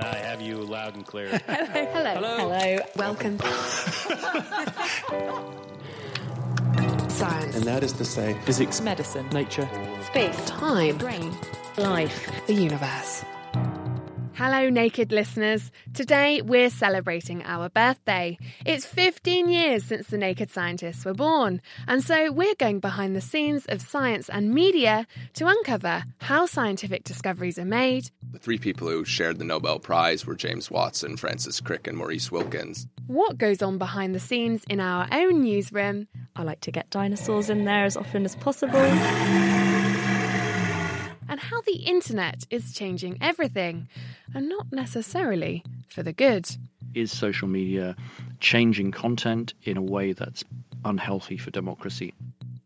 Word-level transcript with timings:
I 0.00 0.16
have 0.16 0.40
you 0.40 0.56
loud 0.56 0.94
and 0.94 1.06
clear. 1.06 1.28
Hello. 1.46 2.14
Hello. 2.14 2.36
Hello. 2.38 2.78
Welcome. 2.96 3.38
Science. 7.10 7.56
And 7.56 7.64
that 7.64 7.82
is 7.82 7.92
to 7.94 8.04
say, 8.04 8.36
physics, 8.44 8.80
medicine, 8.80 9.28
nature, 9.30 9.68
space, 10.06 10.36
time, 10.46 10.96
brain, 10.96 11.34
life, 11.76 12.30
the 12.46 12.54
universe. 12.54 13.24
Hello, 14.40 14.70
naked 14.70 15.12
listeners. 15.12 15.70
Today 15.92 16.40
we're 16.40 16.70
celebrating 16.70 17.42
our 17.44 17.68
birthday. 17.68 18.38
It's 18.64 18.86
15 18.86 19.50
years 19.50 19.84
since 19.84 20.06
the 20.06 20.16
Naked 20.16 20.50
Scientists 20.50 21.04
were 21.04 21.12
born, 21.12 21.60
and 21.86 22.02
so 22.02 22.32
we're 22.32 22.54
going 22.54 22.80
behind 22.80 23.14
the 23.14 23.20
scenes 23.20 23.66
of 23.66 23.82
science 23.82 24.30
and 24.30 24.54
media 24.54 25.06
to 25.34 25.46
uncover 25.46 26.04
how 26.20 26.46
scientific 26.46 27.04
discoveries 27.04 27.58
are 27.58 27.66
made. 27.66 28.10
The 28.32 28.38
three 28.38 28.58
people 28.58 28.88
who 28.88 29.04
shared 29.04 29.38
the 29.38 29.44
Nobel 29.44 29.78
Prize 29.78 30.24
were 30.26 30.36
James 30.36 30.70
Watson, 30.70 31.16
Francis 31.16 31.60
Crick, 31.60 31.86
and 31.86 31.96
Maurice 31.96 32.30
Wilkins. 32.30 32.86
What 33.06 33.38
goes 33.38 33.60
on 33.62 33.78
behind 33.78 34.14
the 34.14 34.20
scenes 34.20 34.64
in 34.68 34.80
our 34.80 35.08
own 35.10 35.42
newsroom? 35.42 36.06
I 36.36 36.42
like 36.42 36.60
to 36.60 36.70
get 36.70 36.90
dinosaurs 36.90 37.50
in 37.50 37.64
there 37.64 37.84
as 37.84 37.96
often 37.96 38.24
as 38.24 38.36
possible 38.36 38.78
and 41.30 41.38
how 41.38 41.60
the 41.60 41.76
internet 41.76 42.44
is 42.50 42.74
changing 42.74 43.16
everything, 43.20 43.88
and 44.34 44.48
not 44.48 44.66
necessarily 44.72 45.62
for 45.88 46.02
the 46.02 46.12
good. 46.12 46.50
Is 46.92 47.16
social 47.16 47.46
media 47.46 47.94
changing 48.40 48.90
content 48.90 49.54
in 49.62 49.76
a 49.76 49.82
way 49.82 50.12
that's 50.12 50.42
unhealthy 50.84 51.38
for 51.38 51.52
democracy? 51.52 52.14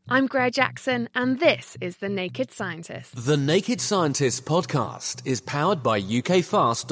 I'm 0.07 0.29
Graihagh 0.29 0.53
Jackson, 0.53 1.09
and 1.15 1.41
this 1.41 1.79
is 1.81 1.97
The 1.97 2.11
Naked 2.11 2.53
Scientist. 2.53 3.25
The 3.25 3.39
Naked 3.39 3.81
Scientist 3.81 4.45
podcast 4.45 5.27
is 5.27 5.41
powered 5.41 5.83
by 5.83 5.99
ukfast.co.uk. 5.99 6.85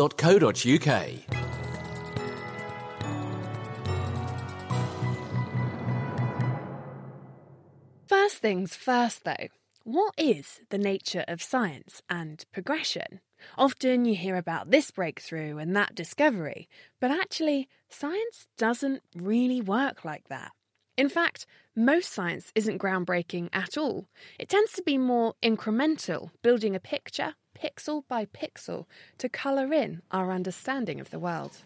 First 8.09 8.37
things 8.39 8.75
first, 8.75 9.25
though. 9.25 9.49
What 9.85 10.15
is 10.17 10.61
the 10.71 10.79
nature 10.79 11.27
of 11.29 11.43
science 11.43 12.01
and 12.09 12.43
progression? 12.51 13.21
Often 13.59 14.07
you 14.07 14.15
hear 14.15 14.37
about 14.37 14.71
this 14.71 14.91
breakthrough 14.91 15.59
and 15.59 15.77
that 15.77 15.95
discovery, 15.95 16.67
but 16.99 17.11
actually, 17.11 17.69
science 17.91 18.49
doesn't 18.57 19.03
really 19.15 19.61
work 19.61 20.03
like 20.03 20.29
that. 20.29 20.53
In 20.97 21.09
fact, 21.09 21.47
most 21.75 22.13
science 22.13 22.53
isn't 22.55 22.81
groundbreaking 22.81 23.49
at 23.53 23.79
all. 23.79 24.07
It 24.39 24.51
tends 24.51 24.73
to 24.73 24.83
be 24.83 24.99
more 24.99 25.35
incremental, 25.43 26.31
building 26.43 26.77
a 26.77 26.81
picture, 26.81 27.35
pixel 27.59 28.03
by 28.09 28.27
pixel, 28.27 28.85
to 29.19 29.29
colour 29.29 29.73
in 29.73 30.03
our 30.11 30.31
understanding 30.31 31.01
of 31.01 31.11
the 31.11 31.19
world. 31.19 31.59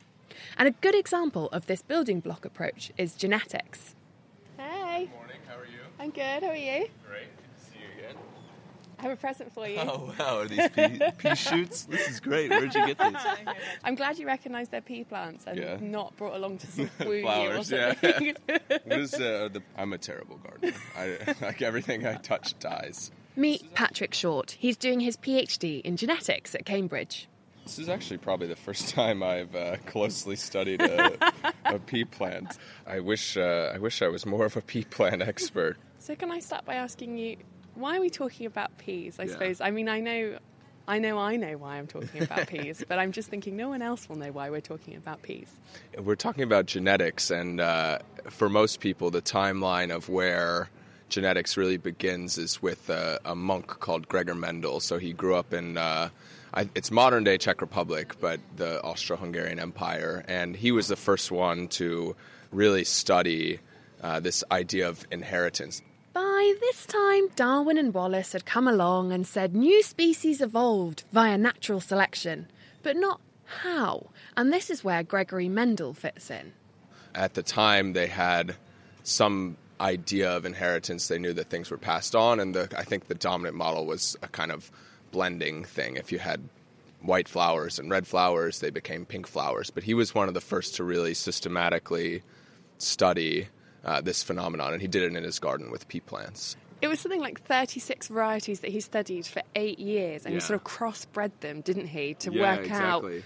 And 0.57 0.69
a 0.69 0.73
good 0.73 0.95
example 0.95 1.49
of 1.49 1.67
this 1.67 1.83
building 1.83 2.21
block 2.21 2.45
approach 2.45 2.93
is 2.97 3.15
genetics. 3.15 3.97
Hey. 4.57 5.07
Good 5.07 5.17
morning, 5.17 5.41
how 5.49 5.57
are 5.57 5.65
you? 5.65 5.81
I'm 5.99 6.11
good, 6.11 6.43
how 6.43 6.51
are 6.51 6.57
you? 6.57 6.89
Great. 7.09 7.27
I 8.99 9.03
have 9.03 9.13
a 9.13 9.17
present 9.17 9.53
for 9.53 9.67
you. 9.69 9.79
Oh 9.81 10.13
wow, 10.19 10.39
are 10.41 10.47
these 10.49 10.69
pea, 10.71 11.01
pea 11.19 11.35
shoots? 11.35 11.85
This 11.85 12.09
is 12.09 12.21
great. 12.21 12.51
Where'd 12.51 12.75
you 12.75 12.87
get 12.87 12.99
these? 12.99 13.15
I'm 13.85 13.95
glad 13.95 14.19
you 14.19 14.27
recognise 14.27 14.69
they're 14.69 14.81
pea 14.81 15.05
plants 15.05 15.45
and 15.47 15.59
Yeah. 15.59 15.77
not 15.81 16.17
brought 16.17 16.35
along 16.35 16.59
to 16.59 16.67
sort 16.67 16.91
of 17.01 17.07
woo 17.07 17.21
Flowers, 17.23 17.71
yeah. 17.71 17.95
something. 18.01 18.37
What 18.85 18.99
is 18.99 19.15
uh, 19.15 19.49
the? 19.53 19.63
I'm 19.77 19.93
a 19.93 19.99
terrible 19.99 20.39
gardener. 20.39 20.73
I, 20.97 21.19
like 21.43 21.63
everything 21.63 22.07
I 22.07 22.15
touch 22.15 22.59
dies. 22.59 23.11
Meet 23.37 23.75
Patrick 23.75 24.15
Short. 24.15 24.53
He's 24.53 24.79
doing 24.79 25.01
his 25.01 25.17
PhD 25.19 25.83
in 25.83 25.97
genetics 25.99 26.55
at 26.55 26.65
Cambridge. 26.65 27.29
This 27.65 27.79
is 27.79 27.89
actually 27.89 28.19
probably 28.19 28.47
the 28.47 28.57
first 28.57 28.89
time 28.91 29.23
I've 29.23 29.55
uh, 29.55 29.77
closely 29.87 30.37
studied 30.37 30.81
a, 30.81 31.33
a 31.65 31.79
pea 31.81 32.05
plant. 32.05 32.57
I 32.87 33.01
wish 33.01 33.37
uh, 33.37 33.73
I 33.75 33.79
wish 33.79 34.01
I 34.03 34.09
was 34.09 34.25
more 34.25 34.47
of 34.47 34.57
a 34.57 34.63
pea 34.63 34.85
plant 34.85 35.21
expert. 35.21 35.77
so 35.99 36.15
can 36.15 36.31
I 36.31 36.39
start 36.39 36.65
by 36.65 36.75
asking 36.77 37.19
you, 37.19 37.37
why 37.77 37.97
are 37.97 38.01
we 38.01 38.11
talking 38.11 38.47
about 38.47 38.77
peas? 38.79 39.19
I 39.19 39.25
Yeah. 39.25 39.33
suppose. 39.33 39.61
I 39.61 39.71
mean, 39.71 39.89
I 39.89 40.01
know, 40.01 40.39
I 40.89 40.99
know, 40.99 41.19
I 41.19 41.37
know 41.37 41.57
why 41.59 41.77
I'm 41.77 41.87
talking 41.87 42.23
about 42.23 42.47
peas, 42.53 42.85
but 42.89 42.99
I'm 42.99 43.13
just 43.13 43.29
thinking 43.29 43.57
no 43.57 43.69
one 43.69 43.83
else 43.83 44.09
will 44.09 44.17
know 44.17 44.33
why 44.33 44.51
we're 44.51 44.61
talking 44.61 44.97
about 44.97 45.23
peas. 45.23 45.51
We're 45.99 46.15
talking 46.17 46.45
about 46.45 46.67
genetics, 46.67 47.31
and 47.31 47.61
uh, 47.61 47.99
for 48.31 48.49
most 48.49 48.81
people, 48.81 49.11
the 49.11 49.23
timeline 49.23 49.95
of 49.95 50.09
where 50.09 50.71
genetics 51.09 51.57
really 51.57 51.77
begins 51.77 52.37
is 52.39 52.61
with 52.61 52.91
uh, 52.91 53.19
a 53.25 53.35
monk 53.35 53.67
called 53.67 54.09
Gregor 54.09 54.35
Mendel. 54.35 54.81
So 54.81 54.99
he 54.99 55.13
grew 55.13 55.35
up 55.37 55.53
in. 55.53 55.77
Uh, 55.77 56.09
I, 56.55 56.71
it's 56.75 56.91
modern 56.91 57.23
day 57.23 57.37
Czech 57.37 57.61
Republic, 57.61 58.15
but 58.21 58.41
the 58.57 58.81
Austro 58.83 59.17
Hungarian 59.17 59.59
Empire. 59.59 60.25
And 60.27 60.57
he 60.57 60.73
was 60.73 60.89
the 60.89 60.97
first 60.97 61.31
one 61.31 61.69
to 61.69 62.17
really 62.51 62.85
study 62.85 63.59
uh, 64.03 64.21
this 64.21 64.43
idea 64.51 64.89
of 64.89 65.07
inheritance. 65.11 65.83
By 66.17 66.55
this 66.63 66.87
time, 66.87 67.29
Darwin 67.37 67.77
and 67.77 67.93
Wallace 67.93 68.33
had 68.33 68.47
come 68.47 68.67
along 68.67 69.13
and 69.13 69.27
said 69.27 69.55
new 69.55 69.83
species 69.83 70.41
evolved 70.41 71.05
via 71.13 71.37
natural 71.37 71.79
selection, 71.79 72.51
but 72.83 72.97
not 72.97 73.21
how. 73.45 74.07
And 74.35 74.51
this 74.51 74.71
is 74.71 74.83
where 74.83 75.03
Gregory 75.03 75.51
Mendel 75.51 75.93
fits 75.93 76.31
in. 76.31 76.55
At 77.15 77.35
the 77.35 77.43
time, 77.43 77.93
they 77.93 78.07
had 78.07 78.57
some 79.03 79.59
idea 79.79 80.35
of 80.35 80.47
inheritance. 80.47 81.09
They 81.09 81.19
knew 81.19 81.35
that 81.35 81.51
things 81.51 81.71
were 81.71 81.77
passed 81.77 82.17
on, 82.17 82.41
and 82.41 82.55
the, 82.55 82.75
I 82.75 82.85
think 82.85 83.09
the 83.09 83.15
dominant 83.15 83.55
model 83.55 83.85
was 83.85 84.17
a 84.23 84.29
kind 84.29 84.53
of 84.53 84.71
blending 85.13 85.65
thing. 85.65 85.97
If 85.97 86.11
you 86.11 86.19
had 86.19 86.41
white 87.03 87.29
flowers 87.29 87.79
and 87.79 87.91
red 87.91 88.07
flowers, 88.07 88.61
they 88.61 88.71
became 88.71 89.05
pink 89.05 89.27
flowers. 89.27 89.69
But 89.69 89.85
he 89.85 89.93
was 89.93 90.15
one 90.15 90.29
of 90.29 90.35
the 90.35 90.41
first 90.41 90.77
to 90.77 90.85
really 90.85 91.13
systematically 91.13 92.23
study 92.79 93.49
uh, 93.87 94.01
this 94.03 94.23
phenomenon, 94.23 94.73
and 94.75 94.83
he 94.83 94.89
did 94.89 95.03
it 95.03 95.17
in 95.17 95.25
his 95.25 95.39
garden 95.39 95.71
with 95.71 95.89
pea 95.89 96.01
plants. 96.01 96.57
It 96.83 96.89
was 96.89 97.01
something 97.01 97.21
like 97.21 97.41
36 97.41 98.09
varieties 98.09 98.61
that 98.61 98.71
he 98.71 98.81
studied 98.81 99.27
for 99.27 99.41
eight 99.55 99.79
years, 99.79 100.27
and 100.27 100.35
he 100.35 100.41
sort 100.41 100.61
of 100.61 100.65
crossbred 100.65 101.33
them, 101.41 101.63
didn't 101.63 101.87
he, 101.87 102.13
to 102.15 102.31
Yeah, 102.31 102.57
work 102.57 102.67
exactly. 102.67 103.19
out 103.19 103.23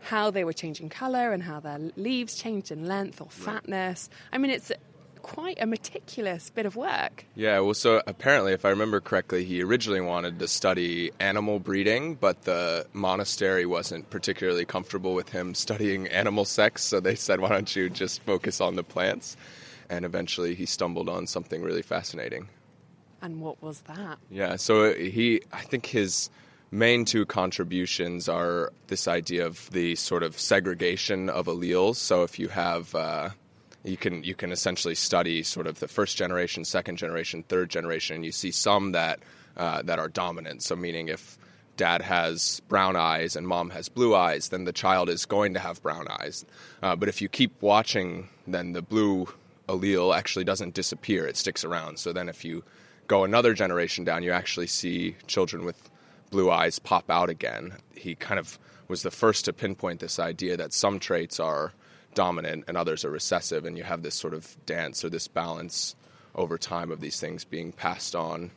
how 0.00 0.30
they 0.30 0.44
were 0.44 0.52
changing 0.52 0.90
colour 0.90 1.32
and 1.32 1.42
how 1.42 1.60
their 1.60 1.78
leaves 1.96 2.34
changed 2.34 2.70
in 2.70 2.86
length 2.86 3.20
or 3.20 3.30
fatness. 3.30 4.10
I 4.32 4.38
mean, 4.38 4.50
it's 4.50 4.70
quite 5.22 5.58
a 5.60 5.66
meticulous 5.66 6.50
bit 6.50 6.66
of 6.66 6.76
work. 6.76 7.24
Yeah, 7.34 7.60
well, 7.60 7.74
so 7.74 8.02
apparently, 8.06 8.52
if 8.52 8.64
I 8.64 8.70
remember 8.70 9.00
correctly, 9.00 9.44
he 9.44 9.62
originally 9.62 10.00
wanted 10.00 10.38
to 10.38 10.48
study 10.48 11.10
animal 11.20 11.58
breeding, 11.58 12.14
but 12.16 12.42
the 12.42 12.86
monastery 12.92 13.64
wasn't 13.66 14.10
particularly 14.10 14.64
comfortable 14.64 15.14
with 15.14 15.28
him 15.28 15.54
studying 15.54 16.08
animal 16.08 16.44
sex, 16.44 16.82
so 16.82 17.00
they 17.00 17.14
said, 17.14 17.40
why 17.40 17.50
don't 17.50 17.74
you 17.74 17.88
just 17.88 18.22
focus 18.22 18.60
on 18.60 18.76
the 18.76 18.82
plants? 18.84 19.36
And 19.90 20.06
eventually, 20.06 20.54
he 20.54 20.64
stumbled 20.64 21.10
on 21.10 21.26
something 21.26 21.62
really 21.62 21.82
fascinating. 21.82 22.48
And 23.20 23.40
what 23.40 23.62
was 23.62 23.82
that? 23.82 24.18
Yeah, 24.30 24.56
so 24.56 24.94
he, 24.94 25.42
I 25.52 25.60
think 25.60 25.84
his 25.84 26.30
main 26.70 27.04
two 27.04 27.26
contributions 27.26 28.28
are 28.28 28.72
this 28.86 29.08
idea 29.08 29.44
of 29.44 29.68
the 29.72 29.96
sort 29.96 30.22
of 30.22 30.38
segregation 30.38 31.28
of 31.28 31.46
alleles. 31.46 31.96
So 31.96 32.22
if 32.22 32.38
you 32.38 32.48
have, 32.48 32.94
uh, 32.94 33.30
you 33.84 33.96
can 33.96 34.22
you 34.24 34.34
can 34.34 34.52
essentially 34.52 34.94
study 34.94 35.42
sort 35.42 35.66
of 35.66 35.80
the 35.80 35.88
first 35.88 36.16
generation, 36.16 36.64
second 36.64 36.96
generation, 36.96 37.42
third 37.42 37.68
generation, 37.68 38.16
and 38.16 38.24
you 38.24 38.32
see 38.32 38.52
some 38.52 38.92
that 38.92 39.20
uh, 39.56 39.82
that 39.82 39.98
are 39.98 40.08
dominant. 40.08 40.62
So 40.62 40.76
meaning 40.76 41.08
if 41.08 41.36
dad 41.76 42.02
has 42.02 42.60
brown 42.68 42.94
eyes 42.94 43.36
and 43.36 43.46
mom 43.46 43.70
has 43.70 43.88
blue 43.88 44.14
eyes, 44.14 44.50
then 44.50 44.64
the 44.64 44.72
child 44.72 45.08
is 45.08 45.24
going 45.24 45.54
to 45.54 45.60
have 45.60 45.82
brown 45.82 46.06
eyes. 46.08 46.44
Uh, 46.82 46.94
but 46.94 47.08
if 47.08 47.22
you 47.22 47.28
keep 47.28 47.60
watching, 47.62 48.28
then 48.46 48.72
the 48.72 48.82
blue 48.82 49.26
allele 49.70 50.16
actually 50.16 50.44
doesn't 50.44 50.74
disappear; 50.74 51.26
it 51.26 51.36
sticks 51.36 51.64
around. 51.64 51.98
So 51.98 52.12
then 52.12 52.28
if 52.28 52.44
you 52.44 52.64
go 53.06 53.24
another 53.24 53.54
generation 53.54 54.04
down, 54.04 54.22
you 54.22 54.32
actually 54.32 54.66
see 54.66 55.16
children 55.26 55.64
with 55.64 55.90
blue 56.30 56.50
eyes 56.50 56.78
pop 56.78 57.10
out 57.10 57.30
again. 57.30 57.74
He 57.94 58.14
kind 58.14 58.38
of 58.38 58.58
was 58.88 59.02
the 59.02 59.10
first 59.10 59.44
to 59.44 59.52
pinpoint 59.52 60.00
this 60.00 60.18
idea 60.18 60.56
that 60.56 60.72
some 60.72 60.98
traits 60.98 61.38
are 61.40 61.72
dominant 62.14 62.64
and 62.66 62.76
others 62.76 63.04
are 63.04 63.10
recessive, 63.10 63.64
and 63.64 63.76
you 63.76 63.84
have 63.84 64.02
this 64.02 64.14
sort 64.14 64.34
of 64.34 64.56
dance 64.66 65.04
or 65.04 65.10
this 65.10 65.28
balance 65.28 65.94
over 66.34 66.58
time 66.58 66.90
of 66.90 67.00
these 67.00 67.20
things 67.20 67.44
being 67.44 67.72
passed 67.72 68.14
on. 68.14 68.50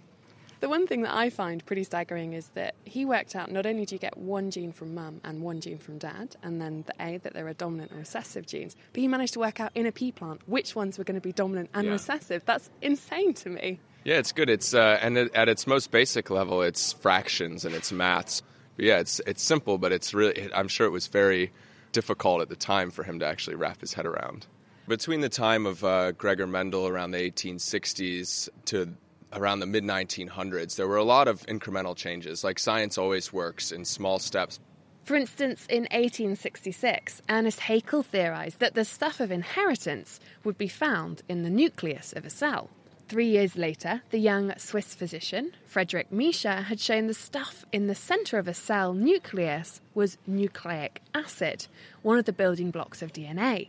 The 0.64 0.70
one 0.70 0.88
thing 0.88 1.02
that 1.02 1.14
I 1.14 1.30
find 1.30 1.66
pretty 1.66 1.84
staggering 1.84 2.32
is 2.32 2.48
that 2.54 2.76
he 2.86 3.04
worked 3.04 3.36
out 3.36 3.52
not 3.52 3.66
only 3.66 3.86
do 3.86 3.96
you 3.96 4.00
get 4.00 4.16
one 4.18 4.50
gene 4.50 4.72
from 4.72 4.96
mum 4.96 5.20
and 5.26 5.42
one 5.42 5.60
gene 5.60 5.78
from 5.78 5.98
dad, 5.98 6.38
and 6.42 6.62
then 6.62 6.86
the 6.88 6.94
A, 7.06 7.18
that 7.18 7.34
there 7.34 7.46
are 7.50 7.54
dominant 7.54 7.92
and 7.92 8.00
recessive 8.00 8.46
genes, 8.48 8.74
but 8.94 9.02
he 9.02 9.10
managed 9.10 9.34
to 9.34 9.40
work 9.40 9.60
out 9.60 9.72
in 9.76 9.86
a 9.86 9.92
pea 9.92 10.14
plant 10.14 10.40
which 10.46 10.74
ones 10.74 10.98
were 10.98 11.04
going 11.04 11.16
to 11.16 11.22
be 11.22 11.34
dominant 11.34 11.70
and 11.74 11.88
Yeah. 11.88 11.92
recessive. 11.92 12.46
That's 12.46 12.70
insane 12.82 13.34
to 13.34 13.50
me. 13.50 13.82
Yeah, 14.06 14.20
it's 14.20 14.32
good. 14.32 14.50
It's 14.50 14.74
uh, 14.74 15.00
and 15.02 15.18
it, 15.18 15.36
at 15.36 15.50
its 15.50 15.68
most 15.68 15.92
basic 15.92 16.30
level, 16.30 16.62
it's 16.62 16.94
fractions 16.94 17.66
and 17.66 17.76
it's 17.76 17.92
maths. 17.92 18.42
But 18.78 18.86
yeah, 18.86 19.00
it's 19.00 19.20
it's 19.28 19.44
simple, 19.44 19.78
but 19.78 19.92
it's 19.92 20.14
really. 20.14 20.50
I'm 20.56 20.70
sure 20.70 20.88
it 20.88 20.92
was 20.92 21.08
very 21.08 21.52
difficult 21.92 22.40
at 22.42 22.48
the 22.48 22.56
time 22.56 22.90
for 22.90 23.04
him 23.04 23.20
to 23.20 23.26
actually 23.26 23.58
wrap 23.58 23.82
his 23.82 23.92
head 23.94 24.06
around. 24.06 24.48
Between 24.88 25.20
the 25.20 25.28
time 25.28 25.66
of 25.66 25.84
uh, 25.84 26.14
Gregor 26.14 26.48
Mendel 26.48 26.88
around 26.88 27.12
the 27.12 27.30
1860s 27.30 28.48
to 28.68 28.94
around 29.36 29.60
the 29.60 29.66
mid 29.66 29.84
1900s, 29.84 30.76
there 30.76 30.88
were 30.88 30.98
a 30.98 31.04
lot 31.04 31.28
of 31.28 31.46
incremental 31.48 31.96
changes. 31.96 32.44
Like 32.44 32.60
science 32.60 32.98
always 32.98 33.34
works 33.34 33.72
in 33.72 33.86
small 33.86 34.20
steps, 34.20 34.60
For 35.04 35.16
instance, 35.16 35.66
in 35.68 35.84
1866, 35.92 37.22
Ernest 37.30 37.60
Haeckel 37.60 38.04
theorised 38.04 38.60
that 38.60 38.74
the 38.74 38.86
stuff 38.86 39.20
of 39.20 39.32
inheritance 39.32 40.22
would 40.46 40.58
be 40.58 40.70
found 40.70 41.24
in 41.28 41.44
the 41.44 41.50
nucleus 41.50 42.14
of 42.14 42.26
a 42.26 42.30
cell. 42.30 42.70
Three 43.10 43.28
years 43.28 43.58
later, 43.58 44.02
the 44.12 44.18
young 44.18 44.54
Swiss 44.58 44.96
physician, 44.96 45.52
Frederick 45.66 46.10
Miescher, 46.10 46.64
had 46.64 46.80
shown 46.80 47.08
the 47.08 47.14
stuff 47.14 47.66
in 47.74 47.88
the 47.88 47.96
centre 47.96 48.38
of 48.38 48.48
a 48.48 48.54
cell 48.54 48.94
nucleus 48.94 49.82
was 49.94 50.18
nucleic 50.26 51.02
acid, 51.14 51.68
one 52.02 52.18
of 52.18 52.24
the 52.24 52.32
building 52.32 52.72
blocks 52.72 53.02
of 53.02 53.12
DNA. 53.12 53.68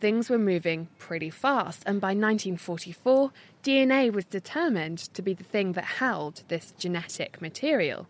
Things 0.00 0.30
were 0.30 0.38
moving 0.38 0.88
pretty 0.98 1.30
fast, 1.30 1.82
and 1.84 2.00
by 2.00 2.08
1944, 2.08 3.32
DNA 3.64 4.12
was 4.12 4.24
determined 4.24 4.98
to 4.98 5.22
be 5.22 5.34
the 5.34 5.42
thing 5.42 5.72
that 5.72 5.84
held 5.84 6.44
this 6.46 6.72
genetic 6.78 7.42
material. 7.42 8.06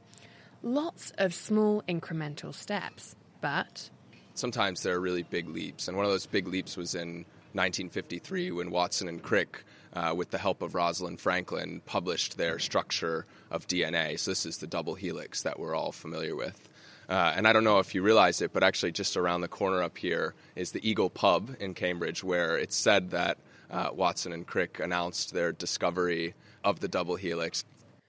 Lots 0.62 1.12
of 1.16 1.32
small 1.32 1.82
incremental 1.88 2.54
steps, 2.54 3.16
but 3.40 3.88
Sometimes 4.34 4.84
there 4.84 4.94
are 4.94 5.00
really 5.00 5.24
big 5.24 5.48
leaps, 5.48 5.88
and 5.88 5.96
one 5.96 6.06
of 6.06 6.12
those 6.12 6.26
big 6.26 6.46
leaps 6.46 6.76
was 6.76 6.94
in 6.94 7.24
1953 7.54 8.52
when 8.52 8.70
Watson 8.70 9.08
and 9.08 9.20
Crick, 9.20 9.64
uh, 9.94 10.14
with 10.16 10.30
the 10.30 10.38
help 10.38 10.62
of 10.62 10.76
Rosalind 10.76 11.20
Franklin, 11.20 11.82
published 11.86 12.36
their 12.36 12.60
structure 12.60 13.26
of 13.50 13.66
DNA. 13.66 14.16
So 14.16 14.30
this 14.30 14.46
is 14.46 14.58
the 14.58 14.68
double 14.68 14.94
helix 14.94 15.42
that 15.42 15.58
we're 15.58 15.74
all 15.74 15.90
familiar 15.90 16.36
with. 16.36 16.68
Uh, 17.08 17.32
and 17.34 17.48
I 17.48 17.52
don't 17.52 17.64
know 17.64 17.78
if 17.78 17.94
you 17.94 18.02
realize 18.02 18.42
it, 18.42 18.52
but 18.52 18.62
actually, 18.62 18.92
just 18.92 19.16
around 19.16 19.40
the 19.40 19.48
corner 19.48 19.82
up 19.82 19.96
here 19.96 20.34
is 20.56 20.72
the 20.72 20.88
Eagle 20.88 21.08
Pub 21.08 21.56
in 21.58 21.72
Cambridge, 21.72 22.22
where 22.22 22.58
it's 22.58 22.76
said 22.76 23.10
that 23.10 23.38
uh, 23.70 23.90
Watson 23.92 24.32
and 24.32 24.46
Crick 24.46 24.78
announced 24.78 25.32
their 25.32 25.52
discovery 25.52 26.34
of 26.64 26.80
the 26.80 26.88
double 26.88 27.16
helix. 27.16 27.64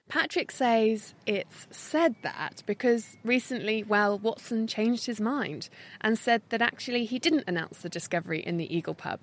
Patrick 0.08 0.50
says 0.50 1.14
it's 1.24 1.68
said 1.70 2.16
that 2.22 2.64
because 2.66 3.16
recently, 3.24 3.84
well, 3.84 4.18
Watson 4.18 4.66
changed 4.66 5.06
his 5.06 5.20
mind 5.20 5.68
and 6.00 6.18
said 6.18 6.42
that 6.48 6.60
actually 6.60 7.04
he 7.04 7.18
didn't 7.20 7.44
announce 7.46 7.78
the 7.78 7.88
discovery 7.88 8.40
in 8.40 8.56
the 8.56 8.76
Eagle 8.76 8.94
pub. 8.94 9.20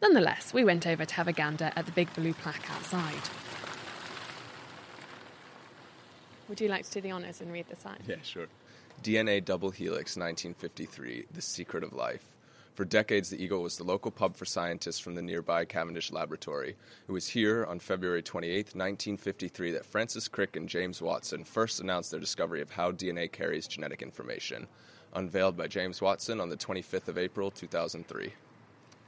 Nonetheless, 0.00 0.54
we 0.54 0.64
went 0.64 0.86
over 0.86 1.04
to 1.04 1.14
have 1.14 1.28
a 1.28 1.32
gander 1.32 1.70
at 1.76 1.84
the 1.86 1.92
big 1.92 2.12
blue 2.14 2.32
plaque 2.32 2.68
outside. 2.70 3.14
Would 6.48 6.60
you 6.60 6.68
like 6.68 6.86
to 6.86 6.92
do 6.92 7.00
the 7.02 7.12
honours 7.12 7.40
and 7.40 7.52
read 7.52 7.66
the 7.68 7.76
sign? 7.76 7.98
Yeah, 8.06 8.16
sure. 8.22 8.46
DNA 9.02 9.44
Double 9.44 9.70
Helix, 9.70 10.16
1953, 10.16 11.26
The 11.32 11.42
Secret 11.42 11.84
of 11.84 11.92
Life. 11.92 12.32
For 12.74 12.84
decades, 12.84 13.30
the 13.30 13.42
Eagle 13.42 13.62
was 13.62 13.78
the 13.78 13.84
local 13.84 14.10
pub 14.10 14.36
for 14.36 14.44
scientists 14.44 14.98
from 14.98 15.14
the 15.14 15.22
nearby 15.22 15.64
Cavendish 15.64 16.12
Laboratory. 16.12 16.76
It 17.08 17.12
was 17.12 17.26
here 17.26 17.64
on 17.64 17.78
February 17.78 18.22
28, 18.22 18.74
1953, 18.74 19.70
that 19.72 19.86
Francis 19.86 20.28
Crick 20.28 20.56
and 20.56 20.68
James 20.68 21.00
Watson 21.00 21.44
first 21.44 21.80
announced 21.80 22.10
their 22.10 22.20
discovery 22.20 22.60
of 22.60 22.70
how 22.70 22.92
DNA 22.92 23.30
carries 23.30 23.66
genetic 23.66 24.02
information. 24.02 24.66
Unveiled 25.14 25.56
by 25.56 25.68
James 25.68 26.02
Watson 26.02 26.40
on 26.40 26.50
the 26.50 26.56
25th 26.56 27.08
of 27.08 27.16
April, 27.16 27.50
2003. 27.50 28.32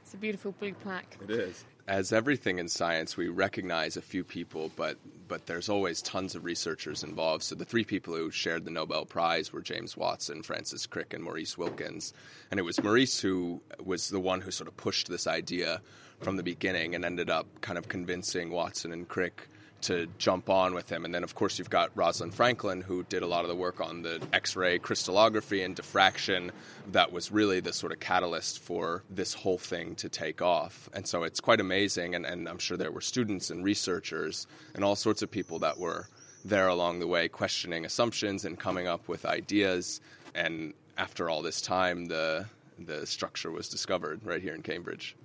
It's 0.01 0.13
a 0.13 0.17
beautiful 0.17 0.53
blue 0.53 0.73
plaque. 0.73 1.17
It 1.21 1.29
is. 1.29 1.65
As 1.89 2.13
everything 2.13 2.59
in 2.59 2.67
science, 2.69 3.17
we 3.17 3.29
recognize 3.29 3.97
a 3.97 4.01
few 4.03 4.23
people, 4.23 4.71
but 4.75 4.97
but 5.27 5.47
there's 5.47 5.69
always 5.69 6.03
tons 6.03 6.35
of 6.35 6.45
researchers 6.45 7.03
involved. 7.03 7.43
So 7.43 7.55
the 7.55 7.65
three 7.65 7.83
people 7.83 8.15
who 8.15 8.29
shared 8.29 8.63
the 8.63 8.69
Nobel 8.69 9.05
Prize 9.05 9.51
were 9.51 9.61
James 9.61 9.97
Watson, 9.97 10.43
Francis 10.43 10.85
Crick, 10.85 11.15
and 11.15 11.23
Maurice 11.23 11.57
Wilkins. 11.57 12.13
And 12.51 12.59
it 12.59 12.63
was 12.63 12.81
Maurice 12.83 13.19
who 13.19 13.59
was 13.83 14.09
the 14.09 14.19
one 14.19 14.39
who 14.39 14.51
sort 14.51 14.67
of 14.67 14.77
pushed 14.77 15.09
this 15.09 15.25
idea 15.25 15.81
from 16.19 16.35
the 16.37 16.43
beginning 16.43 16.93
and 16.93 17.03
ended 17.03 17.31
up 17.31 17.47
kind 17.61 17.79
of 17.79 17.87
convincing 17.87 18.51
Watson 18.51 18.91
and 18.91 19.07
Crick 19.07 19.49
to 19.81 20.07
jump 20.17 20.49
on 20.49 20.73
with 20.73 20.89
him. 20.91 21.05
And 21.05 21.13
then, 21.13 21.23
of 21.23 21.35
course, 21.35 21.59
you've 21.59 21.69
got 21.69 21.91
Rosalind 21.95 22.33
Franklin, 22.33 22.81
who 22.81 23.03
did 23.03 23.23
a 23.23 23.27
lot 23.27 23.43
of 23.43 23.49
the 23.49 23.55
work 23.55 23.81
on 23.81 24.01
the 24.01 24.21
X 24.33 24.55
ray 24.55 24.79
crystallography 24.79 25.61
and 25.61 25.75
diffraction 25.75 26.51
that 26.91 27.11
was 27.11 27.31
really 27.31 27.59
the 27.59 27.73
sort 27.73 27.91
of 27.91 27.99
catalyst 27.99 28.59
for 28.59 29.03
this 29.09 29.33
whole 29.33 29.57
thing 29.57 29.95
to 29.95 30.09
take 30.09 30.41
off. 30.41 30.89
And 30.93 31.07
so 31.07 31.23
it's 31.23 31.39
quite 31.39 31.59
amazing. 31.59 32.15
And, 32.15 32.25
and 32.25 32.47
I'm 32.47 32.59
sure 32.59 32.77
there 32.77 32.91
were 32.91 33.01
students 33.01 33.49
and 33.49 33.63
researchers 33.63 34.47
and 34.75 34.83
all 34.83 34.95
sorts 34.95 35.21
of 35.21 35.31
people 35.31 35.59
that 35.59 35.77
were 35.79 36.07
there 36.45 36.67
along 36.67 36.99
the 36.99 37.07
way 37.07 37.27
questioning 37.27 37.85
assumptions 37.85 38.45
and 38.45 38.57
coming 38.57 38.87
up 38.87 39.07
with 39.07 39.25
ideas. 39.25 40.01
And 40.35 40.73
after 40.97 41.29
all 41.29 41.41
this 41.41 41.61
time, 41.61 42.05
the, 42.05 42.45
the 42.77 43.05
structure 43.05 43.51
was 43.51 43.69
discovered 43.69 44.21
right 44.23 44.41
here 44.41 44.55
in 44.55 44.61
Cambridge. 44.61 45.15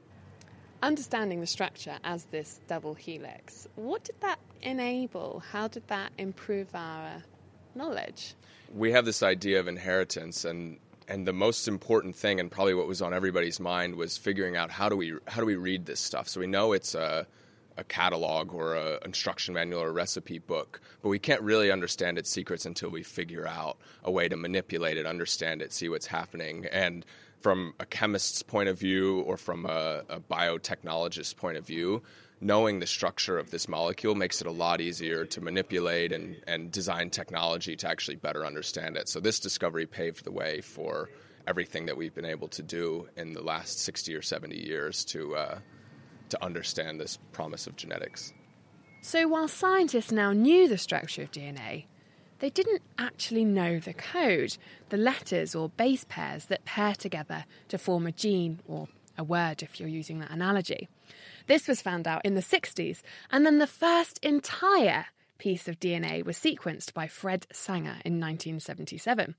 Understanding 0.85 1.41
the 1.41 1.47
structure 1.47 1.97
as 2.05 2.25
this 2.25 2.61
double 2.69 2.93
helix, 2.93 3.67
what 3.77 4.05
did 4.05 4.21
that 4.21 4.39
enable? 4.61 5.43
How 5.51 5.67
did 5.67 5.89
that 5.89 6.13
improve 6.19 6.69
our 6.75 7.23
knowledge? 7.75 8.35
We 8.71 8.93
have 8.93 9.07
this 9.07 9.23
idea 9.23 9.61
of 9.61 9.67
inheritance 9.67 10.45
and 10.45 10.79
and 11.09 11.27
the 11.27 11.33
most 11.33 11.69
important 11.69 12.15
thing 12.15 12.39
and 12.39 12.51
probably 12.51 12.75
what 12.75 12.87
was 12.87 13.01
on 13.01 13.15
everybody's 13.15 13.59
mind 13.61 13.95
was 13.95 14.19
figuring 14.19 14.59
out 14.59 14.71
how 14.71 14.91
do 14.91 14.97
we 14.97 15.15
how 15.27 15.41
do 15.41 15.47
we 15.47 15.57
read 15.57 15.87
this 15.87 16.01
stuff. 16.01 16.29
So 16.29 16.41
we 16.41 16.47
know 16.47 16.75
it's 16.75 16.95
a 16.95 17.27
a 17.79 17.85
catalog 17.85 18.53
or 18.53 18.75
a 18.75 18.99
instruction 19.07 19.55
manual 19.55 19.81
or 19.81 19.89
a 19.89 19.93
recipe 19.93 20.39
book, 20.39 20.83
but 21.01 21.09
we 21.09 21.19
can't 21.19 21.41
really 21.41 21.71
understand 21.71 22.19
its 22.19 22.29
secrets 22.29 22.67
until 22.67 22.91
we 22.91 23.03
figure 23.03 23.47
out 23.47 23.79
a 24.05 24.11
way 24.11 24.29
to 24.29 24.37
manipulate 24.37 24.99
it, 24.99 25.07
understand 25.07 25.63
it, 25.63 25.73
see 25.73 25.89
what's 25.89 26.07
happening. 26.07 26.67
And 26.71 27.07
from 27.45 27.75
a 27.79 27.85
chemist's 27.85 28.43
point 28.43 28.71
of 28.71 28.79
view 28.79 29.21
or 29.21 29.37
from 29.37 29.67
a, 29.67 30.03
a 30.09 30.19
biotechnologist's 30.19 31.35
point 31.35 31.59
of 31.59 31.67
view, 31.67 32.03
knowing 32.41 32.81
the 32.81 32.87
structure 32.87 33.37
of 33.37 33.51
this 33.51 33.69
molecule 33.69 34.15
makes 34.15 34.41
it 34.41 34.47
a 34.47 34.51
lot 34.51 34.81
easier 34.81 35.27
to 35.27 35.43
manipulate 35.43 36.11
and, 36.11 36.37
and 36.47 36.73
design 36.73 37.11
technology 37.11 37.77
to 37.77 37.87
actually 37.87 38.17
better 38.17 38.47
understand 38.47 38.97
it. 38.97 39.11
So 39.11 39.21
this 39.21 39.39
discovery 39.41 39.85
paved 39.85 40.25
the 40.25 40.33
way 40.33 40.63
for 40.63 41.11
everything 41.47 41.85
that 41.85 41.99
we've 41.99 42.15
been 42.15 42.25
able 42.25 42.49
to 42.49 42.63
do 42.63 43.11
in 43.15 43.35
the 43.35 43.43
last 43.43 43.79
60 43.81 44.15
or 44.15 44.23
70 44.23 44.57
years 44.57 45.05
to 45.05 45.37
uh, 45.37 45.59
to 46.31 46.43
understand 46.43 46.99
this 46.99 47.19
promise 47.33 47.67
of 47.67 47.77
genetics. 47.77 48.33
So 49.03 49.29
while 49.29 49.49
scientists 49.49 50.11
now 50.11 50.33
knew 50.33 50.67
the 50.67 50.79
structure 50.79 51.25
of 51.25 51.31
DNA, 51.31 51.85
they 52.45 52.51
didn't 52.51 52.83
actually 52.99 53.43
know 53.43 53.81
the 53.81 53.95
code, 53.95 54.59
the 54.91 54.99
letters 54.99 55.55
or 55.55 55.71
base 55.71 56.05
pairs 56.07 56.45
that 56.45 56.67
pair 56.67 56.95
together 56.95 57.47
to 57.69 57.79
form 57.79 58.07
a 58.07 58.13
gene 58.13 58.61
or 58.69 58.87
a 59.17 59.25
word 59.25 59.63
if 59.63 59.81
you're 59.81 59.89
using 59.89 60.19
that 60.19 60.31
analogy. 60.31 60.91
This 61.47 61.67
was 61.67 61.81
found 61.81 62.07
out 62.07 62.23
in 62.23 62.35
the 62.35 62.43
60s, 62.43 63.01
and 63.31 63.47
then 63.47 63.61
the 63.61 63.67
first 63.67 64.19
entire 64.23 65.07
piece 65.39 65.69
of 65.69 65.81
DNA 65.81 66.23
was 66.23 66.37
sequenced 66.37 66.93
by 66.93 67.07
Fred 67.07 67.47
Sanger 67.51 67.97
in 68.05 68.21
1977. 68.21 69.37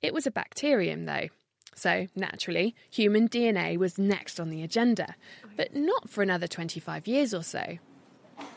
It 0.00 0.14
was 0.14 0.26
a 0.26 0.30
bacterium, 0.30 1.04
though. 1.04 1.28
So, 1.74 2.06
naturally, 2.16 2.74
human 2.90 3.28
DNA 3.28 3.76
was 3.76 3.98
next 3.98 4.40
on 4.40 4.48
the 4.48 4.62
agenda, 4.62 5.14
but 5.58 5.76
not 5.76 6.08
for 6.08 6.22
another 6.22 6.46
25 6.46 7.06
years 7.06 7.34
or 7.34 7.42
so. 7.42 7.76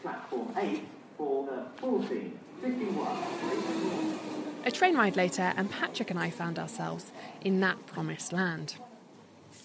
Platform 0.02 0.54
8 0.58 0.86
for 1.18 1.46
the 1.48 1.86
1451. 1.86 2.53
A 4.66 4.72
train 4.72 4.96
ride 4.96 5.18
later, 5.18 5.54
and 5.58 5.70
Patrick 5.70 6.10
and 6.10 6.20
I 6.20 6.30
found 6.30 6.58
ourselves 6.58 7.12
in 7.42 7.60
that 7.60 7.86
promised 7.88 8.32
land. 8.32 8.76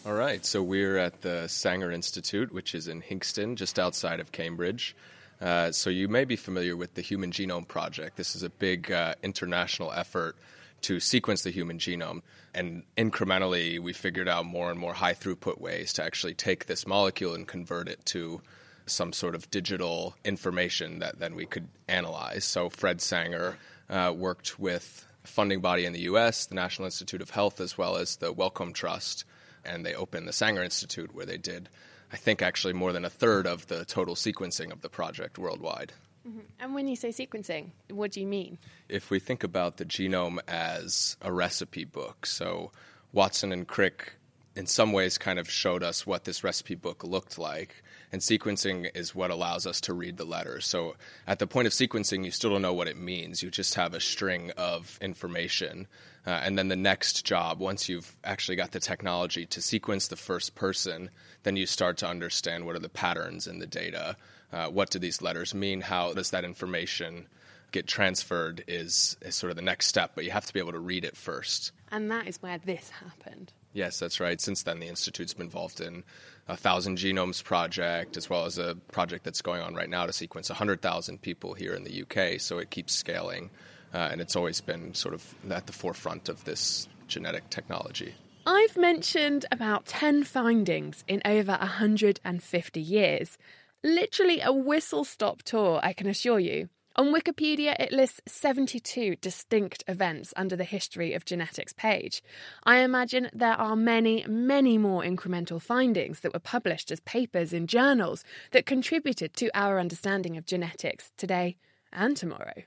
All 0.04 0.14
right, 0.14 0.44
so 0.44 0.62
we're 0.62 0.96
at 0.96 1.22
the 1.22 1.46
Sanger 1.48 1.92
Institute, 1.92 2.52
which 2.52 2.74
is 2.74 2.88
in 2.88 3.00
Hinxton, 3.00 3.56
just 3.56 3.78
outside 3.78 4.18
of 4.20 4.32
Cambridge. 4.32 4.96
Uh, 5.40 5.70
so 5.70 5.90
you 5.90 6.08
may 6.08 6.24
be 6.24 6.34
familiar 6.34 6.76
with 6.76 6.94
the 6.94 7.02
Human 7.02 7.30
Genome 7.30 7.68
Project. 7.68 8.16
This 8.16 8.34
is 8.34 8.42
a 8.42 8.50
big 8.50 8.90
uh, 8.90 9.14
international 9.22 9.92
effort 9.92 10.36
to 10.82 10.98
sequence 10.98 11.42
the 11.42 11.50
human 11.50 11.78
genome. 11.78 12.22
And 12.54 12.82
incrementally, 12.96 13.78
we 13.78 13.92
figured 13.92 14.28
out 14.28 14.46
more 14.46 14.70
and 14.70 14.78
more 14.78 14.94
high 14.94 15.14
throughput 15.14 15.60
ways 15.60 15.92
to 15.94 16.04
actually 16.04 16.34
take 16.34 16.66
this 16.66 16.86
molecule 16.86 17.34
and 17.34 17.46
convert 17.46 17.88
it 17.88 18.04
to 18.06 18.40
some 18.88 19.12
sort 19.12 19.34
of 19.34 19.50
digital 19.50 20.16
information 20.24 20.98
that 21.00 21.18
then 21.18 21.34
we 21.34 21.46
could 21.46 21.68
analyze. 21.88 22.44
So 22.44 22.68
Fred 22.68 23.00
Sanger 23.00 23.56
uh, 23.88 24.12
worked 24.16 24.58
with 24.58 25.04
a 25.24 25.26
funding 25.26 25.60
body 25.60 25.84
in 25.84 25.92
the 25.92 26.00
US, 26.00 26.46
the 26.46 26.54
National 26.54 26.86
Institute 26.86 27.22
of 27.22 27.30
Health, 27.30 27.60
as 27.60 27.78
well 27.78 27.96
as 27.96 28.16
the 28.16 28.32
Wellcome 28.32 28.72
Trust, 28.72 29.24
and 29.64 29.84
they 29.84 29.94
opened 29.94 30.28
the 30.28 30.32
Sanger 30.32 30.62
Institute 30.62 31.14
where 31.14 31.26
they 31.26 31.38
did, 31.38 31.68
I 32.12 32.16
think, 32.16 32.42
actually 32.42 32.74
more 32.74 32.92
than 32.92 33.04
a 33.04 33.10
third 33.10 33.46
of 33.46 33.66
the 33.66 33.84
total 33.84 34.14
sequencing 34.14 34.72
of 34.72 34.80
the 34.80 34.88
project 34.88 35.38
worldwide. 35.38 35.92
Mm-hmm. 36.28 36.40
And 36.60 36.74
when 36.74 36.88
you 36.88 36.96
say 36.96 37.08
sequencing, 37.08 37.70
what 37.90 38.12
do 38.12 38.20
you 38.20 38.26
mean? 38.26 38.58
If 38.88 39.10
we 39.10 39.18
think 39.18 39.44
about 39.44 39.76
the 39.76 39.84
genome 39.84 40.38
as 40.46 41.16
a 41.22 41.32
recipe 41.32 41.84
book, 41.84 42.26
so 42.26 42.72
Watson 43.12 43.52
and 43.52 43.66
Crick 43.66 44.14
in 44.58 44.66
some 44.66 44.92
ways 44.92 45.18
kind 45.18 45.38
of 45.38 45.48
showed 45.48 45.82
us 45.82 46.06
what 46.06 46.24
this 46.24 46.42
recipe 46.42 46.74
book 46.74 47.04
looked 47.04 47.38
like. 47.38 47.82
And 48.10 48.22
sequencing 48.22 48.90
is 48.94 49.14
what 49.14 49.30
allows 49.30 49.66
us 49.66 49.80
to 49.82 49.92
read 49.92 50.16
the 50.16 50.24
letters. 50.24 50.66
So 50.66 50.96
at 51.26 51.38
the 51.38 51.46
point 51.46 51.66
of 51.66 51.72
sequencing, 51.72 52.24
you 52.24 52.30
still 52.30 52.50
don't 52.50 52.62
know 52.62 52.72
what 52.72 52.88
it 52.88 52.96
means. 52.96 53.42
You 53.42 53.50
just 53.50 53.74
have 53.74 53.92
a 53.92 54.00
string 54.00 54.50
of 54.56 54.98
information. 55.02 55.86
Uh, 56.26 56.30
and 56.30 56.58
then 56.58 56.68
the 56.68 56.76
next 56.76 57.24
job, 57.24 57.58
once 57.58 57.88
you've 57.88 58.16
actually 58.24 58.56
got 58.56 58.72
the 58.72 58.80
technology 58.80 59.46
to 59.46 59.60
sequence 59.60 60.08
the 60.08 60.16
first 60.16 60.54
person, 60.54 61.10
then 61.42 61.56
you 61.56 61.66
start 61.66 61.98
to 61.98 62.08
understand 62.08 62.64
what 62.64 62.76
are 62.76 62.80
the 62.80 62.88
patterns 62.88 63.46
in 63.46 63.58
the 63.58 63.66
data. 63.66 64.16
Uh, 64.52 64.68
what 64.68 64.90
do 64.90 64.98
these 64.98 65.20
letters 65.20 65.54
mean? 65.54 65.80
How 65.80 66.14
does 66.14 66.30
that 66.30 66.44
information 66.44 67.26
get 67.70 67.86
transferred 67.86 68.64
is, 68.66 69.16
is 69.20 69.34
sort 69.34 69.50
of 69.50 69.56
the 69.56 69.62
next 69.62 69.86
step, 69.86 70.12
but 70.14 70.24
you 70.24 70.30
have 70.30 70.46
to 70.46 70.52
be 70.54 70.60
able 70.60 70.72
to 70.72 70.78
read 70.78 71.04
it 71.04 71.16
first. 71.16 71.72
And 71.90 72.10
that 72.10 72.26
is 72.26 72.40
where 72.42 72.58
this 72.58 72.90
happened. 72.90 73.52
Yes, 73.72 73.98
that's 73.98 74.20
right. 74.20 74.40
Since 74.40 74.62
then, 74.62 74.80
the 74.80 74.88
Institute's 74.88 75.34
been 75.34 75.46
involved 75.46 75.80
in 75.80 76.02
a 76.48 76.56
Thousand 76.56 76.98
Genomes 76.98 77.44
project, 77.44 78.16
as 78.16 78.30
well 78.30 78.46
as 78.46 78.58
a 78.58 78.74
project 78.90 79.24
that's 79.24 79.42
going 79.42 79.60
on 79.60 79.74
right 79.74 79.88
now 79.88 80.06
to 80.06 80.12
sequence 80.12 80.48
100,000 80.48 81.20
people 81.20 81.54
here 81.54 81.74
in 81.74 81.84
the 81.84 82.02
UK. 82.02 82.40
So 82.40 82.58
it 82.58 82.70
keeps 82.70 82.94
scaling, 82.94 83.50
uh, 83.92 84.08
and 84.10 84.20
it's 84.20 84.34
always 84.34 84.60
been 84.60 84.94
sort 84.94 85.14
of 85.14 85.34
at 85.50 85.66
the 85.66 85.72
forefront 85.72 86.28
of 86.28 86.44
this 86.44 86.88
genetic 87.06 87.50
technology. 87.50 88.14
I've 88.46 88.78
mentioned 88.78 89.44
about 89.52 89.84
10 89.86 90.24
findings 90.24 91.04
in 91.06 91.20
over 91.26 91.52
150 91.52 92.80
years. 92.80 93.36
Literally 93.84 94.40
a 94.40 94.52
whistle 94.52 95.04
stop 95.04 95.42
tour, 95.42 95.80
I 95.82 95.92
can 95.92 96.06
assure 96.06 96.40
you. 96.40 96.70
On 96.98 97.14
Wikipedia, 97.14 97.76
it 97.78 97.92
lists 97.92 98.20
72 98.26 99.14
distinct 99.20 99.84
events 99.86 100.34
under 100.36 100.56
the 100.56 100.64
History 100.64 101.14
of 101.14 101.24
Genetics 101.24 101.72
page. 101.72 102.24
I 102.64 102.78
imagine 102.78 103.30
there 103.32 103.52
are 103.52 103.76
many, 103.76 104.24
many 104.26 104.78
more 104.78 105.04
incremental 105.04 105.62
findings 105.62 106.18
that 106.20 106.32
were 106.34 106.40
published 106.40 106.90
as 106.90 106.98
papers 106.98 107.52
in 107.52 107.68
journals 107.68 108.24
that 108.50 108.66
contributed 108.66 109.36
to 109.36 109.48
our 109.54 109.78
understanding 109.78 110.36
of 110.36 110.44
genetics 110.44 111.12
today 111.16 111.56
and 111.92 112.16
tomorrow. 112.16 112.64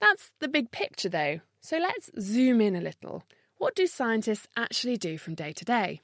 That's 0.00 0.30
the 0.40 0.48
big 0.48 0.70
picture, 0.70 1.10
though, 1.10 1.40
so 1.60 1.76
let's 1.76 2.10
zoom 2.18 2.62
in 2.62 2.74
a 2.74 2.80
little. 2.80 3.22
What 3.58 3.74
do 3.74 3.86
scientists 3.86 4.48
actually 4.56 4.96
do 4.96 5.18
from 5.18 5.34
day 5.34 5.52
to 5.52 5.64
day? 5.66 6.00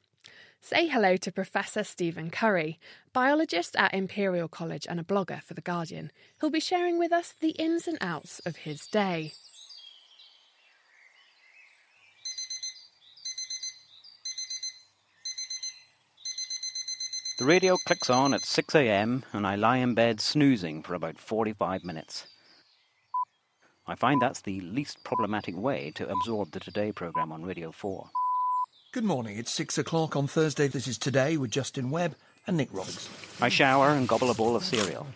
Say 0.61 0.89
hello 0.89 1.17
to 1.17 1.33
Professor 1.33 1.83
Stephen 1.83 2.31
Curry, 2.31 2.79
biologist 3.13 3.75
at 3.77 3.95
Imperial 3.95 4.49
College 4.49 4.87
and 4.89 5.01
a 5.01 5.05
blogger 5.05 5.43
for 5.43 5.55
The 5.55 5.61
Guardian. 5.63 6.11
He'll 6.41 6.51
be 6.51 6.61
sharing 6.61 6.99
with 6.99 7.13
us 7.13 7.33
the 7.41 7.51
ins 7.51 7.89
and 7.89 7.97
outs 8.01 8.41
of 8.41 8.57
his 8.57 8.87
day. 8.87 9.33
The 17.39 17.45
radio 17.45 17.77
clicks 17.77 18.11
on 18.11 18.35
at 18.35 18.45
6 18.45 18.75
a.m. 18.75 19.25
and 19.33 19.47
I 19.47 19.55
lie 19.55 19.77
in 19.77 19.95
bed 19.95 20.21
snoozing 20.21 20.83
for 20.83 20.95
about 20.95 21.19
45 21.19 21.85
minutes. 21.85 22.27
I 23.87 23.95
find 23.95 24.21
that's 24.21 24.43
the 24.43 24.61
least 24.61 25.03
problematic 25.05 25.57
way 25.57 25.93
to 25.95 26.11
absorb 26.11 26.51
the 26.51 26.61
Today 26.61 26.91
programme 26.91 27.31
on 27.31 27.45
Radio 27.45 27.71
4. 27.71 28.11
Good 28.91 29.05
morning. 29.05 29.37
It's 29.37 29.53
six 29.53 29.77
o'clock 29.77 30.17
on 30.17 30.27
Thursday. 30.27 30.67
This 30.67 30.89
is 30.89 30.97
Today 30.97 31.37
with 31.37 31.51
Justin 31.51 31.91
Webb 31.91 32.15
and 32.47 32.57
Nick 32.57 32.71
Robinson. 32.73 33.13
I 33.39 33.51
shower 33.51 33.91
and 33.91 34.09
gobble 34.09 34.31
a 34.31 34.35
bowl 34.35 34.57
of 34.57 34.65
cereal. 34.65 35.07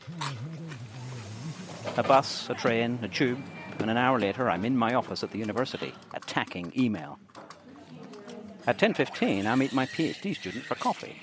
A 1.97 2.03
bus, 2.03 2.51
a 2.51 2.55
train, 2.55 2.99
a 3.01 3.09
tube, 3.09 3.43
and 3.79 3.91
an 3.91 3.97
hour 3.97 4.21
later 4.21 4.51
I'm 4.51 4.67
in 4.67 4.77
my 4.77 4.93
office 4.93 5.25
at 5.25 5.31
the 5.31 5.39
university, 5.39 5.95
attacking 6.13 6.75
email. 6.77 7.19
At 8.67 8.77
10.15 8.77 9.47
I 9.47 9.55
meet 9.55 9.73
my 9.73 9.87
PhD 9.87 10.37
student 10.37 10.65
for 10.65 10.75
coffee. 10.75 11.17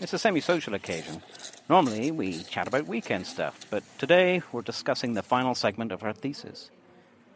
It's 0.00 0.12
a 0.12 0.18
semi-social 0.18 0.74
occasion. 0.74 1.20
Normally 1.68 2.12
we 2.12 2.44
chat 2.44 2.68
about 2.68 2.86
weekend 2.86 3.26
stuff, 3.26 3.66
but 3.68 3.82
today 3.98 4.42
we're 4.52 4.62
discussing 4.62 5.14
the 5.14 5.24
final 5.24 5.56
segment 5.56 5.90
of 5.90 6.02
her 6.02 6.12
thesis. 6.12 6.70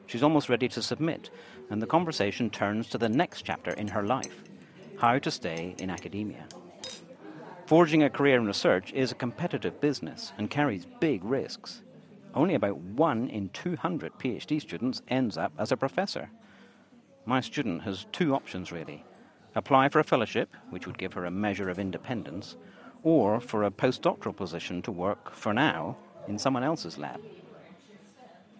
She's 0.06 0.22
almost 0.22 0.48
ready 0.48 0.68
to 0.68 0.82
submit, 0.82 1.30
and 1.70 1.80
the 1.80 1.86
conversation 1.86 2.50
turns 2.50 2.88
to 2.88 2.98
the 2.98 3.08
next 3.08 3.42
chapter 3.42 3.72
in 3.72 3.88
her 3.88 4.02
life 4.02 4.44
how 4.96 5.18
to 5.18 5.30
stay 5.30 5.74
in 5.78 5.90
academia. 5.90 6.46
Forging 7.66 8.02
a 8.02 8.10
career 8.10 8.36
in 8.36 8.46
research 8.46 8.92
is 8.92 9.10
a 9.10 9.16
competitive 9.16 9.80
business 9.80 10.32
and 10.38 10.50
carries 10.50 10.86
big 11.00 11.24
risks. 11.24 11.82
Only 12.34 12.54
about 12.54 12.78
one 12.78 13.28
in 13.28 13.48
200 13.50 14.18
PhD 14.18 14.60
students 14.60 15.02
ends 15.08 15.36
up 15.36 15.52
as 15.58 15.72
a 15.72 15.76
professor. 15.76 16.30
My 17.26 17.40
student 17.40 17.82
has 17.82 18.06
two 18.12 18.34
options 18.34 18.70
really 18.70 19.04
apply 19.56 19.88
for 19.88 20.00
a 20.00 20.04
fellowship, 20.04 20.54
which 20.70 20.86
would 20.86 20.98
give 20.98 21.12
her 21.12 21.24
a 21.24 21.30
measure 21.30 21.68
of 21.68 21.78
independence, 21.78 22.56
or 23.02 23.40
for 23.40 23.62
a 23.62 23.70
postdoctoral 23.70 24.34
position 24.34 24.82
to 24.82 24.90
work, 24.90 25.32
for 25.32 25.54
now, 25.54 25.96
in 26.26 26.38
someone 26.38 26.64
else's 26.64 26.98
lab. 26.98 27.20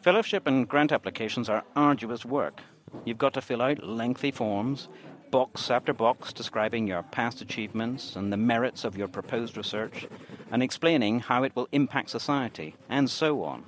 Fellowship 0.04 0.46
and 0.46 0.68
grant 0.68 0.92
applications 0.92 1.49
are 1.49 1.64
arduous 1.75 2.26
work. 2.26 2.61
You've 3.06 3.16
got 3.16 3.32
to 3.32 3.40
fill 3.40 3.62
out 3.62 3.82
lengthy 3.82 4.30
forms, 4.30 4.90
box 5.30 5.70
after 5.70 5.94
box 5.94 6.30
describing 6.30 6.87
your 6.87 7.04
past 7.04 7.40
achievements 7.40 8.14
and 8.14 8.30
the 8.30 8.37
merits 8.37 8.84
of 8.84 8.99
your 8.99 9.08
proposed 9.08 9.56
research, 9.56 10.06
and 10.50 10.62
explaining 10.62 11.20
how 11.20 11.42
it 11.42 11.56
will 11.56 11.70
impact 11.73 12.11
society, 12.11 12.76
and 12.90 13.08
so 13.08 13.42
on. 13.44 13.64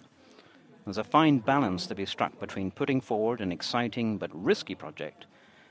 There's 0.85 0.99
a 0.99 1.05
fine 1.05 1.39
balance 1.39 1.87
to 1.87 1.95
be 1.95 2.05
struck 2.05 2.39
between 2.39 2.71
putting 2.71 3.01
forward 3.01 3.41
an 3.41 3.51
exciting 3.51 4.19
but 4.19 4.31
risky 4.35 4.75
project 4.75 5.25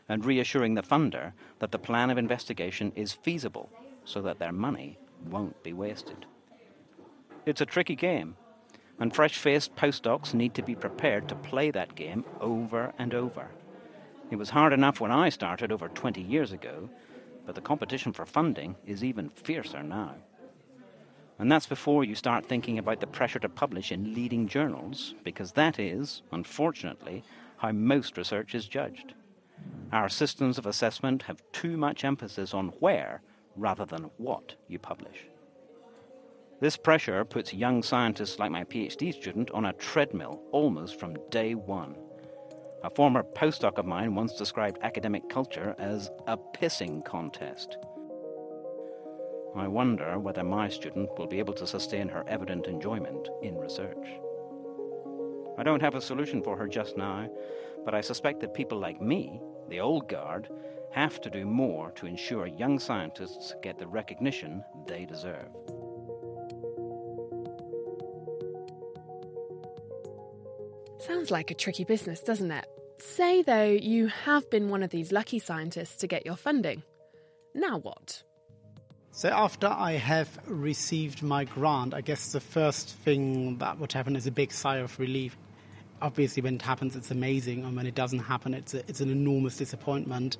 and 0.09 0.25
reassuring 0.25 0.73
the 0.73 0.81
funder 0.81 1.33
that 1.59 1.71
the 1.71 1.77
plan 1.77 2.09
of 2.09 2.17
investigation 2.17 2.91
is 2.95 3.13
feasible 3.13 3.69
so 4.03 4.19
that 4.23 4.39
their 4.39 4.51
money 4.51 4.97
won't 5.29 5.61
be 5.61 5.73
wasted. 5.73 6.25
It's 7.45 7.61
a 7.61 7.67
tricky 7.67 7.95
game, 7.95 8.35
and 8.99 9.13
fresh 9.13 9.37
faced 9.37 9.75
postdocs 9.75 10.33
need 10.33 10.53
to 10.53 10.61
be 10.61 10.75
prepared 10.75 11.27
to 11.27 11.35
play 11.35 11.71
that 11.71 11.95
game 11.95 12.23
over 12.39 12.93
and 12.97 13.13
over. 13.13 13.47
It 14.31 14.37
was 14.37 14.49
hard 14.49 14.73
enough 14.73 14.99
when 14.99 15.11
I 15.11 15.29
started 15.29 15.71
over 15.71 15.87
20 15.89 16.21
years 16.21 16.51
ago, 16.51 16.89
but 17.45 17.55
the 17.55 17.61
competition 17.61 18.11
for 18.11 18.25
funding 18.25 18.75
is 18.85 19.03
even 19.03 19.29
fiercer 19.29 19.83
now. 19.83 20.15
And 21.37 21.51
that's 21.51 21.67
before 21.67 22.03
you 22.03 22.15
start 22.15 22.45
thinking 22.45 22.79
about 22.79 23.01
the 23.01 23.07
pressure 23.07 23.39
to 23.39 23.49
publish 23.49 23.91
in 23.91 24.13
leading 24.13 24.47
journals, 24.47 25.13
because 25.23 25.51
that 25.51 25.79
is, 25.79 26.21
unfortunately, 26.31 27.23
how 27.57 27.71
most 27.71 28.17
research 28.17 28.55
is 28.55 28.67
judged. 28.67 29.13
Our 29.91 30.09
systems 30.09 30.57
of 30.57 30.65
assessment 30.65 31.23
have 31.23 31.43
too 31.51 31.77
much 31.77 32.03
emphasis 32.03 32.53
on 32.53 32.69
where 32.79 33.21
rather 33.55 33.85
than 33.85 34.09
what 34.17 34.55
you 34.67 34.79
publish. 34.79 35.25
This 36.61 36.77
pressure 36.77 37.25
puts 37.25 37.53
young 37.53 37.83
scientists 37.83 38.39
like 38.39 38.49
my 38.49 38.63
PhD 38.63 39.13
student 39.13 39.51
on 39.51 39.65
a 39.65 39.73
treadmill 39.73 40.41
almost 40.53 40.97
from 40.97 41.17
day 41.29 41.53
one. 41.53 41.97
A 42.83 42.89
former 42.89 43.23
postdoc 43.23 43.77
of 43.77 43.85
mine 43.85 44.15
once 44.15 44.37
described 44.37 44.79
academic 44.81 45.27
culture 45.27 45.75
as 45.77 46.09
a 46.27 46.37
pissing 46.37 47.03
contest. 47.03 47.77
I 49.53 49.67
wonder 49.67 50.17
whether 50.17 50.45
my 50.45 50.69
student 50.69 51.09
will 51.17 51.27
be 51.27 51.39
able 51.39 51.53
to 51.55 51.67
sustain 51.67 52.07
her 52.07 52.23
evident 52.27 52.67
enjoyment 52.67 53.27
in 53.41 53.57
research. 53.57 54.07
I 55.57 55.63
don't 55.63 55.81
have 55.81 55.95
a 55.95 56.01
solution 56.01 56.41
for 56.41 56.55
her 56.55 56.67
just 56.69 56.95
now, 56.95 57.29
but 57.83 57.93
I 57.93 57.99
suspect 57.99 58.39
that 58.41 58.53
people 58.53 58.79
like 58.79 59.01
me, 59.01 59.41
the 59.67 59.81
old 59.81 60.07
guard, 60.07 60.49
have 60.91 61.19
to 61.19 61.29
do 61.29 61.45
more 61.45 61.91
to 61.91 62.05
ensure 62.05 62.47
young 62.47 62.79
scientists 62.79 63.53
get 63.61 63.77
the 63.77 63.87
recognition 63.87 64.63
they 64.87 65.03
deserve. 65.05 65.49
Sounds 70.99 71.29
like 71.31 71.51
a 71.51 71.55
tricky 71.55 71.83
business, 71.83 72.21
doesn't 72.21 72.51
it? 72.51 72.65
Say, 72.99 73.41
though, 73.41 73.65
you 73.65 74.07
have 74.07 74.49
been 74.49 74.69
one 74.69 74.81
of 74.81 74.89
these 74.89 75.11
lucky 75.11 75.39
scientists 75.39 75.97
to 75.97 76.07
get 76.07 76.25
your 76.25 76.35
funding. 76.35 76.83
Now 77.53 77.77
what? 77.79 78.23
So, 79.11 79.29
after 79.29 79.67
I 79.67 79.93
have 79.93 80.29
received 80.47 81.21
my 81.21 81.45
grant, 81.45 81.93
I 81.93 82.01
guess 82.01 82.31
the 82.31 82.39
first 82.39 82.89
thing 82.89 83.57
that 83.59 83.79
would 83.79 83.93
happen 83.93 84.15
is 84.15 84.27
a 84.27 84.31
big 84.31 84.51
sigh 84.51 84.77
of 84.77 84.97
relief. 84.99 85.37
Obviously, 86.01 86.41
when 86.41 86.55
it 86.55 86.61
happens, 86.61 86.95
it's 86.95 87.11
amazing, 87.11 87.63
and 87.63 87.75
when 87.75 87.87
it 87.87 87.95
doesn't 87.95 88.19
happen, 88.19 88.53
it's, 88.53 88.73
a, 88.73 88.79
it's 88.89 88.99
an 88.99 89.09
enormous 89.09 89.57
disappointment. 89.57 90.37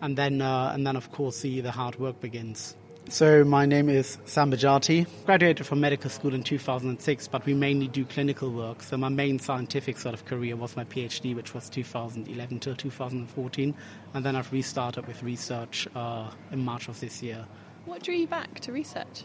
And 0.00 0.16
then, 0.16 0.42
uh, 0.42 0.72
and 0.74 0.86
then, 0.86 0.96
of 0.96 1.10
course, 1.10 1.40
the, 1.40 1.60
the 1.60 1.70
hard 1.70 1.98
work 1.98 2.20
begins. 2.20 2.76
So 3.10 3.42
my 3.42 3.64
name 3.64 3.88
is 3.88 4.18
Sam 4.26 4.52
Behjati. 4.52 5.06
Graduated 5.24 5.66
from 5.66 5.80
medical 5.80 6.10
school 6.10 6.34
in 6.34 6.42
2006, 6.42 7.28
but 7.28 7.46
we 7.46 7.54
mainly 7.54 7.88
do 7.88 8.04
clinical 8.04 8.50
work. 8.50 8.82
So 8.82 8.98
my 8.98 9.08
main 9.08 9.38
scientific 9.38 9.96
sort 9.96 10.14
of 10.14 10.26
career 10.26 10.56
was 10.56 10.76
my 10.76 10.84
PhD, 10.84 11.34
which 11.34 11.54
was 11.54 11.70
2011 11.70 12.60
till 12.60 12.76
2014, 12.76 13.74
and 14.12 14.24
then 14.24 14.36
I've 14.36 14.52
restarted 14.52 15.06
with 15.06 15.22
research 15.22 15.88
uh, 15.96 16.30
in 16.52 16.62
March 16.62 16.88
of 16.88 17.00
this 17.00 17.22
year. 17.22 17.46
What 17.86 18.02
drew 18.02 18.14
you 18.14 18.26
back 18.26 18.60
to 18.60 18.72
research? 18.72 19.24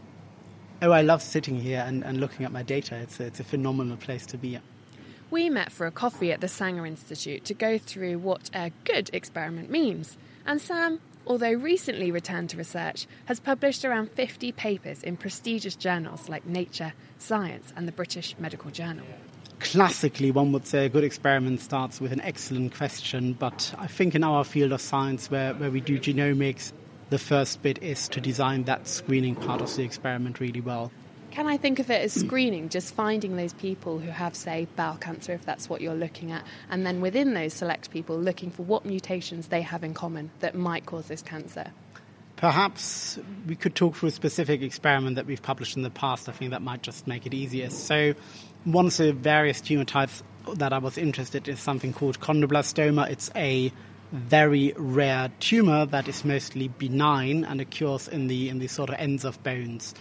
Oh, 0.81 0.91
I 0.91 1.01
love 1.01 1.21
sitting 1.21 1.59
here 1.59 1.83
and, 1.85 2.05
and 2.05 2.21
looking 2.21 2.45
at 2.45 2.53
my 2.53 2.63
data. 2.63 2.95
It's 2.95 3.19
a, 3.19 3.25
it's 3.25 3.41
a 3.41 3.43
phenomenal 3.43 3.97
place 3.97 4.25
to 4.27 4.37
be. 4.37 4.59
We 5.29 5.49
met 5.49 5.73
for 5.73 5.87
a 5.87 5.91
coffee 5.91 6.31
at 6.31 6.39
the 6.39 6.47
Sanger 6.47 6.85
Institute 6.85 7.43
to 7.45 7.53
go 7.53 7.77
through 7.77 8.19
what 8.19 8.49
a 8.53 8.71
good 8.85 9.09
experiment 9.11 9.69
means. 9.69 10.17
And 10.45 10.61
Sam 10.61 11.01
although 11.25 11.51
recently 11.51 12.11
returned 12.11 12.49
to 12.49 12.57
research, 12.57 13.07
has 13.25 13.39
published 13.39 13.85
around 13.85 14.11
50 14.11 14.51
papers 14.51 15.03
in 15.03 15.17
prestigious 15.17 15.75
journals 15.75 16.29
like 16.29 16.45
Nature, 16.45 16.93
Science, 17.17 17.73
and 17.75 17.87
the 17.87 17.91
British 17.91 18.35
Medical 18.39 18.71
Journal. 18.71 19.05
Classically, 19.59 20.31
one 20.31 20.51
would 20.51 20.67
say 20.67 20.85
a 20.85 20.89
good 20.89 21.03
experiment 21.03 21.61
starts 21.61 22.01
with 22.01 22.11
an 22.11 22.21
excellent 22.21 22.75
question, 22.75 23.33
but 23.33 23.73
I 23.77 23.87
think 23.87 24.15
in 24.15 24.23
our 24.23 24.43
field 24.43 24.73
of 24.73 24.81
science, 24.81 25.31
where, 25.31 25.53
where 25.53 25.71
we 25.71 25.79
do 25.79 25.99
genomics, 25.99 26.73
the 27.09 27.17
first 27.17 27.61
bit 27.61 27.81
is 27.81 28.07
to 28.09 28.19
design 28.19 28.63
that 28.63 28.87
screening 28.87 29.35
part 29.35 29.61
of 29.61 29.73
the 29.75 29.83
experiment 29.83 30.39
really 30.39 30.61
well. 30.61 30.91
Can 31.33 31.47
I 31.47 31.57
think 31.57 31.79
of 31.79 31.89
it 31.89 31.99
as 32.03 32.13
screening, 32.13 32.69
just 32.69 32.93
finding 32.93 33.37
those 33.37 33.53
people 33.53 33.97
who 33.97 34.11
have, 34.11 34.35
say, 34.35 34.67
bowel 34.75 34.97
cancer, 34.97 35.33
if 35.33 35.43
that's 35.43 35.67
what 35.67 35.81
you're 35.81 35.95
looking 35.95 36.31
at, 36.31 36.45
and 36.69 36.85
then 36.85 37.01
within 37.01 37.33
those 37.33 37.55
select 37.55 37.89
people, 37.89 38.15
looking 38.19 38.51
for 38.51 38.61
what 38.61 38.85
mutations 38.85 39.47
they 39.47 39.63
have 39.63 39.83
in 39.83 39.95
common 39.95 40.29
that 40.41 40.53
might 40.53 40.85
cause 40.85 41.07
this 41.07 41.23
cancer? 41.23 41.71
Perhaps 42.35 43.17
we 43.47 43.55
could 43.55 43.73
talk 43.73 43.95
through 43.95 44.09
a 44.09 44.11
specific 44.11 44.61
experiment 44.61 45.15
that 45.15 45.25
we've 45.25 45.41
published 45.41 45.75
in 45.75 45.81
the 45.81 45.89
past. 45.89 46.29
I 46.29 46.33
think 46.33 46.51
that 46.51 46.61
might 46.61 46.83
just 46.83 47.07
make 47.07 47.25
it 47.25 47.33
easier. 47.33 47.71
So, 47.71 48.13
one 48.63 48.85
of 48.85 48.95
the 48.95 49.11
various 49.11 49.59
tumor 49.59 49.85
types 49.85 50.21
that 50.57 50.71
I 50.71 50.77
was 50.77 50.99
interested 50.99 51.47
in 51.47 51.55
is 51.55 51.59
something 51.59 51.93
called 51.93 52.19
chondroblastoma. 52.19 53.09
It's 53.09 53.31
a 53.35 53.73
very 54.11 54.71
rare 54.77 55.31
tumor 55.39 55.87
that 55.87 56.07
is 56.07 56.23
mostly 56.23 56.67
benign 56.67 57.43
and 57.43 57.59
occurs 57.59 58.07
in 58.07 58.27
the 58.27 58.49
in 58.49 58.59
the 58.59 58.67
sort 58.67 58.91
of 58.91 58.97
ends 58.99 59.25
of 59.25 59.41
bones. 59.41 59.95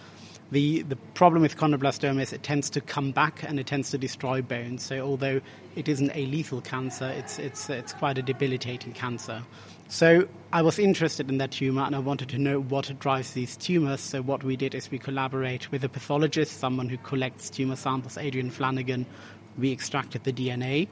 The, 0.51 0.83
the 0.83 0.95
problem 1.15 1.41
with 1.41 1.57
chondroblastoma 1.57 2.21
is 2.21 2.31
it 2.31 2.43
tends 2.43 2.69
to 2.71 2.81
come 2.81 3.11
back 3.11 3.43
and 3.43 3.59
it 3.59 3.65
tends 3.65 3.89
to 3.91 3.97
destroy 3.97 4.41
bones. 4.41 4.83
So 4.83 4.99
although 4.99 5.41
it 5.75 5.87
isn't 5.87 6.11
a 6.13 6.25
lethal 6.27 6.61
cancer, 6.61 7.07
it's, 7.09 7.39
it's, 7.39 7.69
it's 7.69 7.93
quite 7.93 8.17
a 8.17 8.21
debilitating 8.21 8.93
cancer. 8.93 9.43
So 9.87 10.27
I 10.51 10.61
was 10.61 10.79
interested 10.79 11.29
in 11.29 11.37
that 11.39 11.51
tumor 11.51 11.81
and 11.81 11.95
I 11.95 11.99
wanted 11.99 12.29
to 12.29 12.37
know 12.37 12.59
what 12.59 12.91
drives 12.99 13.33
these 13.33 13.57
tumors. 13.57 14.01
So 14.01 14.21
what 14.21 14.43
we 14.43 14.55
did 14.55 14.75
is 14.75 14.91
we 14.91 14.99
collaborate 14.99 15.71
with 15.71 15.83
a 15.83 15.89
pathologist, 15.89 16.59
someone 16.59 16.89
who 16.89 16.97
collects 16.97 17.49
tumor 17.49 17.75
samples, 17.75 18.17
Adrienne 18.17 18.51
Flanagan. 18.51 19.05
We 19.57 19.71
extracted 19.71 20.23
the 20.23 20.33
DNA. 20.33 20.87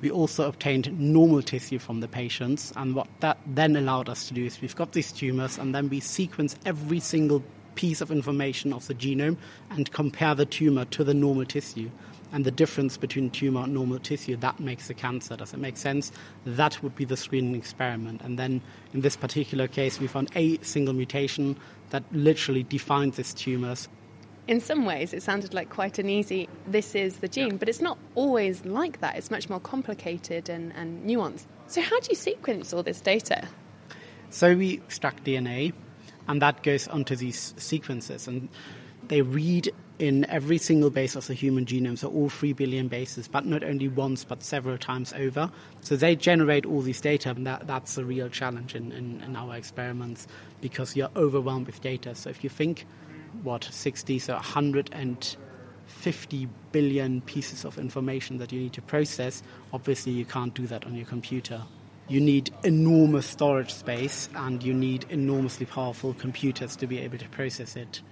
We 0.00 0.10
also 0.10 0.48
obtained 0.48 0.98
normal 0.98 1.42
tissue 1.42 1.78
from 1.78 2.00
the 2.00 2.08
patients, 2.08 2.72
and 2.74 2.94
what 2.94 3.06
that 3.20 3.36
then 3.46 3.76
allowed 3.76 4.08
us 4.08 4.28
to 4.28 4.34
do 4.34 4.46
is 4.46 4.60
we've 4.62 4.74
got 4.74 4.92
these 4.92 5.12
tumors, 5.12 5.58
and 5.58 5.74
then 5.74 5.90
we 5.90 6.00
sequence 6.00 6.56
every 6.64 7.00
single 7.00 7.44
piece 7.80 8.02
of 8.02 8.10
information 8.10 8.74
of 8.74 8.86
the 8.88 8.94
genome 8.94 9.38
and 9.70 9.90
compare 9.90 10.34
the 10.34 10.44
tumor 10.44 10.84
to 10.84 11.02
the 11.02 11.14
normal 11.14 11.46
tissue. 11.46 11.90
And 12.30 12.44
the 12.44 12.50
difference 12.50 12.98
between 12.98 13.30
tumor 13.30 13.62
and 13.62 13.72
normal 13.72 13.98
tissue, 13.98 14.36
that 14.36 14.60
makes 14.60 14.88
the 14.88 14.92
cancer. 14.92 15.34
Does 15.34 15.54
it 15.54 15.60
make 15.60 15.78
sense? 15.78 16.12
That 16.44 16.82
would 16.82 16.94
be 16.94 17.06
the 17.06 17.16
screening 17.16 17.54
experiment. 17.54 18.20
And 18.20 18.38
then 18.38 18.60
in 18.92 19.00
this 19.00 19.16
particular 19.16 19.66
case, 19.66 19.98
we 19.98 20.08
found 20.08 20.28
a 20.36 20.58
single 20.58 20.92
mutation 20.92 21.56
that 21.88 22.04
literally 22.12 22.64
defines 22.64 23.16
this 23.16 23.32
tumors. 23.32 23.88
In 24.46 24.60
some 24.60 24.84
ways, 24.84 25.14
it 25.14 25.22
sounded 25.22 25.54
like 25.54 25.70
quite 25.70 25.98
an 25.98 26.10
easy, 26.10 26.50
this 26.66 26.94
is 26.94 27.16
the 27.16 27.28
gene, 27.28 27.56
but 27.56 27.66
it's 27.66 27.80
not 27.80 27.96
always 28.14 28.62
like 28.66 29.00
that. 29.00 29.16
It's 29.16 29.30
much 29.30 29.48
more 29.48 29.60
complicated 29.60 30.50
and, 30.50 30.74
and 30.76 31.08
nuanced. 31.08 31.46
So, 31.66 31.80
how 31.80 31.98
do 32.00 32.08
you 32.10 32.16
sequence 32.16 32.74
all 32.74 32.82
this 32.82 33.00
data? 33.00 33.48
So, 34.28 34.54
we 34.54 34.74
extract 34.74 35.24
DNA, 35.24 35.72
and 36.30 36.40
that 36.40 36.62
goes 36.62 36.86
onto 36.86 37.16
these 37.16 37.52
sequences, 37.56 38.28
and 38.28 38.48
they 39.08 39.22
read 39.22 39.72
in 39.98 40.24
every 40.26 40.58
single 40.58 40.88
base 40.88 41.16
of 41.16 41.26
the 41.26 41.34
human 41.34 41.64
genome, 41.64 41.98
so 41.98 42.08
all 42.08 42.28
3 42.28 42.52
billion 42.52 42.86
bases, 42.86 43.26
but 43.26 43.44
not 43.44 43.64
only 43.64 43.88
once, 43.88 44.22
but 44.22 44.44
several 44.44 44.78
times 44.78 45.12
over. 45.14 45.50
So 45.80 45.96
they 45.96 46.14
generate 46.14 46.66
all 46.66 46.82
these 46.82 47.00
data, 47.00 47.30
and 47.30 47.44
that, 47.48 47.66
that's 47.66 47.98
a 47.98 48.04
real 48.04 48.28
challenge 48.28 48.76
in, 48.76 48.92
in, 48.92 49.20
in 49.22 49.34
our 49.34 49.56
experiments 49.56 50.28
because 50.60 50.94
you're 50.94 51.10
overwhelmed 51.16 51.66
with 51.66 51.80
data. 51.80 52.14
So 52.14 52.30
if 52.30 52.44
you 52.44 52.50
think, 52.50 52.86
what, 53.42 53.64
60, 53.64 54.20
so 54.20 54.34
150 54.34 56.48
billion 56.70 57.22
pieces 57.22 57.64
of 57.64 57.76
information 57.76 58.38
that 58.38 58.52
you 58.52 58.60
need 58.60 58.74
to 58.74 58.82
process, 58.82 59.42
obviously 59.72 60.12
you 60.12 60.24
can't 60.24 60.54
do 60.54 60.68
that 60.68 60.86
on 60.86 60.94
your 60.94 61.06
computer. 61.06 61.60
You 62.10 62.20
need 62.20 62.52
enormous 62.64 63.24
storage 63.24 63.72
space 63.72 64.28
and 64.34 64.60
you 64.64 64.74
need 64.74 65.06
enormously 65.10 65.64
powerful 65.64 66.12
computers 66.12 66.74
to 66.76 66.88
be 66.88 66.98
able 66.98 67.18
to 67.18 67.28
process 67.28 67.76
it. 67.76 68.02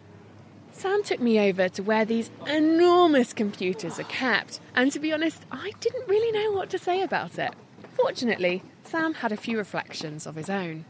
Sam 0.70 1.02
took 1.02 1.18
me 1.18 1.40
over 1.40 1.68
to 1.70 1.82
where 1.82 2.04
these 2.04 2.30
enormous 2.46 3.32
computers 3.32 3.98
are 3.98 4.04
kept, 4.04 4.60
and 4.76 4.92
to 4.92 5.00
be 5.00 5.12
honest, 5.12 5.42
I 5.50 5.72
didn't 5.80 6.06
really 6.06 6.30
know 6.30 6.52
what 6.52 6.70
to 6.70 6.78
say 6.78 7.02
about 7.02 7.40
it. 7.40 7.52
Fortunately, 7.96 8.62
Sam 8.84 9.14
had 9.14 9.32
a 9.32 9.36
few 9.36 9.58
reflections 9.58 10.28
of 10.28 10.36
his 10.36 10.48
own. 10.48 10.84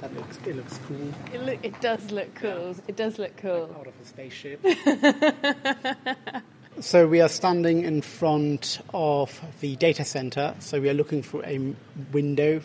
That 0.00 0.14
looks, 0.14 0.38
it 0.46 0.54
looks 0.54 0.78
cool. 0.86 1.12
It, 1.32 1.42
look, 1.42 1.58
it 1.64 1.80
does 1.80 2.12
look 2.12 2.32
cool. 2.36 2.76
It 2.86 2.94
does 2.94 3.18
look 3.18 3.36
cool. 3.38 3.74
Out 3.76 3.88
of 3.88 3.94
a 4.00 4.04
spaceship. 4.04 4.64
so 6.80 7.06
we 7.06 7.20
are 7.20 7.28
standing 7.28 7.84
in 7.84 8.02
front 8.02 8.80
of 8.94 9.40
the 9.60 9.76
data 9.76 10.04
center. 10.04 10.54
So 10.58 10.80
we 10.80 10.88
are 10.88 10.94
looking 10.94 11.22
through 11.22 11.44
a 11.44 11.74
window, 12.12 12.60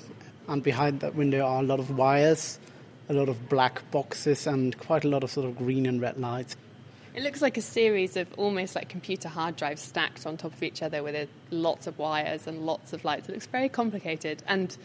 and 0.48 0.64
behind 0.64 1.02
that 1.02 1.16
window 1.16 1.46
are 1.46 1.60
a 1.60 1.66
lot 1.66 1.80
of 1.80 1.98
wires, 1.98 2.60
a 3.10 3.14
lot 3.14 3.30
of 3.30 3.50
black 3.50 3.90
boxes, 3.92 4.48
and 4.48 4.78
quite 4.78 5.04
a 5.04 5.10
lot 5.10 5.24
of 5.24 5.32
sort 5.32 5.46
of 5.46 5.58
green 5.58 5.86
and 5.86 6.02
red 6.02 6.18
lights. 6.18 6.56
It 7.16 7.24
looks 7.24 7.42
like 7.42 7.58
a 7.58 7.62
series 7.62 8.16
of 8.16 8.28
almost 8.38 8.76
like 8.76 8.90
computer 8.90 9.28
hard 9.28 9.56
drives 9.56 9.82
stacked 9.82 10.28
on 10.28 10.38
top 10.38 10.54
of 10.54 10.62
each 10.62 10.84
other 10.84 11.02
with 11.02 11.16
a, 11.16 11.28
lots 11.50 11.88
of 11.88 11.98
wires 11.98 12.46
and 12.46 12.66
lots 12.66 12.94
of 12.94 13.04
lights. 13.04 13.28
It 13.28 13.32
looks 13.32 13.48
very 13.48 13.70
complicated, 13.70 14.44
and 14.48 14.78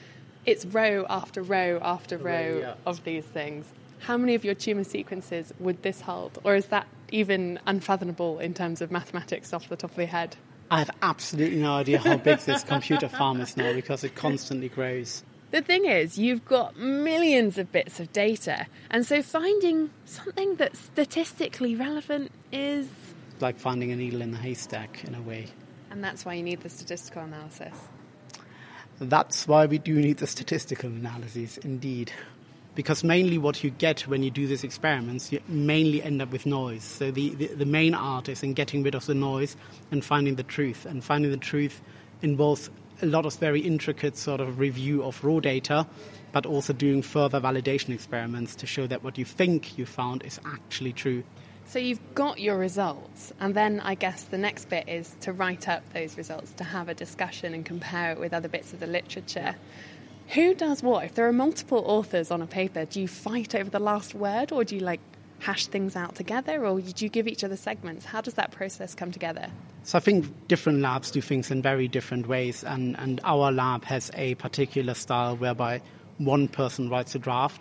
it's 0.47 0.65
row 0.65 1.07
after 1.09 1.43
row 1.43 1.79
after 1.83 2.17
row 2.17 2.59
yeah. 2.61 2.75
of 2.87 3.05
these 3.05 3.25
things. 3.25 3.67
How 4.03 4.17
many 4.17 4.35
of 4.35 4.45
your 4.45 4.55
tumor 4.55 4.83
sequences 4.83 5.53
would 5.61 5.85
this 5.85 6.01
hold, 6.01 6.41
or 6.43 6.57
is 6.57 6.67
that 6.67 6.88
even 7.12 7.61
unfathomable 7.67 8.41
in 8.41 8.53
terms 8.53 8.83
of 8.83 8.91
mathematics 8.91 9.53
off 9.53 9.69
the 9.69 9.77
top 9.77 9.93
of 9.93 9.97
your 9.97 10.09
head? 10.09 10.35
I 10.73 10.81
have 10.81 10.91
absolutely 11.03 11.61
no 11.61 11.75
idea 11.75 11.99
how 11.99 12.17
big 12.17 12.41
this 12.41 12.65
computer 12.65 13.09
farm 13.09 13.41
is 13.41 13.57
now 13.57 13.73
because 13.73 14.03
it 14.03 14.17
constantly 14.17 14.69
grows. 14.69 15.23
The 15.53 15.62
thing 15.62 15.85
is, 15.85 16.19
you've 16.19 16.45
got 16.45 16.77
millions 16.77 17.59
of 17.59 17.71
bits 17.71 18.01
of 18.01 18.12
data, 18.12 18.67
and 18.91 19.07
so 19.07 19.23
finding 19.23 19.91
something 20.05 20.57
that's 20.57 20.81
statistically 20.81 21.77
relevant 21.77 22.33
is. 22.51 22.88
Like 23.38 23.61
finding 23.61 23.93
a 23.93 23.97
needle 23.97 24.23
in 24.23 24.33
the 24.33 24.38
haystack, 24.38 25.05
in 25.05 25.15
a 25.15 25.23
way. 25.23 25.47
And 25.93 26.03
that's 26.03 26.25
why 26.25 26.35
you 26.35 26.43
need 26.43 26.62
the 26.62 26.71
statistical 26.71 27.23
analysis. 27.23 27.75
That's 28.99 29.47
why 29.47 29.67
we 29.67 29.79
do 29.79 29.95
need 29.95 30.17
the 30.17 30.27
statistical 30.27 30.91
analyses, 30.91 31.59
indeed. 31.59 32.11
Because 32.75 33.05
mainly 33.05 33.37
what 33.37 33.63
you 33.63 33.71
get 33.71 34.01
when 34.09 34.23
you 34.23 34.31
do 34.31 34.47
these 34.47 34.65
experiments, 34.65 35.31
you 35.31 35.41
mainly 35.47 36.03
end 36.03 36.23
up 36.23 36.33
with 36.33 36.47
noise. 36.47 36.83
So 36.83 37.11
the, 37.11 37.31
the, 37.35 37.47
the 37.49 37.67
main 37.67 37.95
art 37.95 38.29
is 38.29 38.43
in 38.43 38.55
getting 38.55 38.83
rid 38.83 38.95
of 38.95 39.05
the 39.05 39.15
noise 39.15 39.57
and 39.91 40.03
finding 40.03 40.37
the 40.37 40.43
truth. 40.43 40.87
And 40.87 41.05
finding 41.05 41.31
the 41.31 41.37
truth 41.37 41.83
involves 42.23 42.71
a 43.03 43.07
lot 43.07 43.27
of 43.27 43.35
very 43.37 43.61
intricate 43.61 44.17
sort 44.17 44.41
of 44.41 44.59
review 44.59 45.03
of 45.03 45.23
raw 45.25 45.41
data, 45.41 45.87
but 46.33 46.47
also 46.47 46.73
doing 46.73 47.03
further 47.03 47.41
validation 47.41 47.91
experiments 47.91 48.55
to 48.57 48.67
show 48.67 48.87
that 48.87 49.03
what 49.03 49.19
you 49.19 49.25
think 49.25 49.77
you 49.77 49.85
found 49.85 50.23
is 50.25 50.41
actually 50.47 50.93
true. 50.93 51.25
So 51.67 51.79
you've 51.79 52.15
got 52.15 52.39
your 52.39 52.59
results, 52.59 53.33
and 53.41 53.55
then 53.55 53.81
I 53.81 53.95
guess 53.95 54.25
the 54.25 54.37
next 54.37 54.69
bit 54.69 54.89
is 54.89 55.17
to 55.21 55.33
write 55.33 55.69
up 55.69 55.83
those 55.93 56.17
results, 56.17 56.53
to 56.53 56.65
have 56.65 56.89
a 56.89 56.95
discussion 56.95 57.55
and 57.55 57.65
compare 57.65 58.13
it 58.13 58.21
with 58.21 58.35
other 58.35 58.49
bits 58.49 58.73
of 58.73 58.81
the 58.81 58.87
literature. 58.87 59.55
Who 60.29 60.55
does 60.55 60.83
what? 60.83 61.05
If 61.05 61.15
there 61.15 61.29
are 61.29 61.33
multiple 61.33 61.85
authors 61.87 62.31
on 62.31 62.41
a 62.41 62.47
paper, 62.47 62.85
do 62.85 63.01
you 63.01 63.09
fight 63.09 63.55
over 63.55 63.69
the 63.69 63.79
last 63.79 64.15
word, 64.15 64.51
or 64.51 64.65
do 64.65 64.77
you 64.77 64.81
like 64.81 65.01
hash 65.41 65.67
things 65.67 65.97
out 65.97 66.15
together, 66.15 66.65
or 66.65 66.81
do 66.81 67.05
you 67.05 67.11
give 67.11 67.29
each 67.29 67.45
other 67.45 67.57
segments? 67.57 68.05
How 68.05 68.21
does 68.21 68.35
that 68.35 68.53
process 68.53 68.95
come 68.95 69.13
together? 69.13 69.49
So 69.83 69.99
I 69.99 70.01
think 70.01 70.49
different 70.49 70.81
labs 70.81 71.11
do 71.11 71.21
things 71.21 71.51
in 71.51 71.61
very 71.61 71.89
different 71.89 72.29
ways, 72.29 72.65
and, 72.65 72.97
and 72.99 73.21
our 73.25 73.53
lab 73.53 73.85
has 73.85 74.11
a 74.15 74.37
particular 74.37 74.95
style 74.95 75.37
whereby 75.37 75.83
one 76.19 76.49
person 76.49 76.89
writes 76.89 77.15
a 77.15 77.19
draft, 77.19 77.61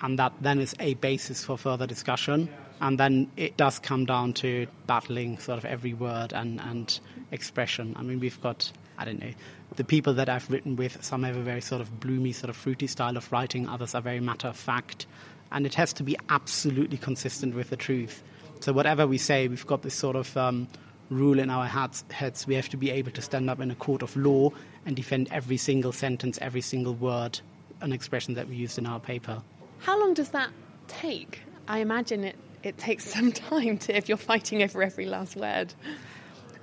and 0.00 0.18
that 0.18 0.32
then 0.40 0.60
is 0.60 0.74
a 0.78 0.94
basis 0.94 1.44
for 1.44 1.58
further 1.58 1.86
discussion. 1.86 2.48
And 2.80 2.96
then 2.96 3.28
it 3.36 3.56
does 3.56 3.80
come 3.80 4.06
down 4.06 4.34
to 4.34 4.68
battling 4.86 5.38
sort 5.38 5.58
of 5.58 5.64
every 5.64 5.94
word 5.94 6.32
and, 6.32 6.60
and 6.60 7.00
expression. 7.32 7.96
I 7.98 8.02
mean, 8.02 8.20
we've 8.20 8.40
got, 8.40 8.70
I 8.96 9.04
don't 9.04 9.20
know, 9.20 9.32
the 9.76 9.84
people 9.84 10.14
that 10.14 10.28
I've 10.28 10.50
written 10.50 10.76
with, 10.76 11.02
some 11.04 11.22
have 11.22 11.36
a 11.36 11.42
very 11.42 11.60
sort 11.60 11.80
of 11.80 12.00
bloomy, 12.00 12.32
sort 12.32 12.50
of 12.50 12.56
fruity 12.56 12.86
style 12.86 13.16
of 13.16 13.30
writing, 13.30 13.68
others 13.68 13.94
are 13.94 14.00
very 14.00 14.20
matter 14.20 14.48
of 14.48 14.56
fact. 14.56 15.06
And 15.50 15.66
it 15.66 15.74
has 15.74 15.92
to 15.94 16.02
be 16.02 16.16
absolutely 16.28 16.98
consistent 16.98 17.54
with 17.54 17.70
the 17.70 17.76
truth. 17.76 18.22
So 18.60 18.72
whatever 18.72 19.06
we 19.06 19.18
say, 19.18 19.48
we've 19.48 19.66
got 19.66 19.82
this 19.82 19.94
sort 19.94 20.16
of 20.16 20.36
um, 20.36 20.68
rule 21.10 21.38
in 21.38 21.50
our 21.50 21.66
heads, 21.66 22.04
heads. 22.10 22.46
We 22.46 22.54
have 22.54 22.68
to 22.70 22.76
be 22.76 22.90
able 22.90 23.12
to 23.12 23.22
stand 23.22 23.48
up 23.48 23.60
in 23.60 23.70
a 23.70 23.74
court 23.74 24.02
of 24.02 24.16
law 24.16 24.50
and 24.84 24.96
defend 24.96 25.28
every 25.30 25.56
single 25.56 25.92
sentence, 25.92 26.38
every 26.40 26.60
single 26.60 26.94
word, 26.94 27.40
an 27.80 27.92
expression 27.92 28.34
that 28.34 28.48
we 28.48 28.56
used 28.56 28.78
in 28.78 28.86
our 28.86 29.00
paper. 29.00 29.42
How 29.78 29.98
long 29.98 30.14
does 30.14 30.30
that 30.30 30.50
take? 30.88 31.40
I 31.66 31.78
imagine 31.78 32.24
it, 32.24 32.36
it 32.62 32.78
takes 32.78 33.04
some 33.04 33.32
time 33.50 33.78
to, 33.78 33.96
if 33.96 34.08
you're 34.08 34.18
fighting 34.18 34.62
over 34.62 34.82
every 34.82 35.06
last 35.06 35.36
word. 35.36 35.72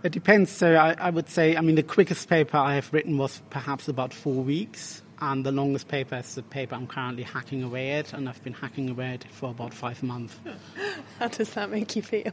It 0.05 0.11
depends. 0.11 0.51
So 0.51 0.75
I, 0.75 0.95
I, 0.99 1.09
would 1.09 1.29
say, 1.29 1.57
I 1.57 1.61
mean, 1.61 1.73
the 1.73 1.81
quickest 1.81 2.29
paper 2.29 2.57
I 2.57 2.75
have 2.75 2.93
written 2.93 3.17
was 3.17 3.41
perhaps 3.49 3.87
about 3.87 4.13
four 4.13 4.43
weeks, 4.43 5.01
and 5.19 5.43
the 5.43 5.51
longest 5.51 5.87
paper 5.87 6.17
is 6.17 6.35
the 6.35 6.43
paper 6.43 6.75
I'm 6.75 6.85
currently 6.85 7.23
hacking 7.23 7.63
away 7.63 7.93
at, 7.93 8.13
and 8.13 8.29
I've 8.29 8.43
been 8.43 8.53
hacking 8.53 8.87
away 8.87 9.15
at 9.15 9.25
it 9.25 9.31
for 9.31 9.49
about 9.49 9.73
five 9.73 10.03
months. 10.03 10.37
How 11.19 11.29
does 11.29 11.51
that 11.55 11.71
make 11.71 11.95
you 11.95 12.03
feel? 12.03 12.31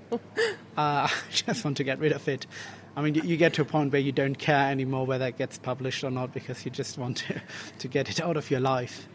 Uh, 0.77 1.09
I 1.11 1.13
just 1.31 1.65
want 1.65 1.77
to 1.79 1.85
get 1.85 1.99
rid 1.99 2.13
of 2.13 2.27
it. 2.29 2.47
I 2.95 3.01
mean, 3.01 3.15
you, 3.15 3.39
get 3.39 3.55
to 3.55 3.63
a 3.63 3.65
point 3.65 3.91
where 3.91 4.03
you 4.03 4.13
don't 4.13 4.39
care 4.39 4.71
anymore 4.71 5.07
whether 5.07 5.27
it 5.27 5.39
gets 5.39 5.59
published 5.59 6.05
or 6.05 6.11
not 6.11 6.35
because 6.35 6.63
you 6.67 6.71
just 6.71 6.99
want 6.99 7.19
to, 7.19 7.41
to 7.79 7.89
get 7.89 8.11
it 8.11 8.21
out 8.21 8.37
of 8.37 8.51
your 8.51 8.61
life. 8.61 9.09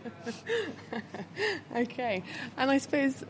okay. 1.75 2.23
And 2.57 2.71
I 2.71 2.79
suppose 2.79 3.23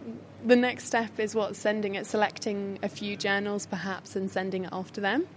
the 0.45 0.55
next 0.55 0.85
step 0.85 1.19
is 1.19 1.35
what? 1.35 1.57
Sending 1.57 1.95
it, 1.95 2.05
selecting 2.05 2.79
a 2.81 2.87
few 2.87 3.17
journals 3.17 3.65
perhaps 3.65 4.15
and 4.15 4.31
sending 4.31 4.63
it 4.63 4.71
off 4.71 4.93
to 4.93 5.01
them? 5.01 5.27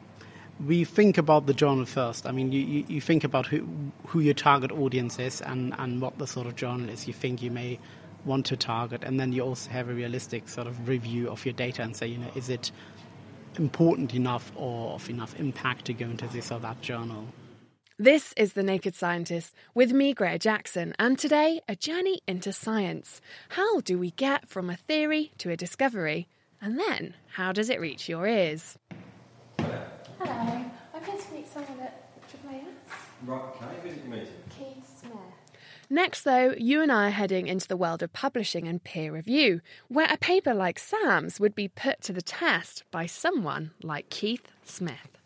We 0.64 0.84
think 0.84 1.18
about 1.18 1.46
the 1.46 1.54
journal 1.54 1.86
first. 1.86 2.26
I 2.26 2.32
mean, 2.32 2.52
you, 2.52 2.60
you, 2.60 2.84
you 2.86 3.00
think 3.00 3.24
about 3.24 3.46
who, 3.46 3.66
who 4.06 4.20
your 4.20 4.34
target 4.34 4.70
audience 4.70 5.18
is 5.18 5.40
and, 5.40 5.74
and 5.78 6.00
what 6.00 6.18
the 6.18 6.26
sort 6.26 6.46
of 6.46 6.54
journal 6.54 6.88
is 6.88 7.08
you 7.08 7.14
think 7.14 7.42
you 7.42 7.50
may 7.50 7.80
want 8.24 8.46
to 8.46 8.56
target. 8.56 9.04
And 9.04 9.18
then 9.18 9.32
you 9.32 9.42
also 9.42 9.70
have 9.70 9.88
a 9.88 9.94
realistic 9.94 10.48
sort 10.48 10.66
of 10.66 10.88
review 10.88 11.30
of 11.30 11.44
your 11.44 11.54
data 11.54 11.82
and 11.82 11.96
say, 11.96 12.06
you 12.06 12.18
know, 12.18 12.30
is 12.34 12.48
it 12.48 12.70
important 13.58 14.14
enough 14.14 14.52
or 14.54 14.92
of 14.94 15.08
enough 15.10 15.38
impact 15.38 15.86
to 15.86 15.92
go 15.92 16.06
into 16.06 16.26
this 16.28 16.50
or 16.52 16.58
that 16.60 16.80
journal. 16.80 17.26
This 17.98 18.32
is 18.36 18.54
The 18.54 18.62
Naked 18.62 18.94
Scientist 18.94 19.54
with 19.74 19.92
me, 19.92 20.14
Graihagh 20.14 20.40
Jackson, 20.40 20.94
and 20.98 21.18
today 21.18 21.60
a 21.68 21.76
journey 21.76 22.20
into 22.26 22.52
science. 22.52 23.20
How 23.50 23.80
do 23.80 23.98
we 23.98 24.12
get 24.12 24.48
from 24.48 24.70
a 24.70 24.76
theory 24.76 25.32
to 25.38 25.50
a 25.50 25.56
discovery? 25.56 26.26
And 26.62 26.78
then, 26.78 27.14
how 27.34 27.52
does 27.52 27.68
it 27.68 27.80
reach 27.80 28.08
your 28.08 28.26
ears? 28.26 28.78
Hello, 29.58 30.64
I'm 30.94 31.04
going 31.04 31.18
to 31.18 31.32
meet 31.34 31.48
someone 31.52 31.80
at 31.80 32.10
AAAS. 32.30 32.64
Right, 33.26 33.42
okay, 33.42 33.66
who's 33.82 33.92
it 33.92 34.08
meeting? 34.08 34.28
Keith 34.48 35.00
Smith. 35.00 35.12
Next, 35.92 36.22
though, 36.22 36.54
you 36.56 36.82
and 36.82 36.92
I 36.92 37.08
are 37.08 37.10
heading 37.10 37.48
into 37.48 37.66
the 37.66 37.76
world 37.76 38.00
of 38.00 38.12
publishing 38.12 38.68
and 38.68 38.82
peer 38.82 39.12
review, 39.12 39.60
where 39.88 40.06
a 40.08 40.16
paper 40.16 40.54
like 40.54 40.78
Sam's 40.78 41.40
would 41.40 41.56
be 41.56 41.66
put 41.66 42.00
to 42.02 42.12
the 42.12 42.22
test 42.22 42.84
by 42.92 43.06
someone 43.06 43.72
like 43.82 44.08
Keith 44.08 44.46
Smith. 44.64 45.18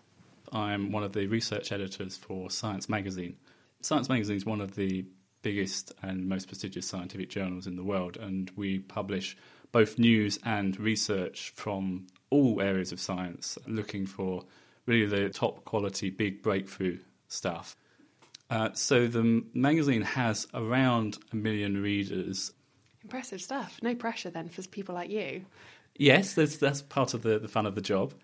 I'm 0.51 0.91
one 0.91 1.03
of 1.03 1.13
the 1.13 1.27
research 1.27 1.71
editors 1.71 2.17
for 2.17 2.49
Science 2.49 2.89
Magazine. 2.89 3.37
Science 3.83 4.09
Magazine 4.09 4.37
is 4.37 4.47
one 4.47 4.63
of 4.63 4.75
the 4.75 5.05
biggest 5.43 5.93
and 6.01 6.27
most 6.31 6.49
prestigious 6.49 6.89
scientific 6.89 7.29
journals 7.29 7.67
in 7.67 7.77
the 7.77 7.85
world, 7.85 8.17
and 8.17 8.51
we 8.57 8.79
publish 8.79 9.37
both 9.71 9.99
news 9.99 10.39
and 10.47 10.81
research 10.81 11.53
from 11.55 12.07
all 12.31 12.63
areas 12.63 12.91
of 12.91 12.99
science, 12.99 13.59
looking 13.67 14.07
for 14.07 14.45
really 14.87 15.05
the 15.05 15.29
top 15.29 15.67
quality, 15.67 16.09
big 16.09 16.43
breakthrough 16.43 16.99
stuff. 17.29 17.77
Uh, 18.55 18.71
so 18.73 19.09
the 19.09 19.43
magazine 19.53 20.03
has 20.03 20.47
around 20.55 21.19
a 21.33 21.37
million 21.37 21.83
readers. 21.83 22.53
Impressive 23.03 23.43
stuff. 23.43 23.81
No 23.83 23.97
pressure 23.97 24.31
then 24.31 24.49
for 24.49 24.63
people 24.63 24.95
like 24.95 25.11
you. 25.11 25.45
Yes, 25.97 26.35
that's 26.35 26.81
part 26.83 27.15
of 27.15 27.23
the, 27.23 27.41
the 27.41 27.49
fun 27.49 27.67
of 27.67 27.75
the 27.75 27.81
job. 27.81 28.15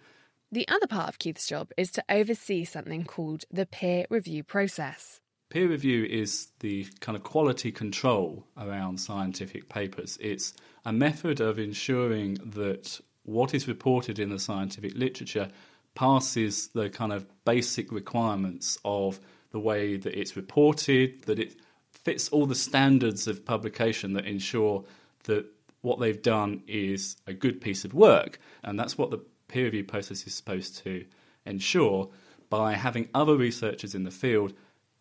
The 0.53 0.69
other 0.69 0.87
part 0.87 1.09
of 1.09 1.19
Keith's 1.19 1.49
job 1.49 1.73
is 1.77 1.91
to 1.93 2.05
oversee 2.09 2.65
something 2.65 3.05
called 3.05 3.45
the 3.51 3.67
peer 3.67 4.07
review 4.09 4.45
process. 4.45 5.21
Peer 5.49 5.69
review 5.69 6.05
is 6.05 6.53
the 6.61 6.87
kind 7.01 7.17
of 7.17 7.25
quality 7.25 7.73
control 7.73 8.47
around 8.57 9.01
scientific 9.01 9.69
papers. 9.69 10.17
It's 10.21 10.53
a 10.85 10.93
method 10.93 11.41
of 11.41 11.59
ensuring 11.59 12.39
that 12.55 13.01
what 13.25 13.53
is 13.53 13.67
reported 13.67 14.21
in 14.21 14.31
the 14.31 14.39
scientific 14.39 14.95
literature 14.95 15.49
passes 15.97 16.69
the 16.69 16.89
kind 16.89 17.13
of 17.13 17.27
basic 17.45 17.91
requirements 17.91 18.79
of 18.85 19.19
the 19.51 19.61
way 19.61 19.97
that 19.97 20.19
it's 20.19 20.37
reported, 20.37 21.23
that 21.25 21.39
it 21.39 21.57
fits 21.91 22.29
all 22.29 22.47
the 22.47 22.55
standards 22.55 23.27
of 23.27 23.45
publication 23.45 24.13
that 24.15 24.27
ensure 24.27 24.85
that 25.25 25.47
what 25.83 25.99
they've 26.01 26.23
done 26.23 26.63
is 26.67 27.17
a 27.27 27.33
good 27.33 27.61
piece 27.61 27.85
of 27.85 27.95
work. 27.95 28.39
And 28.63 28.79
that's 28.79 28.97
what 28.97 29.11
the 29.11 29.19
peer 29.49 29.65
review 29.65 29.85
process 29.85 30.27
is 30.27 30.35
supposed 30.35 30.79
to 30.85 31.05
ensure 31.45 32.11
by 32.49 32.75
having 32.75 33.09
other 33.15 33.37
researchers 33.37 33.95
in 33.95 34.05
the 34.05 34.11
field 34.11 34.53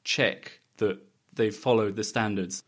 check 0.04 0.60
that 0.78 1.00
they've 1.34 1.56
followed 1.56 1.96
the 1.96 2.04
standards. 2.04 2.64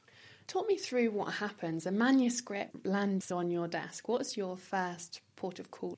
Talk 0.47 0.67
me 0.67 0.77
through 0.77 1.11
what 1.11 1.35
happens. 1.35 1.85
A 1.85 1.91
manuscript 1.91 2.85
lands 2.85 3.31
on 3.31 3.49
your 3.49 3.67
desk. 3.67 4.09
What's 4.09 4.35
your 4.35 4.57
first 4.57 5.21
port 5.35 5.59
of 5.59 5.71
call? 5.71 5.97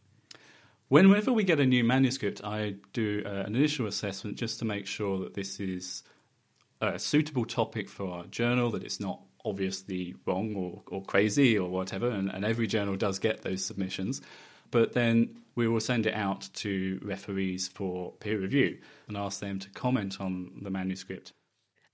Whenever 0.94 1.34
we 1.34 1.44
get 1.44 1.60
a 1.60 1.66
new 1.66 1.84
manuscript, 1.84 2.44
I 2.44 2.76
do 2.94 3.24
uh, 3.26 3.30
an 3.48 3.56
initial 3.56 3.88
assessment 3.88 4.38
just 4.38 4.60
to 4.60 4.66
make 4.66 4.86
sure 4.86 5.18
that 5.22 5.34
this 5.34 5.60
is 5.60 6.04
a 6.82 7.00
suitable 7.00 7.46
topic 7.46 7.90
for 7.90 8.08
our 8.12 8.26
journal, 8.28 8.70
that 8.70 8.84
it's 8.84 9.00
not 9.00 9.20
obviously 9.44 10.14
wrong 10.28 10.56
or, 10.56 10.84
or 10.96 11.04
crazy 11.04 11.58
or 11.58 11.68
whatever, 11.68 12.12
and, 12.12 12.30
and 12.30 12.46
every 12.46 12.68
journal 12.68 12.96
does 12.96 13.18
get 13.18 13.42
those 13.42 13.66
submissions. 13.66 14.22
But 14.70 14.94
then 14.94 15.40
we 15.56 15.68
will 15.68 15.80
send 15.80 16.06
it 16.06 16.14
out 16.14 16.48
to 16.58 17.00
referees 17.02 17.68
for 17.68 18.12
peer 18.20 18.38
review 18.38 18.78
and 19.08 19.18
ask 19.18 19.40
them 19.40 19.58
to 19.62 19.72
comment 19.72 20.22
on 20.22 20.52
the 20.62 20.70
manuscript. 20.70 21.34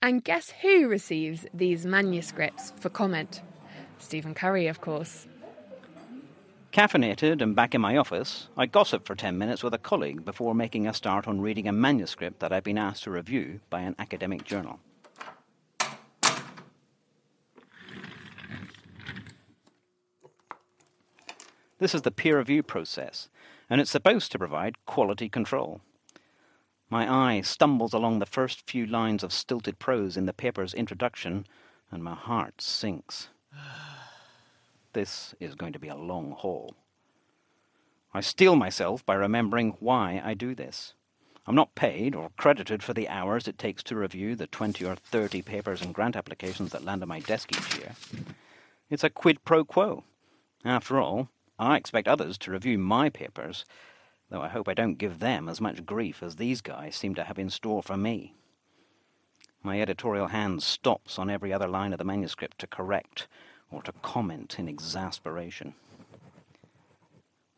And 0.02 0.22
guess 0.22 0.52
who 0.60 0.88
receives 0.88 1.46
these 1.54 1.86
manuscripts 1.86 2.74
for 2.78 2.90
comment? 2.90 3.40
Stephen 3.96 4.34
Curry, 4.34 4.66
of 4.66 4.82
course. 4.82 5.26
Caffeinated 6.72 7.42
and 7.42 7.56
back 7.56 7.74
in 7.74 7.80
my 7.80 7.96
office, 7.96 8.46
I 8.56 8.66
gossip 8.66 9.04
for 9.04 9.16
10 9.16 9.36
minutes 9.36 9.64
with 9.64 9.74
a 9.74 9.78
colleague 9.78 10.24
before 10.24 10.54
making 10.54 10.86
a 10.86 10.94
start 10.94 11.26
on 11.26 11.40
reading 11.40 11.66
a 11.66 11.72
manuscript 11.72 12.38
that 12.38 12.52
I've 12.52 12.62
been 12.62 12.78
asked 12.78 13.02
to 13.04 13.10
review 13.10 13.58
by 13.70 13.80
an 13.80 13.96
academic 13.98 14.44
journal. 14.44 14.78
This 21.80 21.92
is 21.92 22.02
the 22.02 22.12
peer 22.12 22.38
review 22.38 22.62
process, 22.62 23.28
and 23.68 23.80
it's 23.80 23.90
supposed 23.90 24.30
to 24.30 24.38
provide 24.38 24.76
quality 24.86 25.28
control. 25.28 25.80
My 26.88 27.12
eye 27.12 27.40
stumbles 27.40 27.92
along 27.92 28.20
the 28.20 28.26
first 28.26 28.70
few 28.70 28.86
lines 28.86 29.24
of 29.24 29.32
stilted 29.32 29.80
prose 29.80 30.16
in 30.16 30.26
the 30.26 30.32
paper's 30.32 30.74
introduction, 30.74 31.46
and 31.90 32.04
my 32.04 32.14
heart 32.14 32.60
sinks. 32.60 33.30
This 34.92 35.34
is 35.38 35.54
going 35.54 35.72
to 35.72 35.78
be 35.78 35.88
a 35.88 35.94
long 35.94 36.32
haul. 36.32 36.74
I 38.12 38.20
steel 38.20 38.56
myself 38.56 39.06
by 39.06 39.14
remembering 39.14 39.76
why 39.78 40.20
I 40.24 40.34
do 40.34 40.54
this. 40.54 40.94
I'm 41.46 41.54
not 41.54 41.76
paid 41.76 42.14
or 42.14 42.30
credited 42.36 42.82
for 42.82 42.92
the 42.92 43.08
hours 43.08 43.46
it 43.46 43.56
takes 43.56 43.84
to 43.84 43.96
review 43.96 44.34
the 44.34 44.48
20 44.48 44.84
or 44.84 44.96
30 44.96 45.42
papers 45.42 45.80
and 45.80 45.94
grant 45.94 46.16
applications 46.16 46.72
that 46.72 46.84
land 46.84 47.02
on 47.02 47.08
my 47.08 47.20
desk 47.20 47.56
each 47.56 47.78
year. 47.78 47.94
It's 48.88 49.04
a 49.04 49.10
quid 49.10 49.44
pro 49.44 49.64
quo. 49.64 50.02
After 50.64 51.00
all, 51.00 51.28
I 51.58 51.76
expect 51.76 52.08
others 52.08 52.36
to 52.38 52.50
review 52.50 52.76
my 52.76 53.10
papers, 53.10 53.64
though 54.28 54.42
I 54.42 54.48
hope 54.48 54.68
I 54.68 54.74
don't 54.74 54.98
give 54.98 55.20
them 55.20 55.48
as 55.48 55.60
much 55.60 55.86
grief 55.86 56.22
as 56.22 56.36
these 56.36 56.60
guys 56.60 56.96
seem 56.96 57.14
to 57.14 57.24
have 57.24 57.38
in 57.38 57.48
store 57.48 57.82
for 57.82 57.96
me. 57.96 58.34
My 59.62 59.80
editorial 59.80 60.28
hand 60.28 60.62
stops 60.64 61.18
on 61.18 61.30
every 61.30 61.52
other 61.52 61.68
line 61.68 61.92
of 61.92 61.98
the 61.98 62.04
manuscript 62.04 62.58
to 62.58 62.66
correct 62.66 63.28
or 63.70 63.82
to 63.82 63.92
comment 64.02 64.56
in 64.58 64.68
exasperation. 64.68 65.74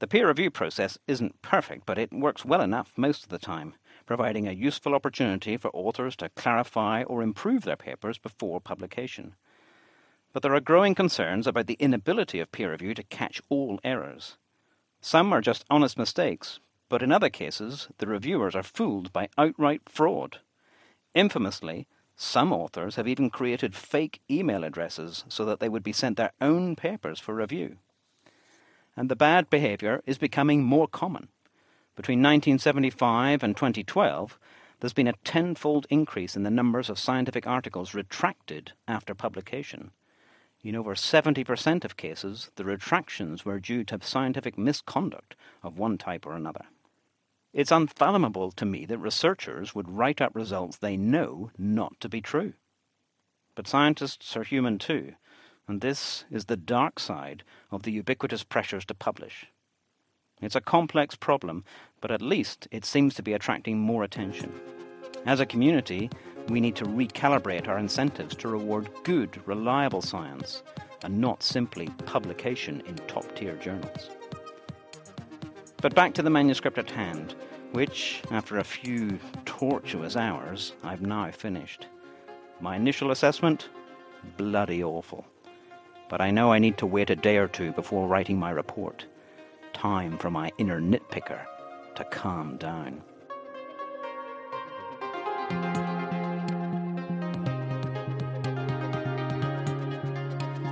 The 0.00 0.08
peer 0.08 0.26
review 0.26 0.50
process 0.50 0.98
isn't 1.06 1.40
perfect, 1.42 1.86
but 1.86 1.96
it 1.96 2.12
works 2.12 2.44
well 2.44 2.60
enough 2.60 2.92
most 2.96 3.22
of 3.22 3.28
the 3.28 3.38
time, 3.38 3.74
providing 4.04 4.48
a 4.48 4.52
useful 4.52 4.94
opportunity 4.94 5.56
for 5.56 5.70
authors 5.72 6.16
to 6.16 6.28
clarify 6.30 7.04
or 7.04 7.22
improve 7.22 7.62
their 7.62 7.76
papers 7.76 8.18
before 8.18 8.60
publication. 8.60 9.36
But 10.32 10.42
there 10.42 10.54
are 10.54 10.60
growing 10.60 10.94
concerns 10.94 11.46
about 11.46 11.66
the 11.66 11.76
inability 11.78 12.40
of 12.40 12.50
peer 12.50 12.72
review 12.72 12.94
to 12.94 13.04
catch 13.04 13.40
all 13.48 13.78
errors. 13.84 14.36
Some 15.00 15.32
are 15.32 15.40
just 15.40 15.64
honest 15.70 15.96
mistakes, 15.96 16.58
but 16.88 17.02
in 17.02 17.12
other 17.12 17.30
cases, 17.30 17.88
the 17.98 18.06
reviewers 18.06 18.54
are 18.54 18.62
fooled 18.62 19.12
by 19.12 19.28
outright 19.38 19.82
fraud. 19.88 20.40
Infamously, 21.14 21.86
some 22.16 22.52
authors 22.52 22.96
have 22.96 23.08
even 23.08 23.30
created 23.30 23.74
fake 23.74 24.20
email 24.30 24.64
addresses 24.64 25.24
so 25.28 25.44
that 25.44 25.60
they 25.60 25.68
would 25.68 25.82
be 25.82 25.92
sent 25.92 26.16
their 26.16 26.32
own 26.40 26.76
papers 26.76 27.18
for 27.18 27.34
review. 27.34 27.76
And 28.96 29.08
the 29.08 29.16
bad 29.16 29.48
behavior 29.48 30.02
is 30.06 30.18
becoming 30.18 30.62
more 30.62 30.86
common. 30.86 31.28
Between 31.96 32.18
1975 32.18 33.42
and 33.42 33.56
2012, 33.56 34.38
there's 34.80 34.92
been 34.92 35.08
a 35.08 35.14
tenfold 35.24 35.86
increase 35.90 36.36
in 36.36 36.42
the 36.42 36.50
numbers 36.50 36.90
of 36.90 36.98
scientific 36.98 37.46
articles 37.46 37.94
retracted 37.94 38.72
after 38.88 39.14
publication. 39.14 39.92
In 40.64 40.76
over 40.76 40.94
70% 40.94 41.84
of 41.84 41.96
cases, 41.96 42.50
the 42.56 42.64
retractions 42.64 43.44
were 43.44 43.58
due 43.58 43.84
to 43.84 43.98
scientific 44.02 44.56
misconduct 44.56 45.34
of 45.62 45.78
one 45.78 45.98
type 45.98 46.26
or 46.26 46.34
another. 46.34 46.66
It's 47.52 47.70
unfathomable 47.70 48.50
to 48.52 48.64
me 48.64 48.86
that 48.86 48.98
researchers 48.98 49.74
would 49.74 49.90
write 49.90 50.22
up 50.22 50.34
results 50.34 50.78
they 50.78 50.96
know 50.96 51.50
not 51.58 52.00
to 52.00 52.08
be 52.08 52.22
true. 52.22 52.54
But 53.54 53.68
scientists 53.68 54.34
are 54.36 54.42
human 54.42 54.78
too, 54.78 55.14
and 55.68 55.82
this 55.82 56.24
is 56.30 56.46
the 56.46 56.56
dark 56.56 56.98
side 56.98 57.44
of 57.70 57.82
the 57.82 57.92
ubiquitous 57.92 58.42
pressures 58.42 58.86
to 58.86 58.94
publish. 58.94 59.46
It's 60.40 60.56
a 60.56 60.62
complex 60.62 61.14
problem, 61.14 61.64
but 62.00 62.10
at 62.10 62.22
least 62.22 62.68
it 62.70 62.86
seems 62.86 63.14
to 63.14 63.22
be 63.22 63.34
attracting 63.34 63.78
more 63.78 64.02
attention. 64.02 64.52
As 65.26 65.38
a 65.38 65.46
community, 65.46 66.10
we 66.48 66.58
need 66.58 66.74
to 66.76 66.84
recalibrate 66.84 67.68
our 67.68 67.78
incentives 67.78 68.34
to 68.36 68.48
reward 68.48 68.88
good, 69.04 69.40
reliable 69.46 70.02
science 70.02 70.62
and 71.04 71.20
not 71.20 71.42
simply 71.42 71.88
publication 72.06 72.80
in 72.86 72.96
top 73.06 73.32
tier 73.36 73.56
journals. 73.56 74.10
But 75.82 75.96
back 75.96 76.14
to 76.14 76.22
the 76.22 76.30
manuscript 76.30 76.78
at 76.78 76.88
hand, 76.88 77.34
which, 77.72 78.22
after 78.30 78.58
a 78.58 78.64
few 78.64 79.18
tortuous 79.44 80.16
hours, 80.16 80.74
I've 80.84 81.02
now 81.02 81.28
finished. 81.32 81.88
My 82.60 82.76
initial 82.76 83.10
assessment? 83.10 83.68
Bloody 84.36 84.84
awful. 84.84 85.26
But 86.08 86.20
I 86.20 86.30
know 86.30 86.52
I 86.52 86.60
need 86.60 86.78
to 86.78 86.86
wait 86.86 87.10
a 87.10 87.16
day 87.16 87.36
or 87.36 87.48
two 87.48 87.72
before 87.72 88.06
writing 88.06 88.38
my 88.38 88.52
report. 88.52 89.06
Time 89.72 90.16
for 90.18 90.30
my 90.30 90.52
inner 90.56 90.80
nitpicker 90.80 91.40
to 91.96 92.04
calm 92.04 92.58
down. 92.58 93.02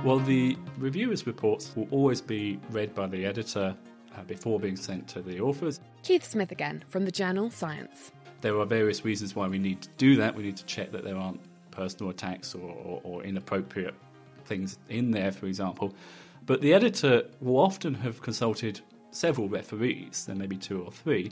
Well, 0.05 0.19
the 0.19 0.57
reviewers' 0.77 1.27
reports 1.27 1.73
will 1.75 1.89
always 1.91 2.21
be 2.21 2.59
read 2.69 2.95
by 2.95 3.07
the 3.07 3.25
editor 3.25 3.75
uh, 4.15 4.23
before 4.23 4.59
being 4.59 4.75
sent 4.75 5.07
to 5.09 5.21
the 5.21 5.39
authors. 5.39 5.79
Keith 6.03 6.23
Smith 6.23 6.51
again 6.51 6.83
from 6.87 7.05
the 7.05 7.11
journal 7.11 7.49
Science. 7.49 8.11
There 8.41 8.57
are 8.59 8.65
various 8.65 9.05
reasons 9.05 9.35
why 9.35 9.47
we 9.47 9.59
need 9.59 9.81
to 9.81 9.89
do 9.97 10.15
that. 10.17 10.35
We 10.35 10.43
need 10.43 10.57
to 10.57 10.65
check 10.65 10.91
that 10.91 11.03
there 11.03 11.15
aren't 11.15 11.41
personal 11.71 12.09
attacks 12.09 12.55
or, 12.55 12.69
or, 12.69 13.01
or 13.03 13.23
inappropriate 13.23 13.95
things 14.45 14.77
in 14.89 15.11
there, 15.11 15.31
for 15.31 15.45
example. 15.45 15.93
But 16.45 16.61
the 16.61 16.73
editor 16.73 17.23
will 17.39 17.59
often 17.59 17.93
have 17.95 18.21
consulted 18.21 18.81
several 19.11 19.47
referees, 19.47 20.25
there 20.25 20.35
may 20.35 20.47
be 20.47 20.57
two 20.57 20.81
or 20.81 20.91
three, 20.91 21.31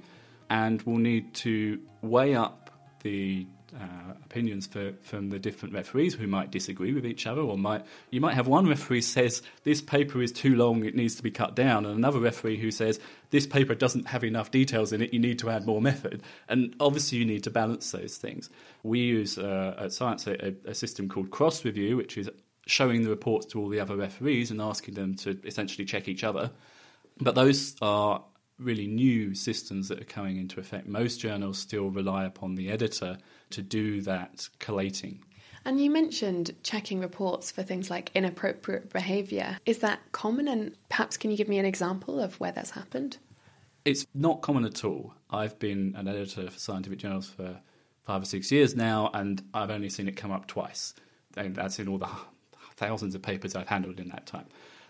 and 0.50 0.82
will 0.84 0.98
need 0.98 1.34
to 1.34 1.80
weigh 2.02 2.36
up 2.36 2.70
the 3.02 3.48
uh, 3.76 4.14
opinions 4.26 4.68
for, 4.68 4.94
from 5.02 5.30
the 5.30 5.40
different 5.40 5.74
referees 5.74 6.16
who 6.16 6.28
might 6.28 6.52
disagree 6.52 6.94
with 6.94 7.06
each 7.06 7.28
other, 7.28 7.42
or 7.42 7.58
might 7.58 7.86
you 8.10 8.22
might 8.22 8.36
have 8.36 8.48
one 8.48 8.68
referee 8.68 9.02
says 9.02 9.42
this 9.64 9.82
paper 9.82 10.22
is 10.22 10.32
too 10.32 10.56
long, 10.56 10.86
it 10.86 10.96
needs 10.96 11.16
to 11.16 11.24
be 11.24 11.32
cut 11.32 11.56
down, 11.56 11.86
and 11.86 11.96
another 11.96 12.20
referee 12.20 12.58
who 12.58 12.72
says 12.72 13.00
this 13.32 13.46
paper 13.46 13.76
doesn't 13.76 14.08
have 14.08 14.24
enough 14.24 14.52
details 14.52 14.92
in 14.94 15.02
it, 15.02 15.14
you 15.14 15.20
need 15.20 15.40
to 15.40 15.50
add 15.50 15.66
more 15.66 15.82
method. 15.82 16.24
And 16.48 16.76
obviously, 16.80 17.18
you 17.20 17.26
need 17.26 17.44
to 17.44 17.52
balance 17.52 17.92
those 17.92 18.18
things. 18.18 18.50
We 18.84 19.00
use 19.00 19.38
uh, 19.38 19.76
at 19.78 19.94
Science 19.94 20.28
a, 20.28 20.56
a 20.66 20.74
system 20.74 21.10
called 21.10 21.30
cross 21.30 21.64
review, 21.66 21.98
which 21.98 22.18
is 22.18 22.30
showing 22.66 23.04
the 23.04 23.10
reports 23.10 23.46
to 23.48 23.60
all 23.60 23.70
the 23.70 23.80
other 23.80 23.96
referees 23.96 24.52
and 24.52 24.62
asking 24.62 24.94
them 24.94 25.16
to 25.16 25.40
essentially 25.44 25.86
check 25.86 26.08
each 26.08 26.24
other. 26.24 26.52
But 27.20 27.36
those 27.36 27.76
are 27.82 28.24
really 28.60 28.88
new 28.88 29.34
systems 29.34 29.88
that 29.88 30.02
are 30.02 30.06
coming 30.06 30.38
into 30.38 30.60
effect. 30.60 30.88
Most 30.88 31.20
journals 31.20 31.58
still 31.58 31.90
rely 31.90 32.26
upon 32.26 32.56
the 32.56 32.70
editor 32.70 33.18
to 33.52 33.62
do 33.62 34.02
that 34.02 34.50
collating. 34.60 35.24
And 35.66 35.82
you 35.82 35.90
mentioned 35.90 36.56
checking 36.64 37.00
reports 37.00 37.52
for 37.52 37.64
things 37.64 37.90
like 37.90 38.12
inappropriate 38.16 38.92
behaviour. 38.92 39.58
Is 39.66 39.80
that 39.80 40.00
common? 40.12 40.48
And 40.48 40.76
perhaps 40.90 41.18
can 41.18 41.32
you 41.32 41.38
give 41.38 41.50
me 41.50 41.58
an 41.58 41.66
example 41.66 42.20
of 42.20 42.40
where 42.40 42.52
that's 42.52 42.72
happened? 42.72 43.18
It's 43.86 44.06
not 44.14 44.42
common 44.42 44.66
at 44.66 44.84
all. 44.84 45.14
I've 45.30 45.58
been 45.60 45.96
an 45.98 46.08
editor 46.08 46.50
for 46.50 46.60
scientific 46.60 47.00
journals 47.00 47.30
for 47.30 47.60
five 48.04 48.22
or 48.22 48.26
six 48.26 48.52
years 48.52 48.76
now, 48.76 49.10
and 49.14 49.42
I've 49.54 49.70
only 49.70 49.90
seen 49.90 50.08
it 50.08 50.16
come 50.16 50.32
up 50.32 50.48
twice. 50.48 50.94
And 51.38 51.56
that's 51.56 51.80
in 51.80 51.88
all 51.88 51.98
the 51.98 52.10
thousands 52.76 53.16
of 53.16 53.22
papers 53.22 53.56
I've 53.56 53.68
handled 53.68 54.00
in 54.00 54.10
that 54.10 54.26
time. 54.26 54.46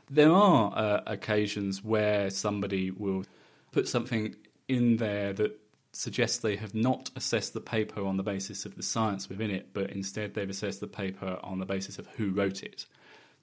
There 0.09 0.31
are 0.31 0.71
uh, 0.75 1.01
occasions 1.05 1.83
where 1.83 2.29
somebody 2.29 2.91
will 2.91 3.25
put 3.71 3.87
something 3.87 4.35
in 4.67 4.97
there 4.97 5.33
that 5.33 5.59
suggests 5.91 6.37
they 6.37 6.55
have 6.55 6.75
not 6.75 7.09
assessed 7.15 7.53
the 7.53 7.61
paper 7.61 8.05
on 8.05 8.17
the 8.17 8.23
basis 8.23 8.65
of 8.65 8.75
the 8.75 8.83
science 8.83 9.27
within 9.27 9.49
it, 9.49 9.73
but 9.73 9.89
instead 9.89 10.33
they've 10.33 10.49
assessed 10.49 10.79
the 10.79 10.87
paper 10.87 11.39
on 11.43 11.59
the 11.59 11.65
basis 11.65 11.97
of 11.97 12.07
who 12.15 12.31
wrote 12.31 12.63
it. 12.63 12.85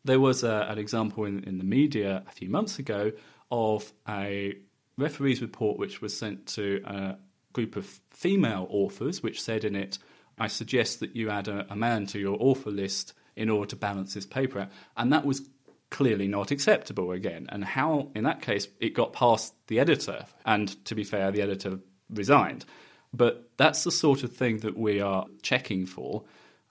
There 0.04 0.20
was 0.20 0.44
a, 0.44 0.66
an 0.68 0.78
example 0.78 1.24
in, 1.24 1.42
in 1.44 1.58
the 1.58 1.64
media 1.64 2.22
a 2.26 2.30
few 2.30 2.48
months 2.48 2.78
ago 2.78 3.12
of 3.50 3.92
a 4.08 4.54
referee's 4.96 5.42
report 5.42 5.78
which 5.78 6.00
was 6.00 6.16
sent 6.16 6.46
to 6.46 6.80
a 6.84 7.16
group 7.52 7.76
of 7.76 7.86
female 8.10 8.66
authors, 8.70 9.22
which 9.22 9.42
said 9.42 9.64
in 9.64 9.74
it, 9.74 9.98
I 10.38 10.46
suggest 10.46 11.00
that 11.00 11.16
you 11.16 11.30
add 11.30 11.48
a, 11.48 11.66
a 11.70 11.76
man 11.76 12.06
to 12.06 12.18
your 12.18 12.36
author 12.40 12.70
list 12.70 13.14
in 13.34 13.50
order 13.50 13.68
to 13.70 13.76
balance 13.76 14.14
this 14.14 14.26
paper 14.26 14.60
out. 14.60 14.68
And 14.96 15.12
that 15.12 15.24
was 15.26 15.48
clearly 15.90 16.28
not 16.28 16.50
acceptable 16.50 17.12
again. 17.12 17.46
And 17.50 17.64
how, 17.64 18.10
in 18.14 18.24
that 18.24 18.42
case, 18.42 18.68
it 18.80 18.94
got 18.94 19.12
past 19.12 19.54
the 19.68 19.80
editor. 19.80 20.26
And 20.44 20.84
to 20.86 20.94
be 20.94 21.04
fair, 21.04 21.30
the 21.30 21.42
editor 21.42 21.78
resigned. 22.10 22.64
But 23.12 23.50
that's 23.56 23.84
the 23.84 23.90
sort 23.90 24.22
of 24.22 24.32
thing 24.32 24.58
that 24.58 24.76
we 24.76 25.00
are 25.00 25.26
checking 25.42 25.86
for 25.86 26.24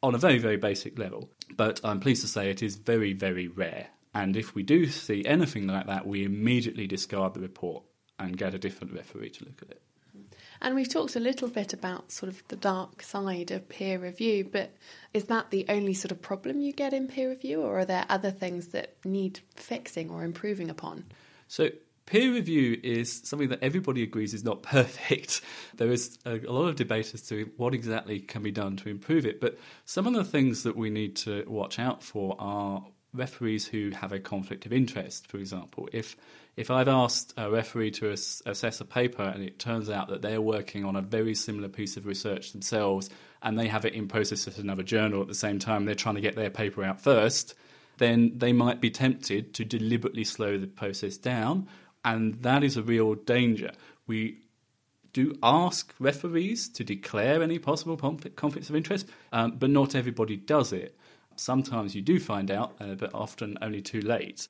on 0.04 0.16
a 0.16 0.20
very, 0.20 0.38
very 0.38 0.58
basic 0.58 1.00
level. 1.00 1.32
But 1.56 1.80
I'm 1.84 2.00
pleased 2.00 2.22
to 2.22 2.28
say 2.28 2.50
it 2.50 2.62
is 2.62 2.76
very, 2.76 3.14
very 3.14 3.48
rare. 3.48 3.88
And 4.14 4.38
if 4.38 4.56
we 4.56 4.64
do 4.64 4.88
see 4.88 5.26
anything 5.26 5.68
like 5.68 5.88
that, 5.88 6.08
we 6.08 6.24
immediately 6.24 6.88
discard 6.88 7.34
the 7.34 7.42
report 7.42 7.84
and 8.18 8.38
get 8.38 8.54
a 8.54 8.60
different 8.60 8.94
referee 8.94 9.32
to 9.32 9.46
look 9.46 9.62
at 9.62 9.72
it. 9.72 9.82
And 10.62 10.76
we've 10.76 10.90
talked 10.90 11.16
a 11.16 11.20
little 11.20 11.48
bit 11.48 11.74
about 11.74 12.12
sort 12.12 12.32
of 12.32 12.44
the 12.48 12.56
dark 12.56 13.02
side 13.02 13.52
of 13.52 13.68
peer 13.70 14.00
review, 14.00 14.50
but 14.52 14.76
is 15.14 15.26
that 15.26 15.52
the 15.52 15.66
only 15.70 15.94
sort 15.94 16.12
of 16.12 16.22
problem 16.22 16.60
you 16.60 16.74
get 16.74 16.94
in 16.94 17.08
peer 17.08 17.30
review, 17.30 17.62
or 17.62 17.80
are 17.80 17.86
there 17.86 18.06
other 18.10 18.32
things 18.32 18.68
that 18.68 18.96
need 19.04 19.40
fixing 19.56 20.10
or 20.10 20.24
improving 20.24 20.70
upon? 20.70 21.06
So, 21.48 21.70
peer 22.06 22.34
review 22.34 22.80
is 22.84 23.22
something 23.24 23.50
that 23.50 23.64
everybody 23.64 24.04
agrees 24.04 24.34
is 24.34 24.44
not 24.44 24.64
perfect. 24.64 25.42
There 25.76 25.92
is 25.92 26.18
a, 26.26 26.38
lot 26.38 26.68
of 26.68 26.76
debate 26.76 27.14
as 27.14 27.22
to 27.24 27.50
what 27.58 27.74
exactly 27.74 28.20
can 28.20 28.44
be 28.44 28.52
done 28.52 28.78
to 28.78 28.90
improve 28.90 29.26
it, 29.26 29.42
but 29.42 29.58
some 29.86 30.08
of 30.08 30.14
the 30.14 30.24
things 30.24 30.64
that 30.64 30.76
we 30.76 30.90
need 30.90 31.16
to 31.18 31.44
watch 31.48 31.80
out 31.80 32.04
for 32.04 32.36
are 32.40 32.86
referees 33.14 33.66
who 33.66 33.92
have 33.92 34.12
a 34.12 34.20
conflict 34.20 34.66
of 34.66 34.74
interest, 34.74 35.28
for 35.28 35.38
example. 35.38 35.88
If 35.94 36.16
if 36.58 36.72
I've 36.72 36.88
asked 36.88 37.34
a 37.38 37.50
referee 37.50 37.92
to 37.92 38.12
ass- 38.12 38.42
assess 38.46 38.80
a 38.80 38.86
paper 38.86 39.24
and 39.24 39.44
it 39.44 39.60
turns 39.60 39.90
out 39.90 40.08
that 40.10 40.22
they're 40.22 40.42
working 40.42 40.86
on 40.86 40.96
a 40.96 41.02
very 41.02 41.36
similar 41.36 41.68
piece 41.68 41.98
of 41.98 42.06
research 42.06 42.54
themselves 42.54 43.10
and 43.44 43.60
they 43.60 43.68
have 43.68 43.86
it 43.86 43.94
in 43.94 44.08
process 44.08 44.48
at 44.48 44.58
another 44.58 44.84
journal 44.84 45.22
at 45.22 45.28
the 45.28 45.36
same 45.36 45.60
time, 45.60 45.86
they're 45.86 45.96
trying 45.96 46.16
to 46.16 46.22
get 46.22 46.36
their 46.36 46.50
paper 46.50 46.84
out 46.84 47.02
first, 47.02 47.56
then 47.98 48.32
they 48.38 48.54
might 48.54 48.82
be 48.82 48.90
tempted 48.90 49.54
to 49.54 49.66
deliberately 49.66 50.24
slow 50.24 50.58
the 50.58 50.68
process 50.68 51.18
down, 51.18 51.68
and 52.04 52.42
that 52.42 52.64
is 52.64 52.78
a 52.78 52.84
real 52.84 53.16
danger. 53.16 53.72
We 54.08 54.40
do 55.14 55.38
ask 55.44 55.94
referees 56.00 56.68
to 56.70 56.84
declare 56.84 57.42
any 57.42 57.60
possible 57.60 57.96
conflicts 57.98 58.70
of 58.70 58.76
interest, 58.76 59.08
um, 59.32 59.52
but 59.52 59.70
not 59.70 59.96
everybody 59.96 60.36
does 60.36 60.74
it. 60.74 60.98
Sometimes 61.36 61.96
you 61.96 62.02
do 62.02 62.20
find 62.20 62.50
out, 62.50 62.76
uh, 62.80 62.96
but 62.96 63.14
often 63.14 63.58
only 63.62 63.82
too 63.82 64.02
late. 64.02 64.48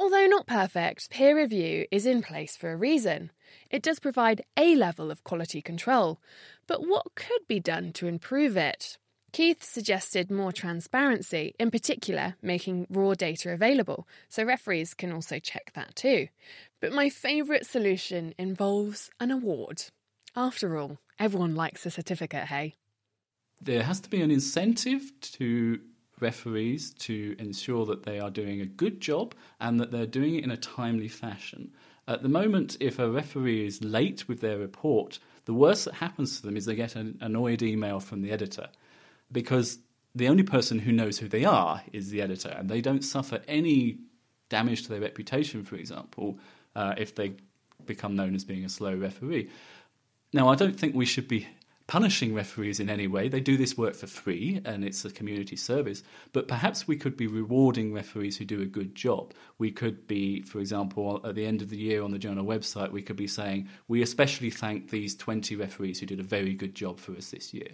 Although 0.00 0.28
not 0.28 0.46
perfect, 0.46 1.10
peer 1.10 1.36
review 1.36 1.84
is 1.90 2.06
in 2.06 2.22
place 2.22 2.56
for 2.56 2.72
a 2.72 2.76
reason. 2.76 3.30
It 3.70 3.82
does 3.82 4.00
provide 4.00 4.40
a 4.56 4.74
level 4.74 5.10
of 5.10 5.24
quality 5.24 5.60
control. 5.60 6.22
But 6.66 6.88
what 6.88 7.14
could 7.14 7.46
be 7.46 7.60
done 7.60 7.92
to 7.92 8.06
improve 8.06 8.56
it? 8.56 8.96
Keith 9.32 9.62
suggested 9.62 10.30
more 10.30 10.52
transparency, 10.52 11.54
in 11.60 11.70
particular, 11.70 12.36
making 12.40 12.86
raw 12.88 13.12
data 13.12 13.52
available, 13.52 14.08
so 14.30 14.42
referees 14.42 14.94
can 14.94 15.12
also 15.12 15.38
check 15.38 15.72
that 15.74 15.94
too. 15.94 16.28
But 16.80 16.94
my 16.94 17.10
favourite 17.10 17.66
solution 17.66 18.34
involves 18.38 19.10
an 19.20 19.30
award. 19.30 19.84
After 20.34 20.78
all, 20.78 20.96
everyone 21.18 21.54
likes 21.54 21.84
a 21.84 21.90
certificate, 21.90 22.46
hey? 22.46 22.74
There 23.60 23.82
has 23.82 24.00
to 24.00 24.08
be 24.08 24.22
an 24.22 24.30
incentive 24.30 25.12
to 25.32 25.78
referees 26.20 26.92
to 26.94 27.34
ensure 27.38 27.86
that 27.86 28.04
they 28.04 28.18
are 28.20 28.30
doing 28.30 28.60
a 28.60 28.66
good 28.66 29.00
job 29.00 29.34
and 29.60 29.80
that 29.80 29.90
they're 29.90 30.06
doing 30.06 30.36
it 30.36 30.44
in 30.44 30.50
a 30.50 30.56
timely 30.56 31.08
fashion. 31.08 31.72
At 32.08 32.22
the 32.22 32.28
moment, 32.28 32.76
if 32.80 32.98
a 32.98 33.10
referee 33.10 33.66
is 33.66 33.82
late 33.84 34.28
with 34.28 34.40
their 34.40 34.58
report, 34.58 35.18
the 35.44 35.54
worst 35.54 35.84
that 35.84 35.94
happens 35.94 36.36
to 36.36 36.46
them 36.46 36.56
is 36.56 36.64
they 36.64 36.74
get 36.74 36.96
an 36.96 37.18
annoyed 37.20 37.62
email 37.62 38.00
from 38.00 38.22
the 38.22 38.32
editor 38.32 38.68
because 39.32 39.78
the 40.14 40.28
only 40.28 40.42
person 40.42 40.78
who 40.78 40.92
knows 40.92 41.18
who 41.18 41.28
they 41.28 41.44
are 41.44 41.82
is 41.92 42.10
the 42.10 42.20
editor, 42.20 42.48
and 42.48 42.68
they 42.68 42.80
don't 42.80 43.02
suffer 43.02 43.40
any 43.46 43.98
damage 44.48 44.82
to 44.82 44.88
their 44.88 45.00
reputation, 45.00 45.62
for 45.62 45.76
example, 45.76 46.38
uh, 46.74 46.94
if 46.98 47.14
they 47.14 47.34
become 47.86 48.16
known 48.16 48.34
as 48.34 48.44
being 48.44 48.64
a 48.64 48.68
slow 48.68 48.94
referee. 48.94 49.48
Now, 50.32 50.48
I 50.48 50.54
don't 50.54 50.78
think 50.78 50.94
we 50.94 51.06
should 51.06 51.28
be 51.28 51.46
punishing 51.90 52.32
referees 52.32 52.78
in 52.78 52.88
any 52.88 53.08
way. 53.08 53.28
They 53.28 53.40
do 53.40 53.56
this 53.56 53.76
work 53.76 53.96
for 53.96 54.06
free 54.06 54.60
and 54.64 54.84
it's 54.84 55.04
a 55.04 55.10
community 55.10 55.56
service. 55.56 56.04
But 56.32 56.46
perhaps 56.46 56.86
we 56.86 56.94
could 56.94 57.16
be 57.16 57.26
rewarding 57.26 57.92
referees 57.92 58.36
who 58.36 58.44
do 58.44 58.62
a 58.62 58.66
good 58.66 58.94
job. 58.94 59.34
We 59.58 59.72
could 59.72 60.06
be, 60.06 60.40
for 60.42 60.60
example, 60.60 61.20
at 61.24 61.34
the 61.34 61.44
end 61.44 61.62
of 61.62 61.68
the 61.68 61.76
year 61.76 62.04
on 62.04 62.12
the 62.12 62.18
journal 62.18 62.46
website, 62.46 62.92
we 62.92 63.02
could 63.02 63.16
be 63.16 63.26
saying, 63.26 63.68
We 63.88 64.02
especially 64.02 64.50
thank 64.50 64.90
these 64.90 65.16
20 65.16 65.56
referees 65.56 65.98
who 65.98 66.06
did 66.06 66.20
a 66.20 66.22
very 66.22 66.54
good 66.54 66.76
job 66.76 67.00
for 67.00 67.10
us 67.16 67.30
this 67.30 67.52
year. 67.52 67.72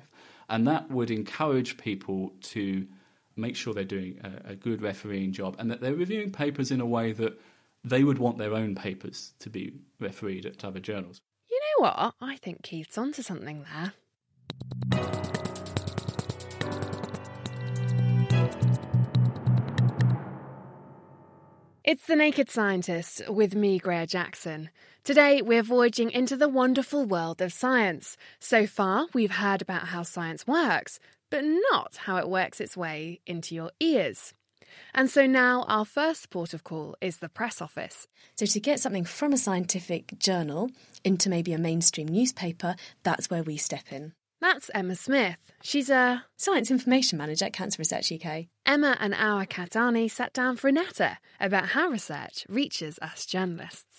And 0.48 0.66
that 0.66 0.90
would 0.90 1.10
encourage 1.10 1.76
people 1.76 2.32
to 2.54 2.86
make 3.36 3.54
sure 3.54 3.74
they're 3.74 3.84
doing 3.84 4.18
a, 4.24 4.52
a 4.52 4.54
good 4.54 4.80
refereeing 4.80 5.32
job 5.32 5.56
and 5.58 5.70
that 5.70 5.82
they're 5.82 5.94
reviewing 5.94 6.32
papers 6.32 6.70
in 6.70 6.80
a 6.80 6.86
way 6.86 7.12
that 7.12 7.38
they 7.84 8.02
would 8.02 8.16
want 8.16 8.38
their 8.38 8.54
own 8.54 8.76
papers 8.76 9.34
to 9.40 9.50
be 9.50 9.74
refereed 10.00 10.46
at 10.46 10.64
other 10.64 10.80
journals. 10.80 11.20
You 11.50 11.60
know 11.60 11.84
what? 11.84 12.14
I 12.22 12.36
think 12.36 12.62
Keith's 12.62 12.96
onto 12.96 13.20
something 13.20 13.66
there. 13.74 13.92
It's 21.86 22.04
The 22.06 22.16
Naked 22.16 22.50
Scientist 22.50 23.22
with 23.28 23.54
me, 23.54 23.78
Graihagh 23.78 24.08
Jackson. 24.08 24.70
Today, 25.04 25.40
we're 25.40 25.62
voyaging 25.62 26.10
into 26.10 26.36
the 26.36 26.48
wonderful 26.48 27.04
world 27.04 27.40
of 27.40 27.52
science. 27.52 28.16
So 28.40 28.66
far, 28.66 29.06
we've 29.14 29.30
heard 29.30 29.62
about 29.62 29.86
how 29.86 30.02
science 30.02 30.48
works, 30.48 30.98
but 31.30 31.44
not 31.44 31.94
how 31.98 32.16
it 32.16 32.28
works 32.28 32.60
its 32.60 32.76
way 32.76 33.20
into 33.24 33.54
your 33.54 33.70
ears. 33.78 34.34
And 34.94 35.08
so 35.08 35.28
now 35.28 35.62
our 35.68 35.84
first 35.84 36.28
port 36.30 36.54
of 36.54 36.64
call 36.64 36.96
is 37.00 37.18
the 37.18 37.28
press 37.28 37.62
office. 37.62 38.08
So, 38.34 38.46
to 38.46 38.58
get 38.58 38.80
something 38.80 39.04
from 39.04 39.32
a 39.32 39.38
scientific 39.38 40.18
journal 40.18 40.72
into 41.04 41.30
maybe 41.30 41.52
a 41.52 41.58
mainstream 41.58 42.08
newspaper, 42.08 42.74
that's 43.04 43.30
where 43.30 43.44
we 43.44 43.56
step 43.58 43.92
in. 43.92 44.12
That's 44.40 44.70
Emma 44.74 44.94
Smith. 44.94 45.38
She's 45.62 45.88
a 45.88 46.24
science 46.36 46.70
information 46.70 47.16
manager 47.16 47.46
at 47.46 47.54
Cancer 47.54 47.78
Research 47.78 48.12
UK. 48.12 48.46
Emma 48.66 48.96
and 49.00 49.14
our 49.14 49.46
Kat 49.46 49.70
Arney 49.70 50.10
sat 50.10 50.34
down 50.34 50.56
for 50.56 50.68
a 50.68 50.72
natter 50.72 51.18
about 51.40 51.68
how 51.68 51.88
research 51.88 52.44
reaches 52.48 52.98
us 53.00 53.24
journalists. 53.24 53.95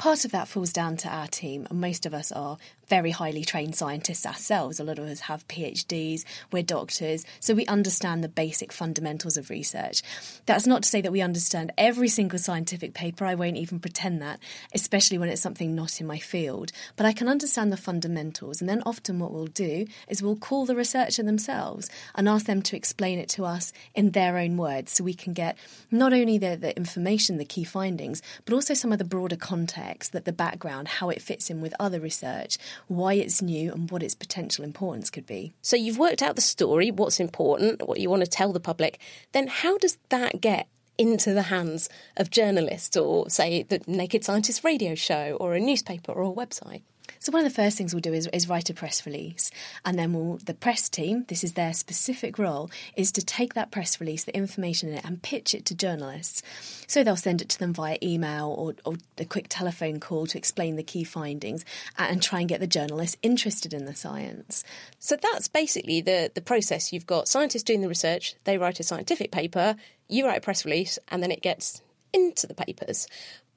Part 0.00 0.24
of 0.24 0.30
that 0.30 0.48
falls 0.48 0.72
down 0.72 0.96
to 0.96 1.10
our 1.10 1.26
team, 1.26 1.66
and 1.68 1.78
most 1.78 2.06
of 2.06 2.14
us 2.14 2.32
are 2.32 2.56
very 2.88 3.10
highly 3.10 3.44
trained 3.44 3.76
scientists 3.76 4.24
ourselves. 4.24 4.80
A 4.80 4.84
lot 4.84 4.98
of 4.98 5.04
us 5.04 5.20
have 5.20 5.46
PhDs, 5.46 6.24
we're 6.50 6.62
doctors, 6.62 7.26
so 7.38 7.52
we 7.52 7.66
understand 7.66 8.24
the 8.24 8.28
basic 8.28 8.72
fundamentals 8.72 9.36
of 9.36 9.50
research. 9.50 10.02
That's 10.46 10.66
not 10.66 10.84
to 10.84 10.88
say 10.88 11.02
that 11.02 11.12
we 11.12 11.20
understand 11.20 11.72
every 11.76 12.08
single 12.08 12.38
scientific 12.38 12.94
paper, 12.94 13.26
I 13.26 13.34
won't 13.34 13.58
even 13.58 13.78
pretend 13.78 14.22
that, 14.22 14.40
especially 14.74 15.18
when 15.18 15.28
it's 15.28 15.42
something 15.42 15.74
not 15.74 16.00
in 16.00 16.06
my 16.06 16.18
field. 16.18 16.72
But 16.96 17.04
I 17.04 17.12
can 17.12 17.28
understand 17.28 17.70
the 17.70 17.76
fundamentals, 17.76 18.62
and 18.62 18.70
then 18.70 18.82
often 18.86 19.18
what 19.18 19.32
we'll 19.32 19.48
do 19.48 19.84
is 20.08 20.22
we'll 20.22 20.34
call 20.34 20.64
the 20.64 20.74
researcher 20.74 21.22
themselves 21.22 21.90
and 22.14 22.26
ask 22.26 22.46
them 22.46 22.62
to 22.62 22.76
explain 22.76 23.18
it 23.18 23.28
to 23.28 23.44
us 23.44 23.70
in 23.94 24.12
their 24.12 24.38
own 24.38 24.56
words 24.56 24.92
so 24.92 25.04
we 25.04 25.12
can 25.12 25.34
get 25.34 25.58
not 25.90 26.14
only 26.14 26.38
the, 26.38 26.56
the 26.56 26.74
information, 26.74 27.36
the 27.36 27.44
key 27.44 27.64
findings, 27.64 28.22
but 28.46 28.54
also 28.54 28.72
some 28.72 28.92
of 28.92 28.98
the 28.98 29.04
broader 29.04 29.36
context, 29.36 29.89
that 29.98 30.24
the 30.24 30.32
background, 30.32 30.88
how 30.88 31.10
it 31.10 31.20
fits 31.22 31.50
in 31.50 31.60
with 31.60 31.74
other 31.78 32.00
research, 32.00 32.58
why 32.88 33.14
it's 33.14 33.42
new, 33.42 33.72
and 33.72 33.90
what 33.90 34.02
its 34.02 34.14
potential 34.14 34.64
importance 34.64 35.10
could 35.10 35.26
be. 35.26 35.52
So 35.62 35.76
you've 35.76 35.98
worked 35.98 36.22
out 36.22 36.36
the 36.36 36.42
story, 36.42 36.90
what's 36.90 37.20
important, 37.20 37.86
what 37.86 38.00
you 38.00 38.08
want 38.08 38.24
to 38.24 38.30
tell 38.30 38.52
the 38.52 38.60
public. 38.60 39.00
Then 39.32 39.46
how 39.48 39.78
does 39.78 39.98
that 40.08 40.40
get 40.40 40.66
into 40.98 41.32
the 41.32 41.42
hands 41.42 41.88
of 42.16 42.30
journalists 42.30 42.96
or, 42.96 43.28
say, 43.30 43.62
the 43.62 43.80
Naked 43.86 44.24
Scientist 44.24 44.64
radio 44.64 44.94
show 44.94 45.36
or 45.40 45.54
a 45.54 45.60
newspaper 45.60 46.12
or 46.12 46.30
a 46.30 46.34
website? 46.34 46.82
So 47.18 47.32
one 47.32 47.44
of 47.44 47.52
the 47.52 47.62
first 47.62 47.76
things 47.76 47.92
we'll 47.92 48.00
do 48.00 48.12
is, 48.12 48.26
is 48.28 48.48
write 48.48 48.70
a 48.70 48.74
press 48.74 49.04
release, 49.04 49.50
and 49.84 49.98
then 49.98 50.12
we'll 50.12 50.38
the 50.38 50.54
press 50.54 50.88
team. 50.88 51.24
This 51.28 51.44
is 51.44 51.54
their 51.54 51.72
specific 51.72 52.38
role 52.38 52.70
is 52.96 53.12
to 53.12 53.22
take 53.22 53.54
that 53.54 53.70
press 53.70 54.00
release, 54.00 54.24
the 54.24 54.36
information 54.36 54.90
in 54.90 54.96
it, 54.96 55.04
and 55.04 55.22
pitch 55.22 55.54
it 55.54 55.64
to 55.66 55.74
journalists. 55.74 56.42
So 56.86 57.02
they'll 57.02 57.16
send 57.16 57.42
it 57.42 57.48
to 57.50 57.58
them 57.58 57.72
via 57.72 57.98
email 58.02 58.54
or, 58.56 58.74
or 58.84 58.96
a 59.18 59.24
quick 59.24 59.46
telephone 59.48 60.00
call 60.00 60.26
to 60.28 60.38
explain 60.38 60.76
the 60.76 60.82
key 60.82 61.04
findings 61.04 61.64
and 61.98 62.22
try 62.22 62.40
and 62.40 62.48
get 62.48 62.60
the 62.60 62.66
journalists 62.66 63.16
interested 63.22 63.72
in 63.74 63.84
the 63.84 63.94
science. 63.94 64.64
So 64.98 65.16
that's 65.20 65.48
basically 65.48 66.00
the 66.00 66.30
the 66.34 66.40
process. 66.40 66.92
You've 66.92 67.06
got 67.06 67.28
scientists 67.28 67.62
doing 67.62 67.80
the 67.80 67.88
research. 67.88 68.34
They 68.44 68.58
write 68.58 68.80
a 68.80 68.84
scientific 68.84 69.30
paper. 69.32 69.76
You 70.08 70.26
write 70.26 70.38
a 70.38 70.40
press 70.40 70.64
release, 70.64 70.98
and 71.08 71.22
then 71.22 71.30
it 71.30 71.42
gets 71.42 71.82
into 72.12 72.46
the 72.46 72.54
papers. 72.54 73.06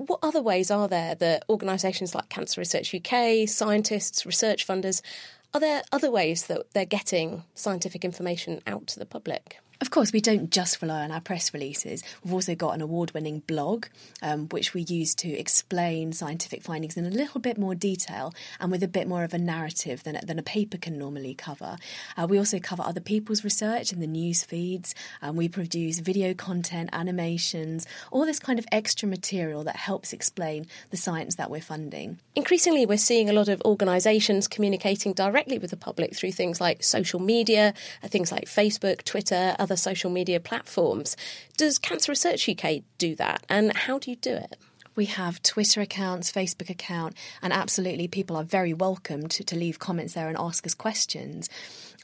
What 0.07 0.19
other 0.21 0.41
ways 0.41 0.69
are 0.69 0.89
there 0.89 1.15
that 1.15 1.45
organisations 1.47 2.13
like 2.13 2.27
Cancer 2.27 2.59
Research 2.59 2.93
UK, 2.93 3.47
scientists, 3.47 4.25
research 4.25 4.67
funders, 4.67 5.01
are 5.53 5.61
there 5.61 5.83
other 5.93 6.11
ways 6.11 6.47
that 6.47 6.73
they're 6.73 6.83
getting 6.83 7.43
scientific 7.55 8.03
information 8.03 8.61
out 8.67 8.87
to 8.87 8.99
the 8.99 9.05
public? 9.05 9.59
Of 9.81 9.91
course, 9.91 10.13
we 10.13 10.21
don't 10.21 10.49
just 10.49 10.81
rely 10.81 11.03
on 11.03 11.11
our 11.11 11.19
press 11.19 11.53
releases. 11.53 12.03
We've 12.23 12.33
also 12.33 12.55
got 12.55 12.73
an 12.73 12.81
award 12.81 13.11
winning 13.13 13.39
blog, 13.39 13.87
um, 14.21 14.47
which 14.47 14.73
we 14.73 14.83
use 14.83 15.13
to 15.15 15.29
explain 15.29 16.13
scientific 16.13 16.63
findings 16.63 16.95
in 16.95 17.05
a 17.05 17.09
little 17.09 17.41
bit 17.41 17.57
more 17.57 17.75
detail 17.75 18.33
and 18.59 18.71
with 18.71 18.81
a 18.81 18.87
bit 18.87 19.07
more 19.07 19.23
of 19.23 19.33
a 19.33 19.37
narrative 19.37 20.03
than, 20.03 20.19
than 20.25 20.39
a 20.39 20.43
paper 20.43 20.77
can 20.77 20.97
normally 20.97 21.33
cover. 21.33 21.75
Uh, 22.15 22.25
we 22.27 22.37
also 22.37 22.59
cover 22.59 22.81
other 22.83 23.01
people's 23.01 23.43
research 23.43 23.91
in 23.91 23.99
the 23.99 24.07
news 24.07 24.43
feeds. 24.43 24.95
We 25.33 25.49
produce 25.49 25.99
video 25.99 26.33
content, 26.33 26.89
animations, 26.93 27.85
all 28.11 28.25
this 28.25 28.39
kind 28.39 28.59
of 28.59 28.65
extra 28.71 29.07
material 29.07 29.63
that 29.65 29.75
helps 29.75 30.13
explain 30.13 30.67
the 30.91 30.97
science 30.97 31.35
that 31.35 31.49
we're 31.49 31.61
funding. 31.61 32.19
Increasingly, 32.35 32.85
we're 32.85 32.97
seeing 32.97 33.29
a 33.29 33.33
lot 33.33 33.49
of 33.49 33.61
organisations 33.63 34.47
communicating 34.47 35.13
directly 35.13 35.57
with 35.57 35.71
the 35.71 35.77
public 35.77 36.15
through 36.15 36.31
things 36.31 36.61
like 36.61 36.83
social 36.83 37.19
media, 37.19 37.73
uh, 38.01 38.07
things 38.07 38.31
like 38.31 38.45
Facebook, 38.45 39.03
Twitter, 39.03 39.55
other 39.63 39.75
social 39.75 40.11
media 40.11 40.39
platforms. 40.39 41.17
Does 41.57 41.79
Cancer 41.79 42.11
Research 42.11 42.47
UK 42.47 42.83
do 42.97 43.15
that, 43.15 43.45
and 43.49 43.75
how 43.75 43.97
do 43.97 44.11
you 44.11 44.17
do 44.17 44.33
it? 44.33 44.57
We 44.95 45.05
have 45.05 45.41
Twitter 45.41 45.81
accounts, 45.81 46.31
Facebook 46.31 46.69
account, 46.69 47.15
and 47.41 47.51
absolutely 47.51 48.07
people 48.07 48.35
are 48.35 48.43
very 48.43 48.73
welcome 48.73 49.27
to, 49.29 49.43
to 49.43 49.55
leave 49.55 49.79
comments 49.79 50.13
there 50.13 50.27
and 50.27 50.37
ask 50.37 50.67
us 50.67 50.75
questions. 50.75 51.49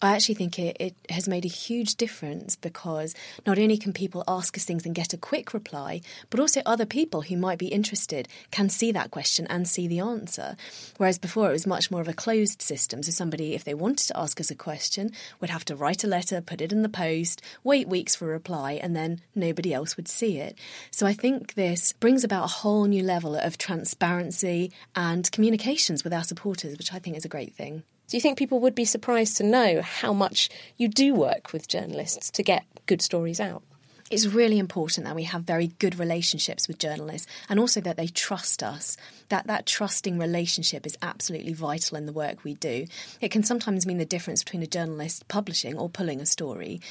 I 0.01 0.15
actually 0.15 0.35
think 0.35 0.57
it, 0.57 0.77
it 0.79 0.95
has 1.09 1.27
made 1.27 1.43
a 1.43 1.49
huge 1.49 1.95
difference 1.95 2.55
because 2.55 3.13
not 3.45 3.59
only 3.59 3.77
can 3.77 3.91
people 3.91 4.23
ask 4.29 4.55
us 4.55 4.63
things 4.63 4.85
and 4.85 4.95
get 4.95 5.13
a 5.13 5.17
quick 5.17 5.53
reply, 5.53 5.99
but 6.29 6.39
also 6.39 6.61
other 6.65 6.85
people 6.85 7.23
who 7.23 7.35
might 7.35 7.59
be 7.59 7.67
interested 7.67 8.29
can 8.49 8.69
see 8.69 8.93
that 8.93 9.11
question 9.11 9.45
and 9.47 9.67
see 9.67 9.89
the 9.89 9.99
answer. 9.99 10.55
Whereas 10.95 11.19
before 11.19 11.49
it 11.49 11.53
was 11.53 11.67
much 11.67 11.91
more 11.91 11.99
of 11.99 12.07
a 12.07 12.13
closed 12.13 12.61
system. 12.61 13.03
So 13.03 13.11
somebody, 13.11 13.55
if 13.55 13.65
they 13.65 13.73
wanted 13.73 14.07
to 14.07 14.17
ask 14.17 14.39
us 14.39 14.49
a 14.49 14.55
question, 14.55 15.11
would 15.41 15.49
have 15.49 15.65
to 15.65 15.75
write 15.75 16.05
a 16.05 16.07
letter, 16.07 16.39
put 16.39 16.61
it 16.61 16.71
in 16.71 16.81
the 16.81 16.87
post, 16.87 17.41
wait 17.65 17.89
weeks 17.89 18.15
for 18.15 18.29
a 18.29 18.33
reply, 18.33 18.73
and 18.73 18.95
then 18.95 19.19
nobody 19.35 19.73
else 19.73 19.97
would 19.97 20.07
see 20.07 20.37
it. 20.37 20.57
So 20.91 21.07
I 21.07 21.13
think 21.13 21.55
this 21.55 21.91
brings 21.91 22.23
about 22.23 22.45
a 22.45 22.47
whole 22.47 22.85
new 22.85 23.03
level 23.03 23.35
of 23.35 23.57
transparency 23.57 24.71
and 24.95 25.29
communications 25.33 26.05
with 26.05 26.13
our 26.13 26.23
supporters, 26.23 26.77
which 26.77 26.93
I 26.93 26.99
think 26.99 27.17
is 27.17 27.25
a 27.25 27.29
great 27.29 27.53
thing. 27.53 27.83
Do 28.09 28.17
you 28.17 28.21
think 28.21 28.39
people 28.39 28.59
would 28.61 28.73
be 28.73 28.85
surprised 28.85 29.37
to 29.37 29.43
know 29.43 29.83
how 29.83 30.13
much 30.13 30.49
you 30.77 30.87
do 30.87 31.13
work 31.13 31.53
with 31.53 31.67
journalists 31.67 32.31
to 32.31 32.41
get 32.41 32.65
good 32.87 33.03
stories 33.03 33.39
out? 33.39 33.61
It's 34.09 34.25
really 34.25 34.57
important 34.57 35.05
that 35.05 35.15
we 35.15 35.25
have 35.25 35.43
very 35.43 35.67
good 35.77 35.99
relationships 35.99 36.67
with 36.67 36.79
journalists 36.79 37.27
and 37.47 37.59
also 37.59 37.79
that 37.81 37.97
they 37.97 38.07
trust 38.07 38.63
us. 38.63 38.97
That 39.29 39.45
that 39.45 39.67
trusting 39.67 40.17
relationship 40.17 40.87
is 40.87 40.97
absolutely 41.03 41.53
vital 41.53 41.97
in 41.97 42.07
the 42.07 42.11
work 42.11 42.43
we 42.43 42.55
do. 42.55 42.87
It 43.21 43.29
can 43.29 43.43
sometimes 43.43 43.85
mean 43.85 43.99
the 43.99 44.05
difference 44.05 44.43
between 44.43 44.63
a 44.63 44.67
journalist 44.67 45.27
publishing 45.27 45.77
or 45.77 45.87
pulling 45.87 46.19
a 46.19 46.25
story. 46.25 46.81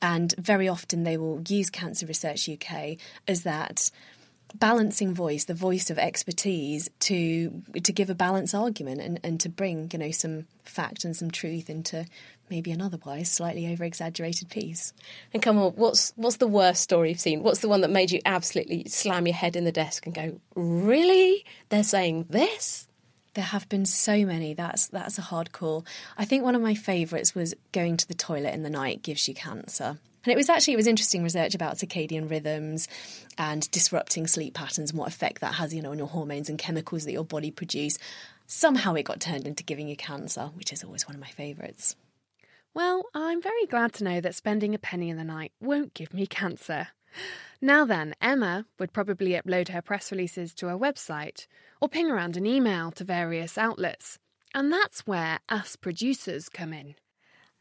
And 0.00 0.32
very 0.38 0.68
often 0.68 1.02
they 1.02 1.16
will 1.16 1.42
use 1.48 1.70
Cancer 1.70 2.06
Research 2.06 2.48
UK 2.48 2.98
as 3.26 3.42
that 3.42 3.90
balancing 4.54 5.14
voice, 5.14 5.44
the 5.44 5.54
voice 5.54 5.90
of 5.90 5.98
expertise, 5.98 6.88
to 7.00 7.62
to 7.82 7.92
give 7.92 8.10
a 8.10 8.14
balanced 8.14 8.54
argument 8.54 9.00
and, 9.00 9.20
and 9.22 9.40
to 9.40 9.48
bring 9.48 9.90
you 9.92 9.98
know 9.98 10.10
some 10.10 10.46
fact 10.64 11.04
and 11.04 11.16
some 11.16 11.30
truth 11.30 11.70
into 11.70 12.06
maybe 12.50 12.70
an 12.70 12.80
otherwise 12.80 13.30
slightly 13.30 13.70
over 13.70 13.84
exaggerated 13.84 14.48
piece. 14.48 14.92
And 15.32 15.42
come 15.42 15.58
on, 15.58 15.72
what's 15.72 16.12
what's 16.16 16.36
the 16.36 16.46
worst 16.46 16.82
story 16.82 17.10
you've 17.10 17.20
seen? 17.20 17.42
What's 17.42 17.60
the 17.60 17.68
one 17.68 17.82
that 17.82 17.90
made 17.90 18.10
you 18.10 18.20
absolutely 18.24 18.84
slam 18.88 19.26
your 19.26 19.36
head 19.36 19.56
in 19.56 19.64
the 19.64 19.72
desk 19.72 20.06
and 20.06 20.14
go, 20.14 20.40
"Really? 20.54 21.44
They're 21.68 21.82
saying 21.82 22.26
this?" 22.30 22.86
There 23.34 23.44
have 23.44 23.68
been 23.68 23.86
so 23.86 24.24
many. 24.24 24.54
That's 24.54 24.88
that's 24.88 25.18
a 25.18 25.22
hard 25.22 25.52
call. 25.52 25.84
I 26.16 26.24
think 26.24 26.42
one 26.42 26.54
of 26.54 26.62
my 26.62 26.74
favourites 26.74 27.34
was 27.34 27.54
going 27.72 27.96
to 27.98 28.08
the 28.08 28.14
toilet 28.14 28.54
in 28.54 28.62
the 28.62 28.70
night 28.70 29.02
gives 29.02 29.28
you 29.28 29.34
cancer. 29.34 29.98
And 30.28 30.32
it 30.34 30.36
was 30.36 30.50
actually 30.50 30.74
it 30.74 30.76
was 30.76 30.86
interesting 30.86 31.22
research 31.22 31.54
about 31.54 31.76
circadian 31.76 32.28
rhythms 32.28 32.86
and 33.38 33.70
disrupting 33.70 34.26
sleep 34.26 34.52
patterns 34.52 34.90
and 34.90 34.98
what 34.98 35.08
effect 35.08 35.40
that 35.40 35.54
has, 35.54 35.72
you 35.72 35.80
know, 35.80 35.90
on 35.90 35.96
your 35.96 36.06
hormones 36.06 36.50
and 36.50 36.58
chemicals 36.58 37.06
that 37.06 37.12
your 37.12 37.24
body 37.24 37.50
produce. 37.50 37.96
Somehow 38.46 38.92
it 38.92 39.04
got 39.04 39.20
turned 39.20 39.46
into 39.46 39.64
giving 39.64 39.88
you 39.88 39.96
cancer, 39.96 40.50
which 40.52 40.70
is 40.70 40.84
always 40.84 41.08
one 41.08 41.14
of 41.14 41.20
my 41.22 41.30
favourites. 41.30 41.96
Well, 42.74 43.04
I'm 43.14 43.40
very 43.40 43.64
glad 43.64 43.94
to 43.94 44.04
know 44.04 44.20
that 44.20 44.34
spending 44.34 44.74
a 44.74 44.78
penny 44.78 45.08
in 45.08 45.16
the 45.16 45.24
night 45.24 45.52
won't 45.62 45.94
give 45.94 46.12
me 46.12 46.26
cancer. 46.26 46.88
Now 47.62 47.86
then, 47.86 48.14
Emma 48.20 48.66
would 48.78 48.92
probably 48.92 49.30
upload 49.30 49.68
her 49.68 49.80
press 49.80 50.12
releases 50.12 50.52
to 50.56 50.66
her 50.66 50.76
website 50.76 51.46
or 51.80 51.88
ping 51.88 52.10
around 52.10 52.36
an 52.36 52.44
email 52.44 52.90
to 52.90 53.02
various 53.02 53.56
outlets. 53.56 54.18
And 54.54 54.70
that's 54.70 55.06
where 55.06 55.38
us 55.48 55.76
producers 55.76 56.50
come 56.50 56.74
in. 56.74 56.96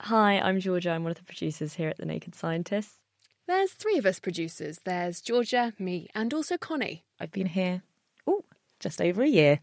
Hi, 0.02 0.40
I'm 0.40 0.60
Georgia. 0.60 0.92
I'm 0.92 1.04
one 1.04 1.12
of 1.12 1.18
the 1.18 1.24
producers 1.24 1.74
here 1.74 1.90
at 1.90 1.98
The 1.98 2.06
Naked 2.06 2.36
Scientists. 2.36 3.02
There's 3.48 3.72
three 3.72 3.98
of 3.98 4.06
us 4.06 4.20
producers. 4.20 4.80
There's 4.86 5.22
Georgia, 5.22 5.74
me, 5.80 6.08
and 6.14 6.34
also 6.36 6.56
Connie. 6.56 7.04
I've 7.20 7.32
been 7.32 7.48
here, 7.48 7.82
oh, 8.28 8.46
just 8.80 9.02
over 9.02 9.24
a 9.24 9.28
year. 9.28 9.60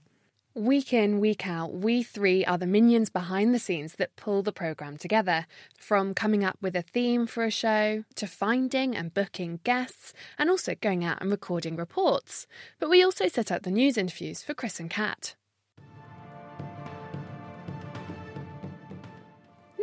Week 0.52 0.92
in, 0.92 1.20
week 1.20 1.46
out, 1.46 1.72
we 1.72 2.02
three 2.02 2.44
are 2.44 2.58
the 2.58 2.66
minions 2.66 3.10
behind 3.10 3.54
the 3.54 3.60
scenes 3.60 3.94
that 3.94 4.16
pull 4.16 4.42
the 4.42 4.52
programme 4.52 4.96
together. 4.96 5.46
From 5.78 6.14
coming 6.14 6.44
up 6.44 6.58
with 6.60 6.74
a 6.74 6.82
theme 6.82 7.28
for 7.28 7.44
a 7.44 7.50
show, 7.50 8.02
to 8.16 8.26
finding 8.26 8.96
and 8.96 9.14
booking 9.14 9.60
guests, 9.62 10.12
and 10.36 10.50
also 10.50 10.74
going 10.74 11.04
out 11.04 11.20
and 11.20 11.30
recording 11.30 11.76
reports. 11.76 12.48
But 12.80 12.90
we 12.90 13.04
also 13.04 13.28
set 13.28 13.52
up 13.52 13.62
the 13.62 13.70
news 13.70 13.96
interviews 13.96 14.42
for 14.42 14.52
Chris 14.52 14.80
and 14.80 14.90
Kat. 14.90 15.36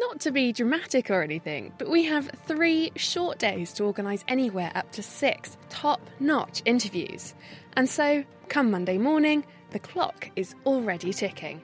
Not 0.01 0.19
to 0.21 0.31
be 0.31 0.51
dramatic 0.51 1.11
or 1.11 1.21
anything, 1.21 1.73
but 1.77 1.87
we 1.87 2.05
have 2.05 2.27
three 2.47 2.91
short 2.95 3.37
days 3.37 3.71
to 3.73 3.83
organise 3.83 4.25
anywhere 4.27 4.71
up 4.73 4.91
to 4.93 5.03
six 5.03 5.57
top 5.69 6.01
notch 6.19 6.63
interviews. 6.65 7.35
And 7.73 7.87
so, 7.87 8.23
come 8.47 8.71
Monday 8.71 8.97
morning, 8.97 9.45
the 9.69 9.77
clock 9.77 10.31
is 10.35 10.55
already 10.65 11.13
ticking. 11.13 11.61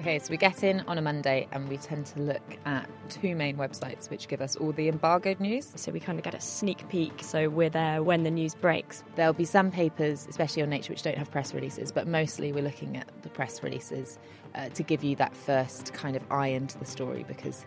Okay, 0.00 0.18
so 0.18 0.30
we 0.30 0.38
get 0.38 0.62
in 0.62 0.80
on 0.80 0.96
a 0.96 1.02
Monday 1.02 1.46
and 1.52 1.68
we 1.68 1.76
tend 1.76 2.06
to 2.06 2.20
look 2.20 2.56
at 2.64 2.88
two 3.10 3.34
main 3.34 3.56
websites 3.56 4.10
which 4.10 4.28
give 4.28 4.40
us 4.40 4.54
all 4.56 4.72
the 4.72 4.88
embargoed 4.88 5.40
news. 5.40 5.72
So 5.74 5.92
we 5.92 6.00
kind 6.00 6.18
of 6.18 6.24
get 6.24 6.34
a 6.34 6.40
sneak 6.40 6.88
peek, 6.88 7.22
so 7.22 7.48
we're 7.48 7.70
there 7.70 8.02
when 8.02 8.22
the 8.22 8.30
news 8.30 8.54
breaks. 8.54 9.04
There'll 9.14 9.32
be 9.32 9.46
some 9.46 9.70
papers, 9.70 10.26
especially 10.28 10.62
on 10.62 10.70
Nature, 10.70 10.92
which 10.92 11.02
don't 11.02 11.16
have 11.16 11.30
press 11.30 11.52
releases, 11.54 11.92
but 11.92 12.06
mostly 12.06 12.52
we're 12.52 12.64
looking 12.64 12.96
at 12.96 13.10
the 13.22 13.30
press 13.30 13.62
releases 13.62 14.18
uh, 14.56 14.68
to 14.70 14.82
give 14.82 15.04
you 15.04 15.14
that 15.16 15.36
first 15.36 15.92
kind 15.92 16.16
of 16.16 16.22
eye 16.30 16.48
into 16.48 16.78
the 16.78 16.84
story 16.84 17.24
because 17.28 17.64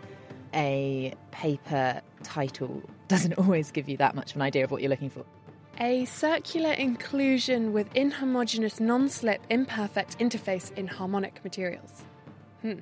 a 0.54 1.14
paper 1.32 2.02
title 2.24 2.82
doesn't 3.08 3.34
always 3.38 3.72
give 3.72 3.88
you 3.88 3.98
that 3.98 4.16
much 4.16 4.32
of 4.32 4.38
an 4.38 4.42
idea 4.42 4.64
of 4.64 4.72
what 4.72 4.82
you're 4.82 4.90
looking 4.90 5.10
for. 5.10 5.24
A 5.80 6.06
circular 6.06 6.74
inclusion 6.74 7.72
with 7.72 7.94
inhomogeneous 7.94 8.80
non 8.80 9.08
slip 9.08 9.42
imperfect 9.50 10.20
interface 10.20 10.76
in 10.76 10.88
harmonic 10.88 11.42
materials. 11.44 12.04
Hmm. 12.62 12.80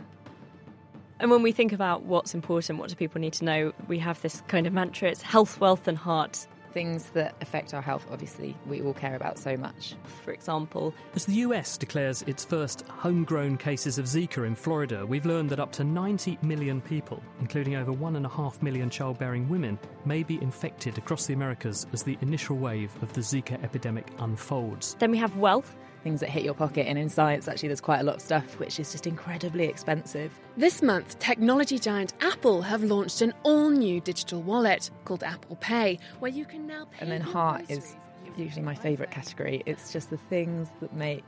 And 1.20 1.32
when 1.32 1.42
we 1.42 1.52
think 1.52 1.74
about 1.74 2.04
what's 2.04 2.34
important, 2.34 2.80
what 2.80 2.90
do 2.90 2.96
people 2.96 3.20
need 3.20 3.34
to 3.34 3.46
know, 3.46 3.74
we 3.88 4.00
have 4.00 4.22
this 4.22 4.42
kind 4.48 4.68
of 4.68 4.74
mantra 4.74 5.10
it's 5.10 5.22
health, 5.22 5.60
wealth, 5.60 5.88
and 5.88 5.98
heart. 5.98 6.48
Things 6.74 7.10
that 7.12 7.36
affect 7.42 7.74
our 7.74 7.82
health, 7.82 8.06
obviously, 8.12 8.56
we 8.68 8.82
all 8.82 8.94
care 8.94 9.16
about 9.16 9.38
so 9.40 9.58
much. 9.58 9.96
For 10.24 10.32
example, 10.32 10.94
as 11.16 11.26
the 11.26 11.34
US 11.36 11.78
declares 11.78 12.22
its 12.24 12.46
first 12.46 12.82
homegrown 12.88 13.58
cases 13.58 13.98
of 13.98 14.06
Zika 14.06 14.46
in 14.46 14.56
Florida, 14.56 15.06
we've 15.06 15.26
learned 15.26 15.50
that 15.50 15.60
up 15.60 15.72
to 15.74 15.84
90 15.84 16.38
million 16.42 16.82
people, 16.82 17.22
including 17.40 17.76
over 17.76 17.92
1.5 17.92 18.62
million 18.62 18.90
childbearing 18.90 19.50
women, 19.50 19.80
may 20.06 20.24
be 20.24 20.42
infected 20.42 20.98
across 20.98 21.26
the 21.26 21.34
Americas 21.34 21.88
as 21.94 22.04
the 22.04 22.18
initial 22.22 22.58
wave 22.58 22.92
of 23.02 23.12
the 23.14 23.22
Zika 23.22 23.62
epidemic 23.64 24.08
unfolds. 24.20 24.96
Then 25.00 25.12
we 25.12 25.18
have 25.18 25.36
wealth 25.38 25.76
things 26.04 26.20
that 26.20 26.30
hit 26.30 26.44
your 26.44 26.54
pocket. 26.54 26.88
And 26.88 26.98
in 26.98 27.10
science, 27.10 27.48
actually, 27.48 27.70
there's 27.70 27.82
quite 27.82 28.00
a 28.00 28.04
lot 28.04 28.16
of 28.16 28.22
stuff 28.22 28.60
which 28.60 28.80
is 28.80 28.92
just 28.92 29.08
incredibly 29.08 29.66
expensive. 29.66 30.32
This 30.56 30.82
month, 30.82 31.20
technology 31.20 31.80
giant 31.80 32.14
Apple 32.22 32.62
have 32.62 32.84
launched 32.84 33.22
an 33.22 33.34
all 33.44 33.70
new 33.70 34.00
digital 34.02 34.42
wallet 34.42 34.90
called 35.06 35.24
Apple 35.24 35.56
Pay, 35.58 36.00
where 36.20 36.32
you 36.32 36.46
can 36.46 36.68
now 36.68 36.86
pay. 36.86 37.00
And 37.02 37.12
then 37.12 37.22
heart 37.22 37.64
is 37.70 37.96
usually 38.36 38.64
my 38.64 38.76
favourite 38.76 39.12
category. 39.12 39.64
It's 39.66 39.92
just 39.92 40.10
the 40.10 40.18
things 40.18 40.70
that 40.82 40.94
make 40.94 41.26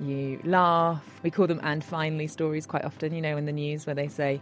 you 0.00 0.40
laugh. 0.44 1.20
We 1.22 1.30
call 1.30 1.46
them 1.46 1.60
and 1.62 1.84
finally 1.84 2.26
stories 2.26 2.66
quite 2.66 2.84
often, 2.84 3.14
you 3.14 3.20
know, 3.20 3.36
in 3.36 3.46
the 3.46 3.52
news 3.52 3.86
where 3.86 3.94
they 3.94 4.08
say, 4.08 4.40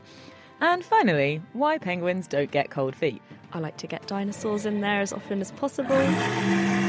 and 0.61 0.85
finally, 0.85 1.41
why 1.53 1.79
penguins 1.79 2.27
don't 2.27 2.51
get 2.51 2.71
cold 2.71 2.97
feet. 2.97 3.23
I 3.53 3.61
like 3.61 3.77
to 3.79 3.87
get 3.87 4.07
dinosaurs 4.07 4.67
in 4.67 4.81
there 4.81 5.01
as 5.01 5.13
often 5.13 5.41
as 5.41 5.53
possible 5.53 6.88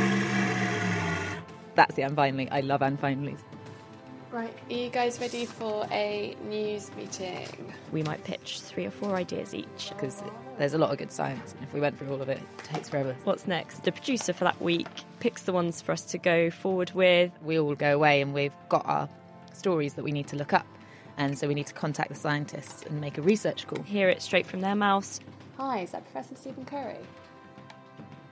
that's 1.79 1.95
the 1.95 2.01
unfinally. 2.01 2.49
I 2.51 2.59
love 2.59 2.81
unfinallys. 2.81 3.39
Right, 4.31 4.53
are 4.69 4.73
you 4.73 4.89
guys 4.89 5.19
ready 5.19 5.45
for 5.45 5.87
a 5.89 6.35
news 6.43 6.91
meeting? 6.95 7.73
We 7.93 8.03
might 8.03 8.21
pitch 8.25 8.59
three 8.59 8.85
or 8.85 8.91
four 8.91 9.15
ideas 9.15 9.55
each. 9.55 9.89
Because 9.89 10.21
there's 10.57 10.73
a 10.73 10.77
lot 10.77 10.91
of 10.91 10.97
good 10.97 11.11
science, 11.11 11.53
and 11.53 11.63
if 11.63 11.73
we 11.73 11.79
went 11.79 11.97
through 11.97 12.11
all 12.11 12.21
of 12.21 12.27
it, 12.27 12.37
it 12.37 12.63
takes 12.65 12.89
forever. 12.89 13.15
What's 13.23 13.47
next? 13.47 13.85
The 13.85 13.93
producer 13.93 14.33
for 14.33 14.43
that 14.43 14.61
week 14.61 14.87
picks 15.21 15.43
the 15.43 15.53
ones 15.53 15.81
for 15.81 15.93
us 15.93 16.01
to 16.07 16.17
go 16.17 16.51
forward 16.51 16.91
with. 16.91 17.31
We 17.41 17.57
all 17.57 17.73
go 17.75 17.95
away 17.95 18.21
and 18.21 18.33
we've 18.33 18.53
got 18.67 18.85
our 18.85 19.07
stories 19.53 19.93
that 19.93 20.03
we 20.03 20.11
need 20.11 20.27
to 20.27 20.35
look 20.35 20.51
up. 20.53 20.67
And 21.17 21.39
so 21.39 21.47
we 21.47 21.55
need 21.55 21.67
to 21.67 21.73
contact 21.73 22.09
the 22.09 22.15
scientists 22.15 22.83
and 22.83 22.99
make 23.01 23.17
a 23.17 23.21
research 23.21 23.67
call. 23.67 23.81
Hear 23.83 24.09
it 24.09 24.21
straight 24.21 24.45
from 24.45 24.61
their 24.61 24.75
mouths. 24.75 25.21
Hi, 25.57 25.79
is 25.79 25.91
that 25.91 26.03
Professor 26.03 26.35
Stephen 26.35 26.65
Curry? 26.65 26.97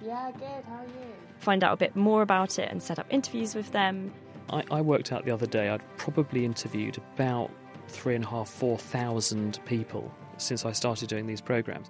Yeah, 0.01 0.31
good. 0.31 0.65
How 0.67 0.75
are 0.75 0.83
you? 0.83 1.13
Find 1.39 1.63
out 1.63 1.73
a 1.73 1.77
bit 1.77 1.95
more 1.95 2.21
about 2.21 2.59
it 2.59 2.69
and 2.71 2.81
set 2.81 2.99
up 2.99 3.07
interviews 3.09 3.55
with 3.55 3.71
them. 3.71 4.13
I, 4.49 4.63
I 4.71 4.81
worked 4.81 5.11
out 5.11 5.25
the 5.25 5.31
other 5.31 5.45
day 5.45 5.69
I'd 5.69 5.81
probably 5.97 6.45
interviewed 6.45 6.97
about 7.15 7.51
three 7.87 8.15
and 8.15 8.23
a 8.23 8.27
half, 8.27 8.49
four 8.49 8.77
thousand 8.77 9.59
people 9.65 10.13
since 10.37 10.65
I 10.65 10.71
started 10.71 11.09
doing 11.09 11.25
these 11.27 11.41
programs. 11.41 11.89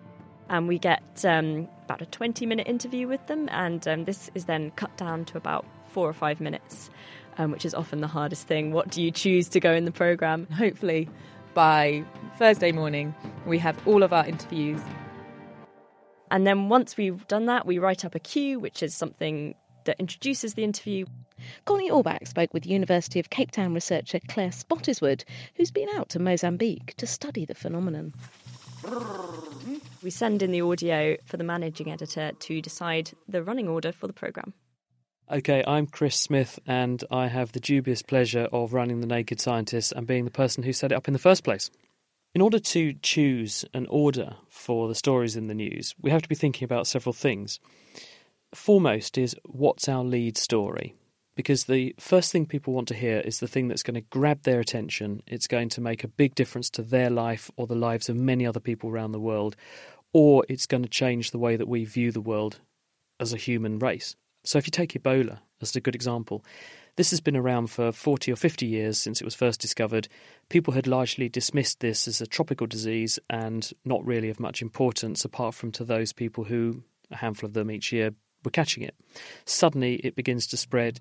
And 0.49 0.67
we 0.67 0.79
get 0.79 1.25
um, 1.25 1.67
about 1.83 2.01
a 2.01 2.05
20 2.05 2.45
minute 2.45 2.67
interview 2.67 3.07
with 3.07 3.25
them, 3.27 3.49
and 3.51 3.85
um, 3.87 4.05
this 4.05 4.31
is 4.33 4.45
then 4.45 4.71
cut 4.71 4.95
down 4.95 5.25
to 5.25 5.37
about 5.37 5.65
four 5.89 6.07
or 6.07 6.13
five 6.13 6.39
minutes, 6.39 6.89
um, 7.37 7.51
which 7.51 7.65
is 7.65 7.73
often 7.73 7.99
the 7.99 8.07
hardest 8.07 8.47
thing. 8.47 8.71
What 8.71 8.89
do 8.89 9.01
you 9.01 9.11
choose 9.11 9.49
to 9.49 9.59
go 9.59 9.73
in 9.73 9.83
the 9.83 9.91
program? 9.91 10.47
Hopefully, 10.53 11.09
by 11.53 12.03
Thursday 12.37 12.71
morning, 12.71 13.13
we 13.45 13.57
have 13.57 13.77
all 13.85 14.03
of 14.03 14.13
our 14.13 14.25
interviews 14.25 14.79
and 16.31 16.45
then 16.45 16.69
once 16.69 16.97
we've 16.97 17.27
done 17.27 17.45
that, 17.45 17.65
we 17.65 17.79
write 17.79 18.05
up 18.05 18.15
a 18.15 18.19
cue, 18.19 18.59
which 18.59 18.83
is 18.83 18.93
something 18.95 19.55
that 19.85 19.99
introduces 19.99 20.53
the 20.53 20.63
interview. 20.63 21.05
Connie 21.65 21.89
Orbach 21.89 22.27
spoke 22.27 22.53
with 22.53 22.65
University 22.65 23.19
of 23.19 23.29
Cape 23.29 23.51
Town 23.51 23.73
researcher 23.73 24.19
Claire 24.27 24.49
Spottiswoode, 24.49 25.23
who's 25.55 25.71
been 25.71 25.89
out 25.95 26.09
to 26.09 26.19
Mozambique 26.19 26.93
to 26.97 27.07
study 27.07 27.45
the 27.45 27.55
phenomenon. 27.55 28.13
We 30.03 30.09
send 30.09 30.43
in 30.43 30.51
the 30.51 30.61
audio 30.61 31.17
for 31.25 31.37
the 31.37 31.43
managing 31.43 31.91
editor 31.91 32.31
to 32.31 32.61
decide 32.61 33.11
the 33.27 33.43
running 33.43 33.67
order 33.67 33.91
for 33.91 34.07
the 34.07 34.13
programme. 34.13 34.53
Okay, 35.29 35.61
I'm 35.67 35.87
Chris 35.87 36.15
Smith, 36.15 36.57
and 36.65 37.03
I 37.11 37.27
have 37.27 37.51
the 37.51 37.59
dubious 37.59 38.01
pleasure 38.01 38.47
of 38.53 38.73
running 38.73 39.01
The 39.01 39.07
Naked 39.07 39.41
Scientist 39.41 39.91
and 39.93 40.07
being 40.07 40.23
the 40.23 40.31
person 40.31 40.63
who 40.63 40.71
set 40.71 40.91
it 40.91 40.95
up 40.95 41.07
in 41.07 41.13
the 41.13 41.19
first 41.19 41.43
place. 41.43 41.69
In 42.37 42.41
order 42.41 42.59
to 42.59 42.93
choose 43.01 43.65
an 43.73 43.87
order 43.89 44.35
for 44.47 44.87
the 44.87 44.93
stories 44.93 45.35
in 45.35 45.47
the 45.47 45.55
news, 45.55 45.95
we 45.99 46.11
have 46.11 46.21
to 46.21 46.29
be 46.29 46.35
thinking 46.35 46.65
about 46.65 46.85
several 46.85 47.11
things. 47.11 47.59
Foremost 48.53 49.17
is 49.17 49.35
what's 49.43 49.89
our 49.89 50.03
lead 50.03 50.37
story? 50.37 50.93
Because 51.35 51.63
the 51.63 51.95
first 51.99 52.31
thing 52.31 52.45
people 52.45 52.75
want 52.75 52.89
to 52.89 52.93
hear 52.93 53.21
is 53.21 53.39
the 53.39 53.47
thing 53.47 53.67
that's 53.67 53.81
going 53.81 53.95
to 53.95 54.07
grab 54.11 54.43
their 54.43 54.59
attention. 54.59 55.23
It's 55.25 55.47
going 55.47 55.69
to 55.69 55.81
make 55.81 56.03
a 56.03 56.07
big 56.07 56.35
difference 56.35 56.69
to 56.69 56.83
their 56.83 57.09
life 57.09 57.49
or 57.57 57.65
the 57.65 57.73
lives 57.73 58.07
of 58.07 58.15
many 58.15 58.45
other 58.45 58.59
people 58.59 58.91
around 58.91 59.13
the 59.13 59.19
world, 59.19 59.55
or 60.13 60.45
it's 60.47 60.67
going 60.67 60.83
to 60.83 60.89
change 60.89 61.31
the 61.31 61.39
way 61.39 61.55
that 61.55 61.67
we 61.67 61.85
view 61.85 62.11
the 62.11 62.21
world 62.21 62.59
as 63.19 63.33
a 63.33 63.37
human 63.37 63.79
race. 63.79 64.15
So, 64.43 64.59
if 64.59 64.67
you 64.67 64.71
take 64.71 64.93
Ebola 64.93 65.39
as 65.59 65.75
a 65.75 65.81
good 65.81 65.95
example, 65.95 66.45
this 66.97 67.11
has 67.11 67.21
been 67.21 67.37
around 67.37 67.67
for 67.67 67.91
40 67.91 68.31
or 68.31 68.35
50 68.35 68.65
years 68.65 68.97
since 68.97 69.21
it 69.21 69.25
was 69.25 69.35
first 69.35 69.61
discovered. 69.61 70.07
People 70.49 70.73
had 70.73 70.87
largely 70.87 71.29
dismissed 71.29 71.79
this 71.79 72.07
as 72.07 72.19
a 72.19 72.27
tropical 72.27 72.67
disease 72.67 73.19
and 73.29 73.71
not 73.85 74.05
really 74.05 74.29
of 74.29 74.39
much 74.39 74.61
importance 74.61 75.23
apart 75.23 75.55
from 75.55 75.71
to 75.73 75.85
those 75.85 76.11
people 76.11 76.43
who, 76.43 76.83
a 77.11 77.17
handful 77.17 77.47
of 77.47 77.53
them 77.53 77.71
each 77.71 77.93
year, 77.93 78.13
were 78.43 78.51
catching 78.51 78.83
it. 78.83 78.95
Suddenly, 79.45 79.95
it 79.95 80.15
begins 80.15 80.47
to 80.47 80.57
spread. 80.57 80.99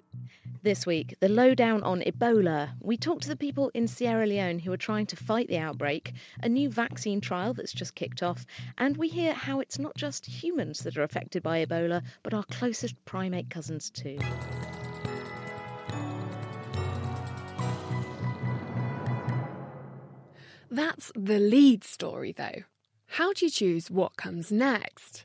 This 0.63 0.85
week, 0.85 1.15
the 1.21 1.29
lowdown 1.29 1.83
on 1.83 2.01
Ebola. 2.01 2.71
We 2.81 2.97
talk 2.97 3.21
to 3.23 3.29
the 3.29 3.37
people 3.37 3.71
in 3.73 3.89
Sierra 3.89 4.27
Leone 4.27 4.59
who 4.59 4.73
are 4.73 4.79
trying 4.79 5.07
to 5.07 5.17
fight 5.17 5.49
the 5.49 5.59
outbreak, 5.59 6.13
a 6.43 6.49
new 6.49 6.69
vaccine 6.69 7.21
trial 7.21 7.55
that's 7.55 7.73
just 7.73 7.95
kicked 7.95 8.23
off, 8.23 8.45
and 8.77 8.97
we 8.97 9.09
hear 9.09 9.33
how 9.33 9.61
it's 9.61 9.79
not 9.79 9.97
just 9.97 10.27
humans 10.27 10.81
that 10.81 10.97
are 10.97 11.05
affected 11.05 11.43
by 11.43 11.65
Ebola, 11.65 12.03
but 12.23 12.35
our 12.35 12.45
closest 12.45 13.03
primate 13.05 13.49
cousins 13.49 13.91
too. 13.91 14.19
That's 20.77 21.11
the 21.17 21.39
lead 21.39 21.85
story, 21.85 22.35
though. 22.37 22.65
How 23.07 23.33
do 23.33 23.47
you 23.47 23.51
choose 23.51 23.91
what 23.91 24.19
comes 24.19 24.53
next? 24.53 25.25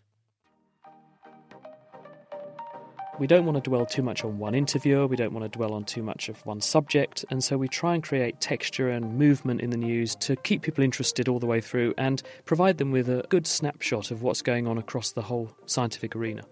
We 3.20 3.28
don't 3.28 3.46
want 3.46 3.62
to 3.62 3.70
dwell 3.70 3.86
too 3.86 4.02
much 4.02 4.24
on 4.24 4.38
one 4.38 4.56
interviewer, 4.56 5.08
we 5.08 5.18
don't 5.18 5.34
want 5.34 5.44
to 5.44 5.50
dwell 5.50 5.74
on 5.74 5.84
too 5.84 6.04
much 6.04 6.30
of 6.30 6.38
one 6.46 6.62
subject, 6.62 7.26
and 7.30 7.44
so 7.44 7.58
we 7.58 7.68
try 7.68 7.96
and 7.96 8.02
create 8.02 8.40
texture 8.40 8.88
and 8.88 9.18
movement 9.20 9.60
in 9.60 9.72
the 9.72 9.78
news 9.78 10.16
to 10.22 10.38
keep 10.38 10.62
people 10.62 10.86
interested 10.86 11.28
all 11.28 11.40
the 11.40 11.48
way 11.48 11.60
through 11.60 11.94
and 11.98 12.24
provide 12.46 12.78
them 12.78 12.92
with 12.92 13.10
a 13.10 13.26
good 13.28 13.46
snapshot 13.46 14.10
of 14.10 14.24
what's 14.24 14.42
going 14.42 14.68
on 14.68 14.78
across 14.78 15.12
the 15.12 15.22
whole 15.22 15.54
scientific 15.66 16.16
arena. 16.16 16.44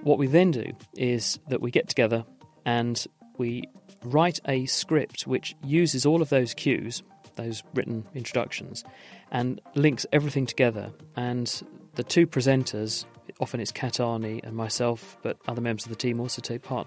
What 0.00 0.16
we 0.16 0.26
then 0.26 0.52
do 0.52 0.72
is 0.94 1.38
that 1.50 1.60
we 1.60 1.70
get 1.70 1.86
together 1.86 2.24
and 2.64 3.06
we 3.36 3.64
write 4.02 4.40
a 4.48 4.64
script 4.64 5.26
which 5.26 5.54
uses 5.62 6.06
all 6.06 6.22
of 6.22 6.30
those 6.30 6.54
cues 6.54 7.02
those 7.36 7.62
written 7.74 8.04
introductions, 8.14 8.84
and 9.30 9.60
links 9.74 10.06
everything 10.12 10.46
together. 10.46 10.92
And 11.14 11.62
the 11.94 12.02
two 12.02 12.26
presenters, 12.26 13.04
often 13.40 13.60
it's 13.60 13.72
Kat 13.72 13.94
Arney 13.94 14.42
and 14.44 14.56
myself, 14.56 15.16
but 15.22 15.38
other 15.48 15.60
members 15.60 15.84
of 15.84 15.90
the 15.90 15.96
team 15.96 16.20
also 16.20 16.42
take 16.42 16.62
part. 16.62 16.86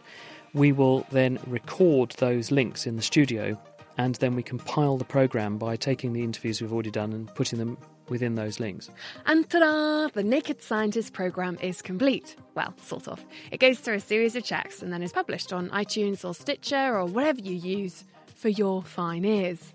We 0.53 0.71
will 0.71 1.05
then 1.11 1.39
record 1.47 2.11
those 2.17 2.51
links 2.51 2.85
in 2.85 2.95
the 2.95 3.01
studio, 3.01 3.59
and 3.97 4.15
then 4.15 4.35
we 4.35 4.43
compile 4.43 4.97
the 4.97 5.05
program 5.05 5.57
by 5.57 5.75
taking 5.75 6.13
the 6.13 6.23
interviews 6.23 6.61
we've 6.61 6.73
already 6.73 6.91
done 6.91 7.13
and 7.13 7.33
putting 7.35 7.59
them 7.59 7.77
within 8.09 8.35
those 8.35 8.59
links. 8.59 8.89
And 9.25 9.47
ta 9.49 9.59
da! 9.59 10.07
The 10.07 10.23
Naked 10.23 10.61
Scientist 10.61 11.13
program 11.13 11.57
is 11.61 11.81
complete. 11.81 12.35
Well, 12.55 12.73
sort 12.81 13.07
of. 13.07 13.23
It 13.51 13.59
goes 13.59 13.79
through 13.79 13.95
a 13.95 13.99
series 13.99 14.35
of 14.35 14.43
checks 14.43 14.81
and 14.81 14.91
then 14.91 15.03
is 15.03 15.11
published 15.11 15.53
on 15.53 15.69
iTunes 15.69 16.25
or 16.25 16.33
Stitcher 16.33 16.97
or 16.97 17.05
whatever 17.05 17.41
you 17.41 17.53
use 17.53 18.05
for 18.35 18.49
your 18.49 18.81
fine 18.81 19.25
ears. 19.25 19.73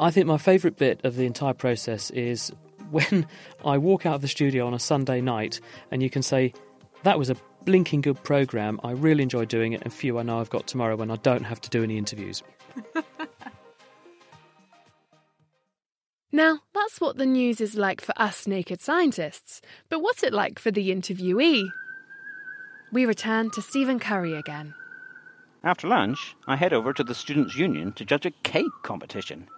I 0.00 0.10
think 0.10 0.26
my 0.26 0.38
favourite 0.38 0.78
bit 0.78 1.04
of 1.04 1.16
the 1.16 1.26
entire 1.26 1.52
process 1.52 2.10
is 2.10 2.50
when 2.90 3.26
I 3.64 3.76
walk 3.76 4.06
out 4.06 4.14
of 4.14 4.22
the 4.22 4.28
studio 4.28 4.66
on 4.66 4.72
a 4.72 4.78
Sunday 4.78 5.20
night 5.20 5.60
and 5.90 6.02
you 6.02 6.08
can 6.08 6.22
say, 6.22 6.54
that 7.02 7.18
was 7.18 7.28
a 7.28 7.36
blinking 7.66 8.00
good 8.00 8.22
programme. 8.24 8.80
I 8.82 8.92
really 8.92 9.22
enjoy 9.22 9.44
doing 9.44 9.72
it, 9.74 9.82
and 9.82 9.92
few 9.92 10.18
I 10.18 10.22
know 10.22 10.40
I've 10.40 10.50
got 10.50 10.66
tomorrow 10.66 10.96
when 10.96 11.10
I 11.10 11.16
don't 11.16 11.44
have 11.44 11.60
to 11.60 11.70
do 11.70 11.82
any 11.82 11.98
interviews. 11.98 12.42
Now, 16.32 16.60
that's 16.72 17.00
what 17.00 17.16
the 17.16 17.26
news 17.26 17.60
is 17.60 17.74
like 17.74 18.00
for 18.00 18.14
us 18.16 18.46
naked 18.46 18.80
scientists, 18.80 19.60
but 19.88 20.00
what's 20.00 20.22
it 20.22 20.32
like 20.32 20.60
for 20.60 20.70
the 20.70 20.90
interviewee? 20.90 21.68
We 22.92 23.04
return 23.04 23.50
to 23.50 23.60
Stephen 23.60 23.98
Curry 23.98 24.34
again. 24.34 24.74
After 25.64 25.88
lunch, 25.88 26.36
I 26.46 26.54
head 26.54 26.72
over 26.72 26.92
to 26.92 27.02
the 27.02 27.16
Students' 27.16 27.56
Union 27.56 27.92
to 27.94 28.04
judge 28.04 28.26
a 28.26 28.30
cake 28.30 28.70
competition. 28.84 29.48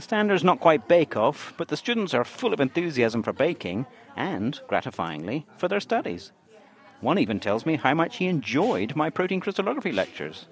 The 0.00 0.04
standard's 0.04 0.42
not 0.42 0.60
quite 0.60 0.88
bake 0.88 1.14
off, 1.14 1.52
but 1.58 1.68
the 1.68 1.76
students 1.76 2.14
are 2.14 2.24
full 2.24 2.54
of 2.54 2.60
enthusiasm 2.60 3.22
for 3.22 3.34
baking 3.34 3.84
and, 4.16 4.58
gratifyingly, 4.66 5.44
for 5.58 5.68
their 5.68 5.78
studies. 5.78 6.32
One 7.02 7.18
even 7.18 7.38
tells 7.38 7.66
me 7.66 7.76
how 7.76 7.92
much 7.92 8.16
he 8.16 8.26
enjoyed 8.26 8.96
my 8.96 9.10
protein 9.10 9.40
crystallography 9.40 9.92
lectures. 9.92 10.46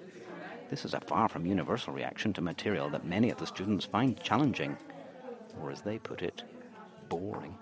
This 0.69 0.85
is 0.85 0.93
a 0.93 0.99
far 0.99 1.27
from 1.27 1.47
universal 1.47 1.93
reaction 1.93 2.31
to 2.33 2.41
material 2.41 2.91
that 2.91 3.07
many 3.07 3.31
of 3.31 3.39
the 3.39 3.47
students 3.47 3.85
find 3.85 4.21
challenging, 4.21 4.77
or 5.59 5.71
as 5.71 5.81
they 5.81 5.97
put 5.97 6.21
it, 6.21 6.43
boring. 7.09 7.57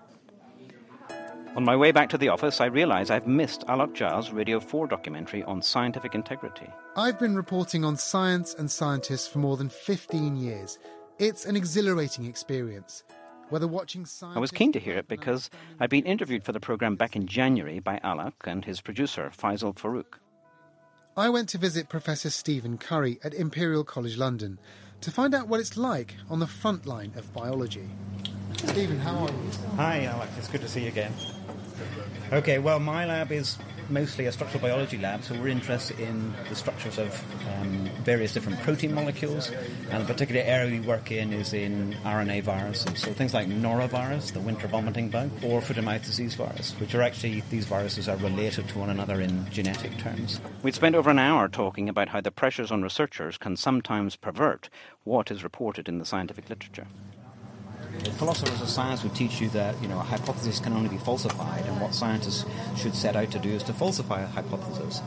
On 1.56 1.64
my 1.64 1.74
way 1.74 1.90
back 1.90 2.10
to 2.10 2.18
the 2.18 2.28
office, 2.28 2.60
I 2.60 2.66
realize 2.66 3.10
I've 3.10 3.26
missed 3.26 3.66
Alok 3.66 3.94
Jha's 3.94 4.30
Radio 4.30 4.60
4 4.60 4.88
documentary 4.88 5.42
on 5.44 5.62
scientific 5.62 6.14
integrity. 6.14 6.68
I've 6.96 7.18
been 7.18 7.34
reporting 7.34 7.82
on 7.82 7.96
science 7.96 8.54
and 8.58 8.70
scientists 8.70 9.26
for 9.26 9.38
more 9.38 9.56
than 9.56 9.70
15 9.70 10.36
years. 10.36 10.78
It's 11.18 11.46
an 11.46 11.56
exhilarating 11.56 12.26
experience. 12.26 13.02
Whether 13.48 13.66
watching. 13.66 14.06
I 14.22 14.38
was 14.38 14.52
keen 14.52 14.70
to 14.72 14.78
hear 14.78 14.96
it 14.96 15.08
because 15.08 15.50
I'd 15.80 15.90
been 15.90 16.04
interviewed 16.04 16.44
for 16.44 16.52
the 16.52 16.60
program 16.60 16.94
back 16.94 17.16
in 17.16 17.26
January 17.26 17.80
by 17.80 17.98
Alok 18.04 18.34
and 18.44 18.64
his 18.64 18.80
producer, 18.80 19.32
Faisal 19.36 19.74
Farouk. 19.74 20.20
I 21.16 21.28
went 21.30 21.48
to 21.48 21.58
visit 21.58 21.88
Professor 21.88 22.30
Stephen 22.30 22.78
Curry 22.78 23.18
at 23.24 23.34
Imperial 23.34 23.82
College 23.82 24.16
London 24.16 24.60
to 25.00 25.10
find 25.10 25.34
out 25.34 25.48
what 25.48 25.58
it's 25.58 25.76
like 25.76 26.14
on 26.30 26.38
the 26.38 26.46
front 26.46 26.86
line 26.86 27.12
of 27.16 27.32
biology. 27.32 27.88
Stephen, 28.56 29.00
how 29.00 29.16
are 29.16 29.30
you? 29.30 29.50
Hi, 29.76 30.08
Alok. 30.12 30.28
It's 30.38 30.48
good 30.48 30.60
to 30.60 30.68
see 30.68 30.82
you 30.82 30.88
again. 30.88 31.12
Okay, 32.32 32.58
well, 32.58 32.78
my 32.78 33.06
lab 33.06 33.32
is 33.32 33.58
mostly 33.90 34.26
a 34.26 34.32
structural 34.32 34.60
biology 34.60 34.98
lab, 34.98 35.24
so 35.24 35.34
we're 35.34 35.48
interested 35.48 35.98
in 35.98 36.34
the 36.48 36.54
structures 36.54 36.98
of 36.98 37.24
um, 37.56 37.88
various 38.02 38.32
different 38.34 38.60
protein 38.60 38.92
molecules. 38.92 39.50
And 39.90 40.02
the 40.02 40.12
particular 40.12 40.42
area 40.42 40.70
we 40.70 40.86
work 40.86 41.10
in 41.10 41.32
is 41.32 41.52
in 41.52 41.94
RNA 42.04 42.42
viruses, 42.42 43.00
so 43.00 43.12
things 43.12 43.34
like 43.34 43.48
norovirus, 43.48 44.32
the 44.32 44.40
winter 44.40 44.66
vomiting 44.68 45.08
bug, 45.08 45.30
or 45.42 45.60
foot 45.60 45.76
and 45.76 45.86
mouth 45.86 46.04
disease 46.04 46.34
virus, 46.34 46.72
which 46.78 46.94
are 46.94 47.02
actually, 47.02 47.42
these 47.50 47.66
viruses 47.66 48.08
are 48.08 48.16
related 48.16 48.68
to 48.68 48.78
one 48.78 48.90
another 48.90 49.20
in 49.20 49.50
genetic 49.50 49.96
terms. 49.98 50.40
We'd 50.62 50.74
spent 50.74 50.94
over 50.94 51.10
an 51.10 51.18
hour 51.18 51.48
talking 51.48 51.88
about 51.88 52.10
how 52.10 52.20
the 52.20 52.30
pressures 52.30 52.70
on 52.70 52.82
researchers 52.82 53.38
can 53.38 53.56
sometimes 53.56 54.16
pervert 54.16 54.68
what 55.04 55.30
is 55.30 55.42
reported 55.42 55.88
in 55.88 55.98
the 55.98 56.04
scientific 56.04 56.48
literature. 56.50 56.86
Philosophers 58.18 58.60
of 58.60 58.68
science 58.68 59.02
would 59.02 59.14
teach 59.14 59.40
you 59.40 59.48
that 59.50 59.80
you 59.82 59.88
know 59.88 59.98
a 59.98 60.02
hypothesis 60.02 60.60
can 60.60 60.72
only 60.72 60.88
be 60.88 60.98
falsified, 60.98 61.64
and 61.66 61.80
what 61.80 61.94
scientists 61.94 62.44
should 62.76 62.94
set 62.94 63.16
out 63.16 63.30
to 63.30 63.38
do 63.38 63.50
is 63.50 63.62
to 63.64 63.72
falsify 63.72 64.22
a 64.22 64.26
hypothesis. 64.26 65.00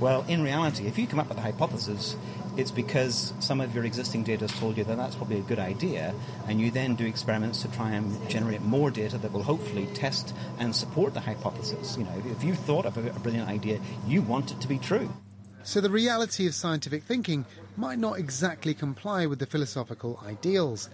Well, 0.00 0.24
in 0.28 0.42
reality, 0.42 0.86
if 0.86 0.98
you 0.98 1.06
come 1.06 1.18
up 1.18 1.28
with 1.28 1.38
a 1.38 1.40
hypothesis, 1.42 2.16
it's 2.56 2.70
because 2.70 3.32
some 3.40 3.60
of 3.60 3.74
your 3.74 3.84
existing 3.84 4.24
data 4.24 4.46
has 4.46 4.58
told 4.58 4.76
you 4.76 4.84
that 4.84 4.96
that's 4.96 5.14
probably 5.14 5.38
a 5.38 5.42
good 5.42 5.58
idea, 5.58 6.14
and 6.46 6.60
you 6.60 6.70
then 6.70 6.94
do 6.94 7.06
experiments 7.06 7.62
to 7.62 7.70
try 7.72 7.90
and 7.92 8.28
generate 8.28 8.62
more 8.62 8.90
data 8.90 9.18
that 9.18 9.32
will 9.32 9.42
hopefully 9.42 9.86
test 9.94 10.34
and 10.58 10.74
support 10.74 11.14
the 11.14 11.20
hypothesis. 11.20 11.96
You 11.96 12.04
know, 12.04 12.22
if 12.26 12.44
you 12.44 12.54
thought 12.54 12.86
of 12.86 12.96
a 12.96 13.18
brilliant 13.20 13.48
idea, 13.48 13.80
you 14.06 14.22
want 14.22 14.50
it 14.52 14.60
to 14.60 14.68
be 14.68 14.78
true. 14.78 15.12
So 15.64 15.80
the 15.80 15.90
reality 15.90 16.46
of 16.46 16.54
scientific 16.54 17.02
thinking 17.02 17.44
might 17.76 17.98
not 17.98 18.18
exactly 18.18 18.74
comply 18.74 19.26
with 19.26 19.38
the 19.38 19.46
philosophical 19.46 20.20
ideals, 20.26 20.88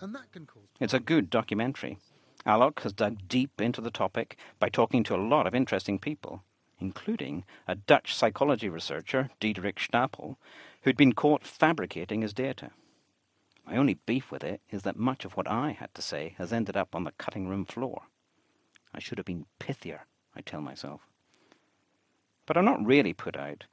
and 0.00 0.14
that 0.14 0.30
can 0.32 0.46
cause. 0.46 0.61
It's 0.82 0.92
a 0.92 0.98
good 0.98 1.30
documentary. 1.30 1.98
Alok 2.44 2.80
has 2.80 2.92
dug 2.92 3.28
deep 3.28 3.60
into 3.60 3.80
the 3.80 3.92
topic 3.92 4.36
by 4.58 4.68
talking 4.68 5.04
to 5.04 5.14
a 5.14 5.24
lot 5.28 5.46
of 5.46 5.54
interesting 5.54 5.96
people, 5.96 6.42
including 6.80 7.44
a 7.68 7.76
Dutch 7.76 8.12
psychology 8.12 8.68
researcher, 8.68 9.30
Diederik 9.40 9.78
Stapel, 9.78 10.38
who'd 10.80 10.96
been 10.96 11.12
caught 11.12 11.46
fabricating 11.46 12.22
his 12.22 12.34
data. 12.34 12.72
My 13.64 13.76
only 13.76 13.94
beef 13.94 14.32
with 14.32 14.42
it 14.42 14.60
is 14.70 14.82
that 14.82 14.96
much 14.96 15.24
of 15.24 15.36
what 15.36 15.46
I 15.46 15.70
had 15.70 15.94
to 15.94 16.02
say 16.02 16.34
has 16.38 16.52
ended 16.52 16.76
up 16.76 16.96
on 16.96 17.04
the 17.04 17.12
cutting 17.12 17.46
room 17.46 17.64
floor. 17.64 18.02
I 18.92 18.98
should 18.98 19.18
have 19.18 19.26
been 19.26 19.46
pithier, 19.60 20.00
I 20.34 20.40
tell 20.40 20.60
myself. 20.60 21.02
But 22.44 22.56
I'm 22.56 22.64
not 22.64 22.84
really 22.84 23.12
put 23.12 23.36
out. 23.36 23.66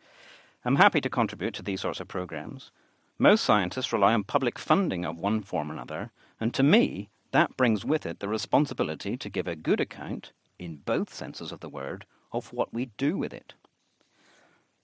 I'm 0.63 0.75
happy 0.75 1.01
to 1.01 1.09
contribute 1.09 1.55
to 1.55 1.63
these 1.63 1.81
sorts 1.81 1.99
of 1.99 2.07
programs. 2.07 2.69
Most 3.17 3.43
scientists 3.43 3.91
rely 3.91 4.13
on 4.13 4.25
public 4.25 4.59
funding 4.59 5.05
of 5.05 5.17
one 5.17 5.41
form 5.41 5.71
or 5.71 5.73
another, 5.73 6.11
and 6.39 6.53
to 6.53 6.63
me, 6.63 7.09
that 7.31 7.57
brings 7.57 7.85
with 7.85 8.05
it 8.05 8.19
the 8.19 8.27
responsibility 8.27 9.17
to 9.17 9.29
give 9.29 9.47
a 9.47 9.55
good 9.55 9.79
account, 9.79 10.31
in 10.57 10.77
both 10.77 11.13
senses 11.13 11.51
of 11.51 11.59
the 11.59 11.69
word, 11.69 12.05
of 12.31 12.53
what 12.53 12.73
we 12.73 12.85
do 12.97 13.17
with 13.17 13.33
it. 13.33 13.53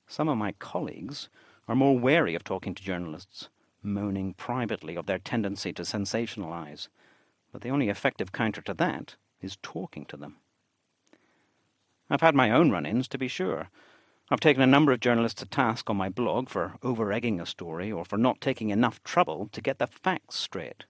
Some 0.08 0.30
of 0.30 0.38
my 0.38 0.52
colleagues 0.54 1.30
are 1.68 1.76
more 1.76 1.98
wary 1.98 2.36
of 2.36 2.44
talking 2.44 2.76
to 2.76 2.84
journalists, 2.84 3.50
moaning 3.82 4.34
privately 4.34 4.96
of 4.96 5.06
their 5.06 5.20
tendency 5.20 5.74
to 5.74 5.84
sensationalize, 5.84 6.88
but 7.52 7.62
the 7.62 7.70
only 7.70 7.90
effective 7.90 8.32
counter 8.32 8.62
to 8.62 8.74
that 8.74 9.16
is 9.42 9.58
talking 9.62 10.06
to 10.06 10.18
them. 10.18 10.38
I've 12.10 12.22
had 12.22 12.36
my 12.36 12.52
own 12.52 12.70
run 12.70 12.86
ins, 12.86 13.08
to 13.10 13.18
be 13.18 13.28
sure. 13.28 13.70
I've 14.30 14.40
taken 14.40 14.62
a 14.62 14.68
number 14.68 14.92
of 14.92 15.00
journalists 15.00 15.40
to 15.40 15.46
task 15.46 15.90
on 15.90 15.98
my 15.98 16.10
blog 16.10 16.50
for 16.50 16.76
over 16.84 17.12
egging 17.12 17.40
a 17.40 17.46
story 17.46 17.92
or 17.92 18.06
for 18.06 18.18
not 18.18 18.42
taking 18.42 18.70
enough 18.70 19.04
trouble 19.04 19.50
to 19.52 19.62
get 19.62 19.80
the 19.80 19.88
facts 19.88 20.36
straight. 20.36 20.86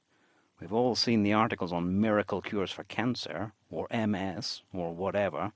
We've 0.59 0.73
all 0.73 0.95
seen 0.95 1.23
the 1.23 1.33
articles 1.33 1.73
on 1.73 1.99
miracle 1.99 2.41
cures 2.41 2.71
for 2.71 2.85
cancer, 2.85 3.51
or 3.69 3.87
MS, 3.91 4.61
or 4.73 4.93
whatever. 4.93 5.51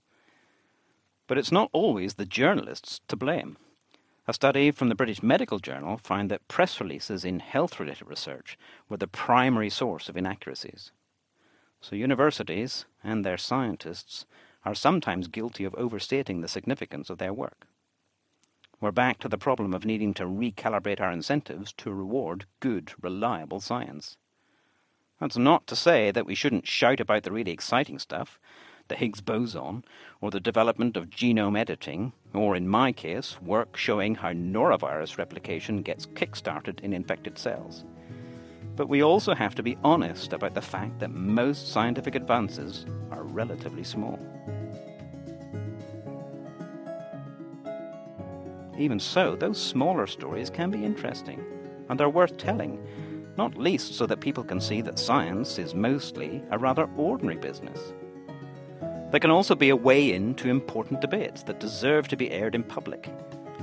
But 1.25 1.37
it's 1.37 1.51
not 1.51 1.69
always 1.71 2.15
the 2.15 2.25
journalists 2.25 2.99
to 3.07 3.15
blame. 3.15 3.57
A 4.27 4.33
study 4.33 4.71
from 4.71 4.89
the 4.89 4.95
British 4.95 5.23
Medical 5.23 5.59
Journal 5.59 5.97
found 5.97 6.29
that 6.29 6.47
press 6.47 6.81
releases 6.81 7.23
in 7.23 7.39
health 7.39 7.79
related 7.79 8.07
research 8.07 8.57
were 8.89 8.97
the 8.97 9.07
primary 9.07 9.69
source 9.69 10.09
of 10.09 10.17
inaccuracies. 10.17 10.91
So 11.81 11.95
universities 11.95 12.85
and 13.03 13.25
their 13.25 13.37
scientists 13.37 14.25
are 14.65 14.75
sometimes 14.75 15.29
guilty 15.29 15.63
of 15.63 15.73
overstating 15.75 16.41
the 16.41 16.47
significance 16.47 17.09
of 17.09 17.19
their 17.19 17.33
work. 17.33 17.67
We're 18.81 18.91
back 18.91 19.19
to 19.19 19.29
the 19.29 19.37
problem 19.37 19.73
of 19.73 19.85
needing 19.85 20.13
to 20.15 20.25
recalibrate 20.25 20.99
our 20.99 21.11
incentives 21.11 21.71
to 21.73 21.93
reward 21.93 22.45
good, 22.59 22.91
reliable 23.01 23.61
science. 23.61 24.17
That's 25.19 25.37
not 25.37 25.67
to 25.67 25.75
say 25.75 26.11
that 26.11 26.25
we 26.25 26.33
shouldn't 26.33 26.67
shout 26.67 27.01
about 27.01 27.23
the 27.23 27.31
really 27.31 27.51
exciting 27.51 27.99
stuff, 27.99 28.39
the 28.87 28.95
Higgs 28.95 29.19
boson, 29.19 29.83
or 30.21 30.31
the 30.31 30.39
development 30.39 30.95
of 30.95 31.09
genome 31.09 31.59
editing, 31.59 32.13
or 32.33 32.55
in 32.55 32.69
my 32.69 32.93
case, 32.93 33.39
work 33.41 33.75
showing 33.75 34.15
how 34.15 34.31
norovirus 34.31 35.17
replication 35.17 35.81
gets 35.81 36.05
kick-started 36.15 36.79
in 36.81 36.93
infected 36.93 37.37
cells. 37.37 37.83
But 38.77 38.87
we 38.87 39.03
also 39.03 39.35
have 39.35 39.55
to 39.55 39.63
be 39.63 39.77
honest 39.83 40.31
about 40.31 40.53
the 40.53 40.61
fact 40.61 40.99
that 40.99 41.11
most 41.11 41.73
scientific 41.73 42.15
advances 42.15 42.85
are 43.11 43.23
relatively 43.23 43.83
small. 43.83 44.17
Even 48.77 49.01
so, 49.01 49.35
those 49.35 49.61
smaller 49.61 50.07
stories 50.07 50.49
can 50.49 50.71
be 50.71 50.85
interesting, 50.85 51.43
and 51.89 51.99
they're 51.99 52.09
worth 52.09 52.37
telling, 52.37 52.81
not 53.39 53.57
least 53.57 53.95
so 53.95 54.05
that 54.05 54.19
people 54.19 54.43
can 54.43 54.59
see 54.59 54.81
that 54.81 54.99
science 54.99 55.57
is 55.57 55.73
mostly 55.73 56.43
a 56.51 56.57
rather 56.59 56.89
ordinary 56.97 57.37
business. 57.37 57.93
There 59.11 59.19
can 59.21 59.31
also 59.31 59.55
be 59.55 59.69
a 59.69 59.75
way 59.77 60.13
in 60.13 60.35
to 60.35 60.49
important 60.49 60.99
debates 60.99 61.43
that 61.43 61.61
deserve 61.61 62.09
to 62.09 62.17
be 62.17 62.31
aired 62.31 62.53
in 62.53 62.63
public, 62.63 63.09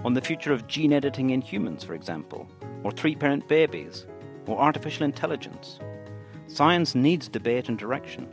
on 0.03 0.15
the 0.15 0.23
future 0.23 0.55
of 0.55 0.67
gene 0.67 0.95
editing 0.95 1.29
in 1.29 1.43
humans, 1.43 1.85
for 1.85 1.93
example, 1.95 2.49
or 2.85 2.91
three 2.91 3.15
parent 3.15 3.47
babies, 3.49 4.07
or 4.47 4.59
artificial 4.59 5.05
intelligence. 5.05 5.79
Science 6.47 6.95
needs 6.95 7.29
debate 7.29 7.69
and 7.69 7.79
direction 7.79 8.27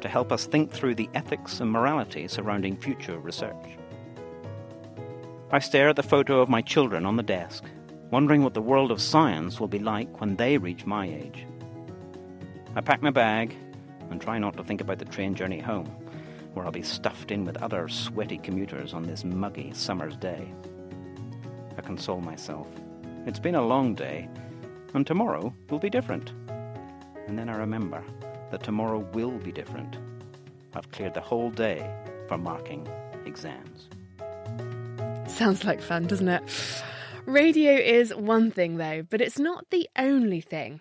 to 0.00 0.08
help 0.08 0.32
us 0.32 0.46
think 0.46 0.72
through 0.72 0.94
the 0.94 1.10
ethics 1.12 1.60
and 1.60 1.70
morality 1.70 2.26
surrounding 2.26 2.74
future 2.74 3.18
research. 3.18 3.76
I 5.50 5.58
stare 5.58 5.90
at 5.90 5.96
the 5.96 6.02
photo 6.02 6.40
of 6.40 6.48
my 6.48 6.62
children 6.62 7.04
on 7.04 7.16
the 7.16 7.22
desk, 7.22 7.64
wondering 8.10 8.42
what 8.42 8.54
the 8.54 8.62
world 8.62 8.90
of 8.90 9.00
science 9.00 9.58
will 9.58 9.68
be 9.68 9.78
like 9.78 10.20
when 10.20 10.36
they 10.36 10.58
reach 10.58 10.86
my 10.86 11.06
age. 11.06 11.46
I 12.74 12.80
pack 12.80 13.02
my 13.02 13.10
bag 13.10 13.56
and 14.10 14.20
try 14.20 14.38
not 14.38 14.56
to 14.56 14.64
think 14.64 14.80
about 14.80 14.98
the 14.98 15.04
train 15.04 15.34
journey 15.34 15.60
home, 15.60 15.86
where 16.54 16.64
I'll 16.64 16.72
be 16.72 16.82
stuffed 16.82 17.30
in 17.30 17.44
with 17.44 17.62
other 17.62 17.88
sweaty 17.88 18.38
commuters 18.38 18.94
on 18.94 19.02
this 19.02 19.24
muggy 19.24 19.72
summer's 19.74 20.16
day. 20.16 20.52
I 21.76 21.80
console 21.80 22.20
myself. 22.20 22.68
It's 23.26 23.40
been 23.40 23.54
a 23.54 23.66
long 23.66 23.94
day, 23.94 24.28
and 24.94 25.06
tomorrow 25.06 25.52
will 25.68 25.78
be 25.78 25.90
different. 25.90 26.32
And 27.26 27.38
then 27.38 27.48
I 27.48 27.56
remember 27.56 28.04
that 28.50 28.62
tomorrow 28.62 29.00
will 29.12 29.32
be 29.32 29.50
different. 29.50 29.98
I've 30.74 30.90
cleared 30.92 31.14
the 31.14 31.20
whole 31.20 31.50
day 31.50 31.90
for 32.28 32.38
marking 32.38 32.86
exams. 33.24 33.88
Sounds 35.26 35.64
like 35.64 35.82
fun, 35.82 36.06
doesn't 36.06 36.28
it? 36.28 36.42
Radio 37.26 37.72
is 37.72 38.14
one 38.14 38.52
thing, 38.52 38.76
though, 38.76 39.02
but 39.02 39.20
it's 39.20 39.38
not 39.38 39.68
the 39.70 39.88
only 39.98 40.40
thing. 40.40 40.80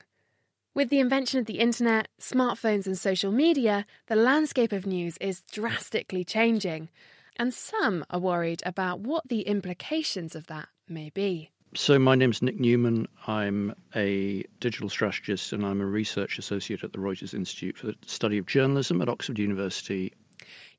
With 0.75 0.89
the 0.89 0.99
invention 0.99 1.39
of 1.39 1.47
the 1.47 1.57
internet, 1.57 2.07
smartphones, 2.21 2.85
and 2.85 2.95
social 2.95 3.31
media, 3.31 3.85
the 4.05 4.15
landscape 4.15 4.71
of 4.71 4.85
news 4.85 5.17
is 5.17 5.41
drastically 5.51 6.23
changing. 6.23 6.89
And 7.37 7.51
some 7.51 8.05
are 8.11 8.19
worried 8.19 8.61
about 8.63 8.99
what 8.99 9.27
the 9.27 9.41
implications 9.41 10.35
of 10.35 10.45
that 10.47 10.69
may 10.87 11.09
be. 11.09 11.49
So, 11.73 11.97
my 11.97 12.13
name's 12.13 12.43
Nick 12.43 12.59
Newman. 12.59 13.07
I'm 13.25 13.73
a 13.95 14.43
digital 14.59 14.87
strategist 14.87 15.51
and 15.51 15.65
I'm 15.65 15.81
a 15.81 15.85
research 15.85 16.37
associate 16.37 16.83
at 16.83 16.93
the 16.93 16.99
Reuters 16.99 17.33
Institute 17.33 17.75
for 17.75 17.87
the 17.87 17.95
Study 18.05 18.37
of 18.37 18.45
Journalism 18.45 19.01
at 19.01 19.09
Oxford 19.09 19.39
University 19.39 20.13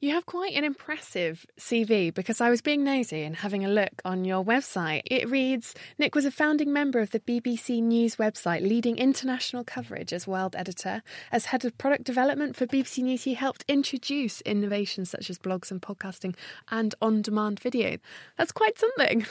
you 0.01 0.11
have 0.13 0.27
quite 0.27 0.53
an 0.53 0.65
impressive 0.65 1.47
CV 1.59 2.13
because 2.13 2.41
I 2.41 2.51
was 2.51 2.61
being 2.61 2.85
nosy 2.85 3.23
and 3.23 3.37
having 3.37 3.65
a 3.65 3.69
look 3.69 4.03
on 4.05 4.25
your 4.25 4.45
website. 4.45 5.03
It 5.07 5.29
reads 5.31 5.75
Nick 5.99 6.15
was 6.15 6.27
a 6.27 6.31
founding 6.31 6.73
member 6.73 7.01
of 7.01 7.11
the 7.11 7.21
BBC 7.21 7.83
News 7.83 8.17
website, 8.17 8.61
leading 8.61 8.99
international 8.99 9.65
coverage 9.65 10.13
as 10.13 10.27
world 10.27 10.55
editor. 10.55 11.03
As 11.33 11.47
head 11.47 11.65
of 11.65 11.79
product 11.79 12.05
development 12.05 12.57
for 12.57 12.67
BBC 12.67 13.03
News, 13.05 13.23
he 13.25 13.35
helped 13.35 13.65
introduce 13.69 14.43
innovations 14.43 15.11
such 15.11 15.31
as 15.31 15.39
blogs 15.39 15.71
and 15.71 15.81
podcasting 15.81 16.35
and 16.71 16.95
on 17.01 17.23
demand 17.23 17.59
video. 17.61 17.97
That's 18.37 18.53
quite 18.53 18.79
something. 18.79 19.27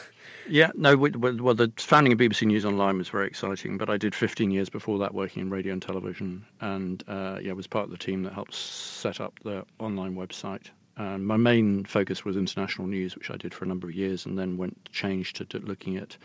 Yeah, 0.50 0.72
no, 0.76 0.98
well, 0.98 1.54
the 1.54 1.72
founding 1.78 2.14
of 2.14 2.20
BBC 2.20 2.48
News 2.48 2.66
Online 2.66 2.98
was 2.98 3.10
very 3.10 3.28
exciting, 3.28 3.78
but 3.78 3.90
I 3.90 3.98
did 3.98 4.16
15 4.16 4.52
years 4.52 4.70
before 4.70 5.00
that 5.00 5.14
working 5.14 5.42
in 5.42 5.50
radio 5.50 5.74
and 5.74 5.82
television, 5.82 6.46
and 6.62 7.04
uh, 7.08 7.40
yeah, 7.42 7.54
was 7.54 7.68
part 7.68 7.86
of 7.86 7.92
the 7.92 7.98
team 7.98 8.24
that 8.24 8.34
helped 8.34 8.54
set 8.54 9.22
up 9.22 9.40
the 9.44 9.66
online 9.80 10.16
website. 10.16 10.65
Um, 10.98 11.26
my 11.26 11.38
main 11.38 11.84
focus 11.84 12.24
was 12.24 12.38
international 12.38 12.88
news, 12.88 13.16
which 13.16 13.30
I 13.30 13.38
did 13.38 13.54
for 13.54 13.66
a 13.66 13.68
number 13.68 13.88
of 13.88 13.94
years, 13.94 14.26
and 14.26 14.38
then 14.38 14.58
went 14.58 14.90
changed 14.92 15.38
to, 15.38 15.46
to 15.46 15.60
looking 15.60 15.98
at 15.98 16.18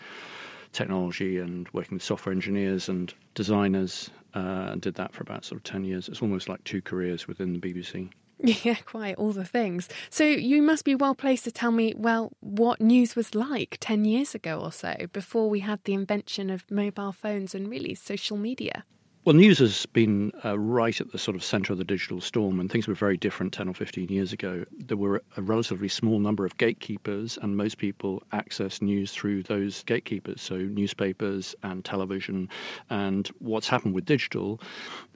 technology 0.72 1.38
and 1.38 1.68
working 1.72 1.96
with 1.96 2.02
software 2.02 2.32
engineers 2.32 2.88
and 2.88 3.12
designers, 3.34 4.10
uh, 4.34 4.68
and 4.70 4.80
did 4.80 4.94
that 4.94 5.12
for 5.12 5.22
about 5.22 5.44
sort 5.44 5.58
of 5.58 5.64
ten 5.64 5.84
years. 5.84 6.08
It's 6.08 6.22
almost 6.22 6.48
like 6.48 6.62
two 6.64 6.80
careers 6.80 7.26
within 7.26 7.52
the 7.52 7.58
BBC. 7.58 8.10
Yeah, 8.64 8.76
quite 8.86 9.16
all 9.16 9.32
the 9.32 9.44
things. 9.44 9.88
So 10.08 10.24
you 10.24 10.62
must 10.62 10.86
be 10.86 10.94
well 10.94 11.14
placed 11.14 11.44
to 11.44 11.52
tell 11.52 11.70
me, 11.70 11.92
well, 11.94 12.32
what 12.40 12.80
news 12.80 13.14
was 13.14 13.34
like 13.34 13.76
10 13.80 14.06
years 14.06 14.34
ago 14.34 14.58
or 14.60 14.72
so, 14.72 14.94
before 15.12 15.50
we 15.50 15.60
had 15.60 15.84
the 15.84 15.92
invention 15.92 16.48
of 16.48 16.64
mobile 16.70 17.12
phones 17.12 17.54
and 17.54 17.68
really 17.68 17.94
social 17.94 18.38
media. 18.38 18.84
Well, 19.22 19.36
news 19.36 19.58
has 19.58 19.84
been 19.84 20.32
uh, 20.42 20.58
right 20.58 20.98
at 20.98 21.12
the 21.12 21.18
sort 21.18 21.34
of 21.34 21.44
centre 21.44 21.74
of 21.74 21.78
the 21.78 21.84
digital 21.84 22.22
storm, 22.22 22.58
and 22.58 22.72
things 22.72 22.88
were 22.88 22.94
very 22.94 23.18
different 23.18 23.52
10 23.52 23.68
or 23.68 23.74
15 23.74 24.08
years 24.08 24.32
ago. 24.32 24.64
There 24.72 24.96
were 24.96 25.22
a 25.36 25.42
relatively 25.42 25.88
small 25.88 26.18
number 26.18 26.46
of 26.46 26.56
gatekeepers, 26.56 27.36
and 27.36 27.54
most 27.54 27.76
people 27.76 28.22
access 28.32 28.80
news 28.80 29.12
through 29.12 29.42
those 29.42 29.82
gatekeepers, 29.82 30.40
so 30.40 30.56
newspapers 30.56 31.54
and 31.62 31.84
television. 31.84 32.48
And 32.88 33.28
what's 33.40 33.68
happened 33.68 33.94
with 33.94 34.06
digital 34.06 34.58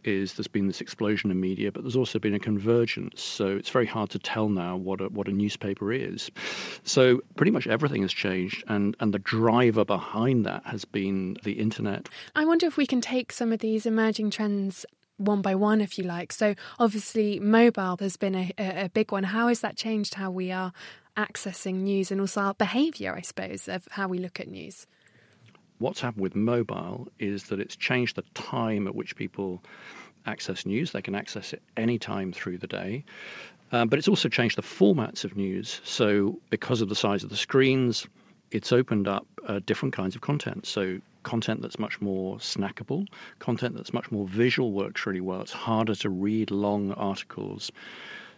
is 0.04 0.34
there's 0.34 0.48
been 0.48 0.66
this 0.66 0.82
explosion 0.82 1.30
in 1.30 1.40
media, 1.40 1.72
but 1.72 1.82
there's 1.82 1.96
also 1.96 2.18
been 2.18 2.34
a 2.34 2.38
convergence. 2.38 3.22
So 3.22 3.56
it's 3.56 3.70
very 3.70 3.86
hard 3.86 4.10
to 4.10 4.18
tell 4.18 4.50
now 4.50 4.76
what 4.76 5.00
a, 5.00 5.08
what 5.08 5.28
a 5.28 5.32
newspaper 5.32 5.90
is. 5.92 6.30
So 6.82 7.22
pretty 7.36 7.52
much 7.52 7.66
everything 7.66 8.02
has 8.02 8.12
changed, 8.12 8.64
and, 8.68 8.94
and 9.00 9.14
the 9.14 9.18
driver 9.18 9.86
behind 9.86 10.44
that 10.44 10.66
has 10.66 10.84
been 10.84 11.38
the 11.42 11.52
internet. 11.52 12.10
I 12.36 12.44
wonder 12.44 12.66
if 12.66 12.76
we 12.76 12.86
can 12.86 13.00
take 13.00 13.32
some 13.32 13.50
of 13.50 13.60
these 13.60 13.86
emerging 13.94 14.30
trends 14.30 14.84
one 15.16 15.42
by 15.42 15.54
one, 15.54 15.80
if 15.80 15.96
you 15.96 16.04
like. 16.04 16.32
So 16.32 16.54
obviously, 16.78 17.38
mobile 17.38 17.96
has 18.00 18.16
been 18.16 18.34
a, 18.34 18.52
a 18.58 18.88
big 18.88 19.12
one. 19.12 19.24
How 19.24 19.48
has 19.48 19.60
that 19.60 19.76
changed 19.76 20.14
how 20.14 20.30
we 20.30 20.50
are 20.50 20.72
accessing 21.16 21.82
news 21.82 22.10
and 22.10 22.20
also 22.20 22.40
our 22.40 22.54
behaviour, 22.54 23.14
I 23.14 23.20
suppose, 23.20 23.68
of 23.68 23.86
how 23.92 24.08
we 24.08 24.18
look 24.18 24.40
at 24.40 24.48
news? 24.48 24.86
what's 25.78 26.00
happened 26.00 26.22
with 26.22 26.34
mobile 26.34 27.08
is 27.18 27.44
that 27.44 27.60
it's 27.60 27.76
changed 27.76 28.16
the 28.16 28.24
time 28.34 28.86
at 28.86 28.94
which 28.94 29.16
people 29.16 29.62
access 30.26 30.64
news. 30.64 30.92
They 30.92 31.02
can 31.02 31.14
access 31.14 31.52
it 31.52 31.62
any 31.76 31.98
time 31.98 32.32
through 32.32 32.58
the 32.58 32.66
day. 32.66 33.04
Um, 33.72 33.88
but 33.88 33.98
it's 33.98 34.08
also 34.08 34.28
changed 34.28 34.56
the 34.56 34.62
formats 34.62 35.24
of 35.24 35.36
news. 35.36 35.80
So, 35.84 36.38
because 36.48 36.80
of 36.80 36.88
the 36.88 36.94
size 36.94 37.24
of 37.24 37.30
the 37.30 37.36
screens, 37.36 38.06
it's 38.54 38.72
opened 38.72 39.08
up 39.08 39.26
uh, 39.46 39.60
different 39.66 39.94
kinds 39.94 40.14
of 40.14 40.22
content. 40.22 40.66
So, 40.66 41.00
content 41.24 41.62
that's 41.62 41.78
much 41.78 42.00
more 42.00 42.36
snackable, 42.36 43.06
content 43.38 43.76
that's 43.76 43.92
much 43.92 44.10
more 44.12 44.28
visual 44.28 44.72
works 44.72 45.06
really 45.06 45.20
well. 45.20 45.40
It's 45.40 45.52
harder 45.52 45.94
to 45.96 46.08
read 46.08 46.50
long 46.50 46.92
articles. 46.92 47.72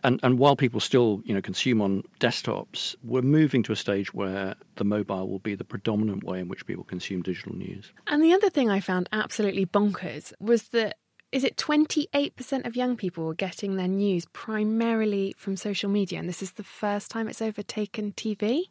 And, 0.02 0.20
and 0.22 0.38
while 0.38 0.56
people 0.56 0.78
still, 0.80 1.20
you 1.24 1.34
know, 1.34 1.40
consume 1.40 1.80
on 1.82 2.04
desktops, 2.20 2.94
we're 3.02 3.22
moving 3.22 3.62
to 3.64 3.72
a 3.72 3.76
stage 3.76 4.14
where 4.14 4.54
the 4.76 4.84
mobile 4.84 5.28
will 5.28 5.40
be 5.40 5.54
the 5.54 5.64
predominant 5.64 6.22
way 6.22 6.38
in 6.38 6.48
which 6.48 6.64
people 6.64 6.84
consume 6.84 7.22
digital 7.22 7.56
news. 7.56 7.92
And 8.06 8.22
the 8.22 8.32
other 8.32 8.48
thing 8.48 8.70
I 8.70 8.80
found 8.80 9.08
absolutely 9.12 9.66
bonkers 9.66 10.32
was 10.38 10.68
that 10.68 10.96
is 11.32 11.42
it 11.42 11.56
28% 11.56 12.66
of 12.66 12.76
young 12.76 12.96
people 12.96 13.28
are 13.28 13.34
getting 13.34 13.76
their 13.76 13.88
news 13.88 14.26
primarily 14.32 15.34
from 15.36 15.56
social 15.56 15.90
media 15.90 16.20
and 16.20 16.28
this 16.28 16.40
is 16.40 16.52
the 16.52 16.62
first 16.62 17.10
time 17.10 17.28
it's 17.28 17.42
overtaken 17.42 18.12
TV? 18.12 18.62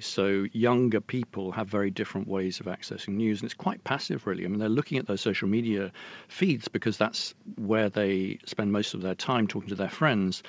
So 0.00 0.46
younger 0.52 1.00
people 1.00 1.52
have 1.52 1.68
very 1.68 1.90
different 1.90 2.28
ways 2.28 2.60
of 2.60 2.66
accessing 2.66 3.14
news, 3.14 3.40
and 3.40 3.46
it's 3.46 3.54
quite 3.54 3.84
passive, 3.84 4.26
really. 4.26 4.44
I 4.44 4.48
mean, 4.48 4.58
they're 4.58 4.68
looking 4.68 4.98
at 4.98 5.06
those 5.06 5.20
social 5.20 5.48
media 5.48 5.92
feeds 6.28 6.68
because 6.68 6.98
that's 6.98 7.34
where 7.56 7.88
they 7.88 8.38
spend 8.44 8.72
most 8.72 8.94
of 8.94 9.02
their 9.02 9.14
time 9.14 9.46
talking 9.46 9.70
to 9.70 9.74
their 9.74 9.88
friends. 9.88 10.42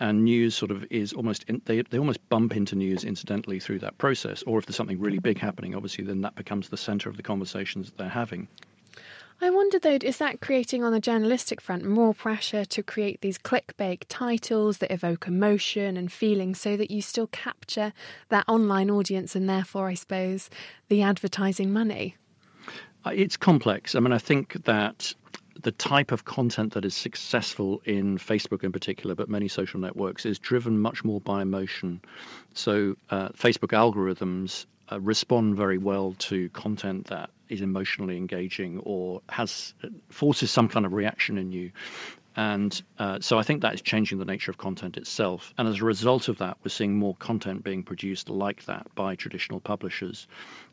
And 0.00 0.24
news 0.24 0.54
sort 0.54 0.72
of 0.72 0.84
is 0.90 1.12
almost 1.12 1.44
in, 1.48 1.62
they 1.64 1.82
they 1.82 1.98
almost 1.98 2.28
bump 2.28 2.56
into 2.56 2.74
news 2.74 3.04
incidentally 3.04 3.60
through 3.60 3.80
that 3.80 3.98
process. 3.98 4.42
Or 4.42 4.58
if 4.58 4.66
there's 4.66 4.76
something 4.76 4.98
really 4.98 5.20
big 5.20 5.38
happening, 5.38 5.74
obviously, 5.74 6.04
then 6.04 6.22
that 6.22 6.34
becomes 6.34 6.68
the 6.68 6.76
centre 6.76 7.08
of 7.08 7.16
the 7.16 7.22
conversations 7.22 7.86
that 7.86 7.98
they're 7.98 8.08
having. 8.08 8.48
I 9.42 9.50
wonder 9.50 9.80
though, 9.80 9.98
is 10.00 10.18
that 10.18 10.40
creating 10.40 10.84
on 10.84 10.92
the 10.92 11.00
journalistic 11.00 11.60
front 11.60 11.84
more 11.84 12.14
pressure 12.14 12.64
to 12.64 12.80
create 12.80 13.22
these 13.22 13.38
clickbait 13.38 14.04
titles 14.08 14.78
that 14.78 14.92
evoke 14.92 15.26
emotion 15.26 15.96
and 15.96 16.12
feeling 16.12 16.54
so 16.54 16.76
that 16.76 16.92
you 16.92 17.02
still 17.02 17.26
capture 17.26 17.92
that 18.28 18.44
online 18.46 18.88
audience 18.88 19.34
and 19.34 19.48
therefore, 19.48 19.88
I 19.88 19.94
suppose, 19.94 20.48
the 20.88 21.02
advertising 21.02 21.72
money? 21.72 22.16
Uh, 23.04 23.10
it's 23.12 23.36
complex. 23.36 23.96
I 23.96 24.00
mean, 24.00 24.12
I 24.12 24.18
think 24.18 24.62
that 24.62 25.12
the 25.60 25.72
type 25.72 26.12
of 26.12 26.24
content 26.24 26.74
that 26.74 26.84
is 26.84 26.94
successful 26.94 27.82
in 27.84 28.18
Facebook 28.18 28.62
in 28.62 28.70
particular, 28.70 29.16
but 29.16 29.28
many 29.28 29.48
social 29.48 29.80
networks, 29.80 30.24
is 30.24 30.38
driven 30.38 30.78
much 30.78 31.02
more 31.02 31.20
by 31.20 31.42
emotion. 31.42 32.00
So, 32.54 32.94
uh, 33.10 33.30
Facebook 33.30 33.72
algorithms 33.72 34.66
uh, 34.92 35.00
respond 35.00 35.56
very 35.56 35.78
well 35.78 36.14
to 36.18 36.48
content 36.50 37.06
that 37.06 37.30
is 37.48 37.60
emotionally 37.60 38.16
engaging 38.16 38.80
or 38.80 39.22
has 39.28 39.74
forces 40.10 40.50
some 40.50 40.68
kind 40.68 40.86
of 40.86 40.92
reaction 40.92 41.38
in 41.38 41.52
you. 41.52 41.72
And 42.34 42.82
uh, 42.98 43.20
so 43.20 43.38
I 43.38 43.42
think 43.42 43.62
that 43.62 43.74
is 43.74 43.82
changing 43.82 44.18
the 44.18 44.24
nature 44.24 44.50
of 44.50 44.56
content 44.56 44.96
itself. 44.96 45.52
And 45.58 45.68
as 45.68 45.80
a 45.80 45.84
result 45.84 46.28
of 46.28 46.38
that, 46.38 46.56
we're 46.64 46.70
seeing 46.70 46.98
more 46.98 47.14
content 47.14 47.62
being 47.62 47.82
produced 47.82 48.30
like 48.30 48.64
that 48.66 48.94
by 48.94 49.16
traditional 49.16 49.60
publishers. 49.60 50.26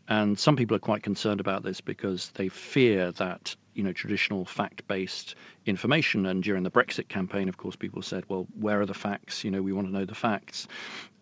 And 0.08 0.40
some 0.40 0.56
people 0.56 0.78
are 0.78 0.80
quite 0.80 1.04
concerned 1.04 1.42
about 1.42 1.64
this 1.64 1.82
because 1.82 2.30
they 2.36 2.48
fear 2.48 3.12
that 3.14 3.56
you 3.74 3.84
know 3.84 3.92
traditional 3.92 4.46
fact-based 4.46 5.36
information. 5.66 6.26
And 6.26 6.44
during 6.44 6.64
the 6.64 6.72
Brexit 6.72 7.08
campaign, 7.08 7.50
of 7.50 7.58
course, 7.58 7.76
people 7.76 8.02
said, 8.02 8.24
"Well, 8.28 8.48
where 8.60 8.82
are 8.82 8.86
the 8.86 8.94
facts? 8.94 9.44
You 9.44 9.52
know, 9.52 9.62
we 9.62 9.74
want 9.74 9.88
to 9.88 9.94
know 9.94 10.06
the 10.06 10.16
facts," 10.16 10.68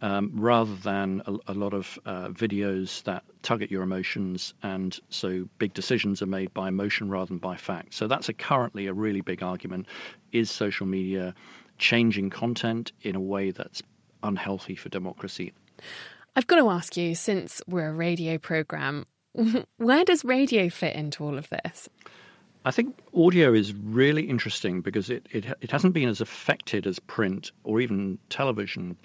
um, 0.01 0.31
rather 0.33 0.75
than 0.75 1.21
a, 1.25 1.51
a 1.51 1.53
lot 1.53 1.73
of 1.73 1.99
uh, 2.05 2.29
videos 2.29 3.03
that 3.03 3.23
tug 3.41 3.61
at 3.61 3.71
your 3.71 3.83
emotions, 3.83 4.53
and 4.63 4.97
so 5.09 5.47
big 5.57 5.73
decisions 5.73 6.21
are 6.21 6.27
made 6.27 6.53
by 6.53 6.67
emotion 6.67 7.09
rather 7.09 7.27
than 7.27 7.37
by 7.37 7.57
fact. 7.57 7.93
So 7.93 8.07
that's 8.07 8.29
a 8.29 8.33
currently 8.33 8.87
a 8.87 8.93
really 8.93 9.21
big 9.21 9.43
argument: 9.43 9.87
is 10.31 10.49
social 10.49 10.85
media 10.85 11.33
changing 11.77 12.29
content 12.29 12.91
in 13.01 13.15
a 13.15 13.21
way 13.21 13.51
that's 13.51 13.81
unhealthy 14.23 14.75
for 14.75 14.89
democracy? 14.89 15.53
I've 16.35 16.47
got 16.47 16.57
to 16.57 16.69
ask 16.69 16.95
you, 16.97 17.15
since 17.15 17.61
we're 17.67 17.89
a 17.89 17.93
radio 17.93 18.37
program, 18.37 19.05
where 19.77 20.05
does 20.05 20.23
radio 20.23 20.69
fit 20.69 20.95
into 20.95 21.23
all 21.23 21.37
of 21.37 21.49
this? 21.49 21.89
I 22.67 22.71
think 22.71 22.99
audio 23.15 23.53
is 23.53 23.73
really 23.73 24.23
interesting 24.23 24.81
because 24.81 25.09
it, 25.09 25.25
it, 25.31 25.45
it 25.61 25.71
hasn't 25.71 25.93
been 25.93 26.09
as 26.09 26.19
affected 26.19 26.85
as 26.85 26.99
print 26.99 27.53
or 27.63 27.79
even 27.79 28.19
television. 28.27 28.97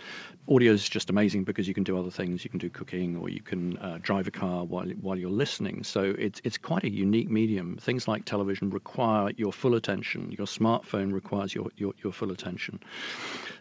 Audio 0.49 0.73
is 0.73 0.89
just 0.89 1.11
amazing 1.11 1.45
because 1.45 1.69
you 1.69 1.73
can 1.73 1.85
do 1.85 1.97
other 1.97 2.11
things. 2.11 2.43
You 2.43 2.51
can 2.51 2.59
do 2.59 2.69
cooking 2.69 3.19
or 3.19 3.29
you 3.29 3.41
can 3.41 3.79
uh, 3.79 3.99
drive 4.03 4.27
a 4.27 4.33
car 4.33 4.65
while 4.65 4.89
while 5.01 5.17
you're 5.17 5.31
listening. 5.31 5.85
So 5.85 6.03
it's 6.03 6.41
it's 6.43 6.59
quite 6.59 6.83
a 6.83 6.91
unique 6.91 7.31
medium. 7.31 7.77
Things 7.77 8.09
like 8.09 8.25
television 8.25 8.71
require 8.71 9.31
your 9.37 9.53
full 9.53 9.77
attention. 9.77 10.33
Your 10.37 10.49
smartphone 10.49 11.13
requires 11.13 11.55
your 11.55 11.69
your, 11.77 11.93
your 12.03 12.13
full 12.13 12.33
attention. 12.33 12.81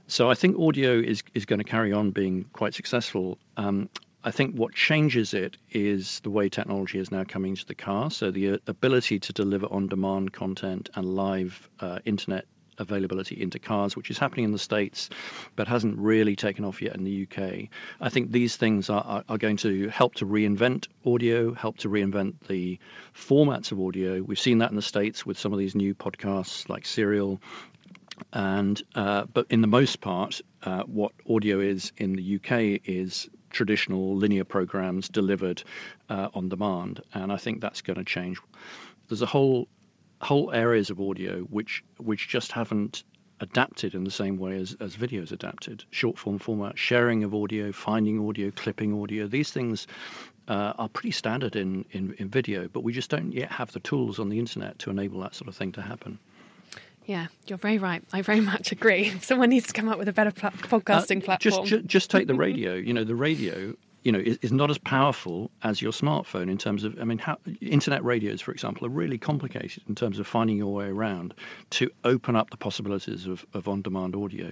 So 0.07 0.31
I 0.31 0.33
think 0.33 0.57
audio 0.57 0.99
is 0.99 1.21
is 1.35 1.45
going 1.45 1.59
to 1.59 1.69
carry 1.75 1.93
on 1.93 2.09
being 2.09 2.45
quite 2.53 2.73
successful. 2.73 3.37
Um, 3.55 3.87
I 4.23 4.31
think 4.31 4.55
what 4.55 4.73
changes 4.73 5.33
it 5.33 5.57
is 5.71 6.19
the 6.19 6.29
way 6.29 6.49
technology 6.49 6.99
is 6.99 7.11
now 7.11 7.23
coming 7.23 7.55
to 7.55 7.65
the 7.65 7.73
car. 7.75 8.11
So 8.11 8.29
the 8.29 8.51
uh, 8.51 8.57
ability 8.67 9.19
to 9.19 9.33
deliver 9.33 9.65
on 9.65 9.87
demand 9.87 10.31
content 10.31 10.89
and 10.93 11.15
live 11.15 11.69
uh, 11.79 11.99
internet 12.05 12.45
availability 12.77 13.41
into 13.41 13.57
cars, 13.59 13.95
which 13.95 14.11
is 14.11 14.19
happening 14.19 14.45
in 14.45 14.51
the 14.51 14.59
States 14.59 15.09
but 15.55 15.67
hasn't 15.67 15.97
really 15.97 16.35
taken 16.35 16.65
off 16.65 16.81
yet 16.81 16.95
in 16.95 17.03
the 17.03 17.27
UK. 17.27 17.69
I 17.99 18.09
think 18.09 18.31
these 18.31 18.55
things 18.55 18.89
are, 18.89 19.03
are, 19.03 19.23
are, 19.27 19.37
going 19.37 19.57
to 19.57 19.89
help 19.89 20.15
to 20.15 20.25
reinvent 20.25 20.87
audio, 21.05 21.53
help 21.53 21.77
to 21.79 21.89
reinvent 21.89 22.47
the 22.47 22.79
formats 23.15 23.71
of 23.71 23.79
audio. 23.79 24.21
We've 24.21 24.39
seen 24.39 24.59
that 24.59 24.69
in 24.69 24.75
the 24.75 24.81
States 24.81 25.25
with 25.25 25.39
some 25.39 25.53
of 25.53 25.59
these 25.59 25.75
new 25.75 25.95
podcasts 25.95 26.69
like 26.69 26.85
Serial. 26.85 27.41
And 28.31 28.81
uh, 28.93 29.25
but 29.33 29.47
in 29.49 29.61
the 29.61 29.67
most 29.67 29.99
part, 29.99 30.41
uh, 30.61 30.83
what 30.83 31.11
audio 31.27 31.59
is 31.59 31.91
in 31.97 32.13
the 32.13 32.35
UK 32.35 32.81
is 32.85 33.29
traditional 33.51 34.15
linear 34.15 34.43
programs 34.43 35.09
delivered 35.09 35.63
uh, 36.09 36.29
on 36.33 36.49
demand, 36.49 37.01
and 37.13 37.31
I 37.31 37.37
think 37.37 37.61
that's 37.61 37.81
going 37.81 37.97
to 37.97 38.05
change. 38.05 38.39
There's 39.07 39.21
a 39.21 39.27
whole 39.27 39.67
whole 40.21 40.51
areas 40.51 40.91
of 40.91 41.01
audio 41.01 41.41
which 41.41 41.83
which 41.97 42.27
just 42.27 42.51
haven't 42.51 43.03
adapted 43.41 43.95
in 43.95 44.03
the 44.03 44.11
same 44.11 44.37
way 44.37 44.55
as, 44.55 44.77
as 44.79 44.95
videos 44.95 45.31
adapted. 45.31 45.83
Short 45.89 46.17
form 46.17 46.37
format, 46.37 46.77
sharing 46.77 47.23
of 47.23 47.33
audio, 47.33 47.71
finding 47.71 48.27
audio, 48.27 48.51
clipping 48.51 49.01
audio. 49.01 49.27
These 49.27 49.51
things 49.51 49.87
uh, 50.47 50.73
are 50.77 50.89
pretty 50.89 51.11
standard 51.11 51.55
in, 51.55 51.85
in, 51.91 52.13
in 52.19 52.29
video, 52.29 52.67
but 52.67 52.83
we 52.83 52.93
just 52.93 53.09
don't 53.09 53.31
yet 53.31 53.51
have 53.51 53.71
the 53.71 53.79
tools 53.79 54.19
on 54.19 54.29
the 54.29 54.39
internet 54.39 54.77
to 54.79 54.89
enable 54.91 55.19
that 55.21 55.35
sort 55.35 55.47
of 55.47 55.55
thing 55.55 55.71
to 55.73 55.81
happen. 55.81 56.19
Yeah, 57.05 57.27
you're 57.47 57.57
very 57.57 57.77
right. 57.77 58.03
I 58.13 58.21
very 58.21 58.41
much 58.41 58.71
agree. 58.71 59.09
Someone 59.21 59.49
needs 59.49 59.67
to 59.67 59.73
come 59.73 59.89
up 59.89 59.97
with 59.97 60.07
a 60.07 60.13
better 60.13 60.31
pl- 60.31 60.51
podcasting 60.51 61.21
uh, 61.23 61.25
platform. 61.25 61.65
Just, 61.65 61.65
just, 61.65 61.85
just 61.85 62.11
take 62.11 62.27
the 62.27 62.35
radio. 62.35 62.73
you 62.73 62.93
know, 62.93 63.03
the 63.03 63.15
radio 63.15 63.73
you 64.03 64.11
know, 64.11 64.19
is, 64.19 64.39
is, 64.41 64.51
not 64.51 64.71
as 64.71 64.77
powerful 64.79 65.51
as 65.63 65.81
your 65.81 65.91
smartphone 65.91 66.49
in 66.49 66.57
terms 66.57 66.83
of, 66.83 66.99
I 66.99 67.03
mean, 67.03 67.19
how, 67.19 67.37
internet 67.61 68.03
radios, 68.03 68.41
for 68.41 68.51
example, 68.51 68.87
are 68.87 68.89
really 68.89 69.17
complicated 69.17 69.83
in 69.87 69.95
terms 69.95 70.17
of 70.17 70.25
finding 70.25 70.57
your 70.57 70.73
way 70.73 70.85
around 70.85 71.35
to 71.71 71.91
open 72.03 72.35
up 72.35 72.49
the 72.49 72.57
possibilities 72.57 73.27
of, 73.27 73.45
of 73.53 73.67
on 73.67 73.83
demand 73.83 74.15
audio. 74.15 74.51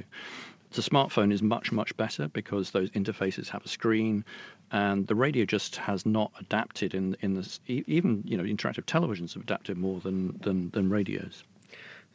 The 0.72 0.82
smartphone 0.84 1.34
is 1.34 1.42
much, 1.42 1.72
much 1.72 1.98
better 1.98 2.28
because 2.28 2.72
those 2.72 2.92
interfaces 2.92 3.50
have 3.50 3.66
a 3.66 3.68
screen, 3.68 4.24
and 4.72 5.08
the 5.08 5.16
radio 5.16 5.46
just 5.46 5.78
has 5.78 6.06
not 6.06 6.32
adapted 6.40 6.94
in 6.94 7.18
in 7.22 7.34
this. 7.34 7.60
Even 7.66 8.22
you 8.24 8.38
know, 8.38 8.44
interactive 8.44 8.86
televisions 8.86 9.34
have 9.34 9.42
adapted 9.42 9.80
more 9.80 10.00
than 10.00 10.38
than, 10.42 10.70
than 10.70 10.92
radios. 10.92 11.44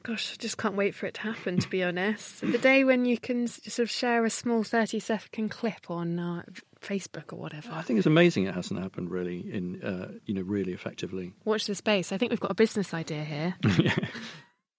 Gosh, 0.05 0.35
I 0.35 0.37
just 0.39 0.59
can't 0.59 0.77
wait 0.77 0.95
for 0.95 1.07
it 1.07 1.15
to 1.15 1.23
happen. 1.23 1.59
To 1.59 1.69
be 1.69 1.83
honest, 1.83 2.43
the 2.43 2.59
day 2.59 2.85
when 2.85 3.07
you 3.07 3.19
can 3.19 3.49
sort 3.49 3.81
of 3.81 3.91
share 3.91 4.25
a 4.25 4.31
small 4.31 4.63
thirty-second 4.63 5.49
clip 5.49 5.91
on 5.91 6.19
uh, 6.19 6.43
Facebook 6.81 7.33
or 7.33 7.37
whatever. 7.37 7.71
I 7.73 7.81
think 7.81 7.97
it's 7.97 8.07
amazing 8.07 8.45
it 8.45 8.55
hasn't 8.55 8.81
happened 8.81 9.11
really 9.11 9.39
in 9.51 9.83
uh, 9.83 10.13
you 10.27 10.35
know 10.35 10.43
really 10.43 10.73
effectively. 10.73 11.33
Watch 11.47 11.67
the 11.67 11.75
space. 11.75 12.13
I 12.13 12.19
think 12.19 12.31
we've 12.31 12.39
got 12.39 12.51
a 12.51 12.55
business 12.55 12.93
idea 12.93 13.25
here. 13.25 13.57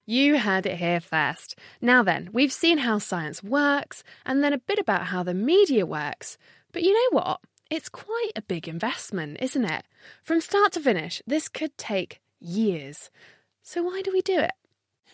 You 0.07 0.37
heard 0.37 0.67
it 0.67 0.77
here 0.77 0.99
first. 0.99 1.57
Now 1.81 2.03
then, 2.03 2.29
we've 2.31 2.53
seen 2.53 2.77
how 2.77 2.99
science 2.99 3.41
works 3.41 4.03
and 4.23 4.43
then 4.43 4.53
a 4.53 4.59
bit 4.59 4.77
about 4.77 5.07
how 5.07 5.23
the 5.23 5.33
media 5.33 5.83
works. 5.83 6.37
But 6.71 6.83
you 6.83 6.93
know 6.93 7.19
what? 7.19 7.39
It's 7.71 7.89
quite 7.89 8.31
a 8.35 8.43
big 8.43 8.67
investment, 8.67 9.37
isn't 9.41 9.65
it? 9.65 9.83
From 10.21 10.41
start 10.41 10.73
to 10.73 10.79
finish, 10.79 11.23
this 11.25 11.49
could 11.49 11.75
take 11.79 12.21
years. 12.39 13.09
So 13.63 13.81
why 13.81 14.03
do 14.03 14.11
we 14.11 14.21
do 14.21 14.37
it? 14.37 14.51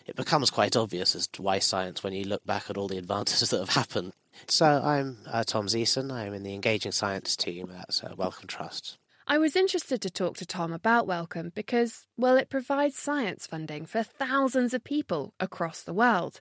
It 0.06 0.16
becomes 0.16 0.50
quite 0.50 0.76
obvious 0.76 1.14
as 1.14 1.26
to 1.28 1.42
why 1.42 1.58
science 1.58 2.02
when 2.02 2.12
you 2.12 2.24
look 2.24 2.44
back 2.44 2.68
at 2.68 2.76
all 2.76 2.88
the 2.88 2.98
advances 2.98 3.50
that 3.50 3.60
have 3.60 3.70
happened. 3.70 4.12
So 4.46 4.66
I'm 4.66 5.18
uh, 5.26 5.44
Tom 5.44 5.66
Ziessen. 5.66 6.12
I'm 6.12 6.34
in 6.34 6.42
the 6.42 6.54
Engaging 6.54 6.92
Science 6.92 7.36
team 7.36 7.70
at 7.76 8.02
uh, 8.02 8.14
Wellcome 8.16 8.48
Trust. 8.48 8.98
I 9.26 9.38
was 9.38 9.54
interested 9.54 10.02
to 10.02 10.10
talk 10.10 10.36
to 10.38 10.46
Tom 10.46 10.72
about 10.72 11.06
Wellcome 11.06 11.52
because, 11.54 12.06
well, 12.16 12.36
it 12.36 12.50
provides 12.50 12.98
science 12.98 13.46
funding 13.46 13.86
for 13.86 14.02
thousands 14.02 14.74
of 14.74 14.82
people 14.82 15.32
across 15.38 15.82
the 15.82 15.94
world. 15.94 16.40